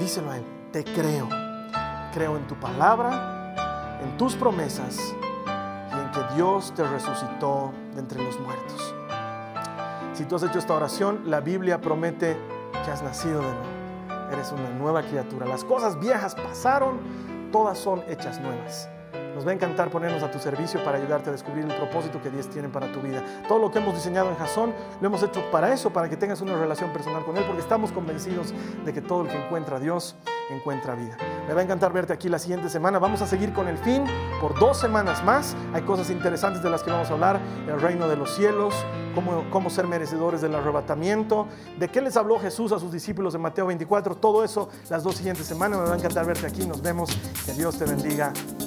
Díselo 0.00 0.30
a 0.30 0.38
Él, 0.38 0.46
te 0.72 0.84
creo. 0.84 1.28
Creo 2.14 2.38
en 2.38 2.46
tu 2.46 2.54
palabra, 2.54 3.98
en 4.02 4.16
tus 4.16 4.36
promesas 4.36 4.96
y 4.98 5.98
en 6.00 6.10
que 6.12 6.34
Dios 6.34 6.72
te 6.74 6.82
resucitó 6.82 7.74
de 7.92 8.00
entre 8.00 8.24
los 8.24 8.40
muertos. 8.40 8.94
Si 10.14 10.24
tú 10.24 10.36
has 10.36 10.44
hecho 10.44 10.58
esta 10.58 10.72
oración, 10.72 11.24
la 11.26 11.40
Biblia 11.40 11.78
promete 11.78 12.38
que 12.86 12.90
has 12.90 13.02
nacido 13.02 13.40
de 13.40 13.52
nuevo 13.52 13.76
eres 14.32 14.50
una 14.50 14.70
nueva 14.70 15.02
criatura. 15.02 15.44
Las 15.44 15.62
cosas 15.62 16.00
viejas 16.00 16.34
pasaron, 16.34 17.00
todas 17.52 17.76
son 17.76 18.02
hechas 18.08 18.40
nuevas. 18.40 18.88
Nos 19.36 19.46
va 19.46 19.50
a 19.50 19.54
encantar 19.54 19.90
ponernos 19.90 20.22
a 20.22 20.30
tu 20.30 20.38
servicio 20.38 20.82
para 20.82 20.96
ayudarte 20.96 21.28
a 21.28 21.32
descubrir 21.32 21.66
el 21.66 21.76
propósito 21.76 22.22
que 22.22 22.30
Dios 22.30 22.48
tiene 22.48 22.70
para 22.70 22.90
tu 22.90 23.02
vida. 23.02 23.22
Todo 23.46 23.58
lo 23.58 23.70
que 23.70 23.80
hemos 23.80 23.94
diseñado 23.94 24.30
en 24.30 24.36
Jason 24.36 24.72
lo 24.98 25.06
hemos 25.06 25.22
hecho 25.22 25.50
para 25.50 25.74
eso, 25.74 25.90
para 25.90 26.08
que 26.08 26.16
tengas 26.16 26.40
una 26.40 26.56
relación 26.56 26.90
personal 26.90 27.22
con 27.22 27.36
Él, 27.36 27.44
porque 27.44 27.60
estamos 27.60 27.92
convencidos 27.92 28.54
de 28.86 28.94
que 28.94 29.02
todo 29.02 29.24
el 29.24 29.28
que 29.28 29.36
encuentra 29.36 29.76
a 29.76 29.78
Dios 29.78 30.16
encuentra 30.48 30.94
vida. 30.94 31.18
Me 31.46 31.52
va 31.52 31.60
a 31.60 31.64
encantar 31.64 31.92
verte 31.92 32.14
aquí 32.14 32.30
la 32.30 32.38
siguiente 32.38 32.70
semana. 32.70 32.98
Vamos 32.98 33.20
a 33.20 33.26
seguir 33.26 33.52
con 33.52 33.68
el 33.68 33.76
fin 33.76 34.04
por 34.40 34.58
dos 34.58 34.78
semanas 34.78 35.22
más. 35.22 35.54
Hay 35.74 35.82
cosas 35.82 36.08
interesantes 36.08 36.62
de 36.62 36.70
las 36.70 36.82
que 36.82 36.90
vamos 36.90 37.10
a 37.10 37.12
hablar. 37.12 37.38
El 37.68 37.78
reino 37.78 38.08
de 38.08 38.16
los 38.16 38.34
cielos, 38.34 38.74
cómo, 39.14 39.44
cómo 39.50 39.68
ser 39.68 39.86
merecedores 39.86 40.40
del 40.40 40.54
arrebatamiento, 40.54 41.46
de 41.78 41.88
qué 41.88 42.00
les 42.00 42.16
habló 42.16 42.38
Jesús 42.38 42.72
a 42.72 42.78
sus 42.78 42.90
discípulos 42.90 43.34
en 43.34 43.42
Mateo 43.42 43.66
24. 43.66 44.14
Todo 44.14 44.44
eso 44.44 44.70
las 44.88 45.02
dos 45.02 45.16
siguientes 45.16 45.46
semanas. 45.46 45.78
Me 45.78 45.88
va 45.88 45.92
a 45.92 45.98
encantar 45.98 46.24
verte 46.24 46.46
aquí. 46.46 46.66
Nos 46.66 46.80
vemos. 46.80 47.10
Que 47.44 47.52
Dios 47.52 47.76
te 47.76 47.84
bendiga. 47.84 48.32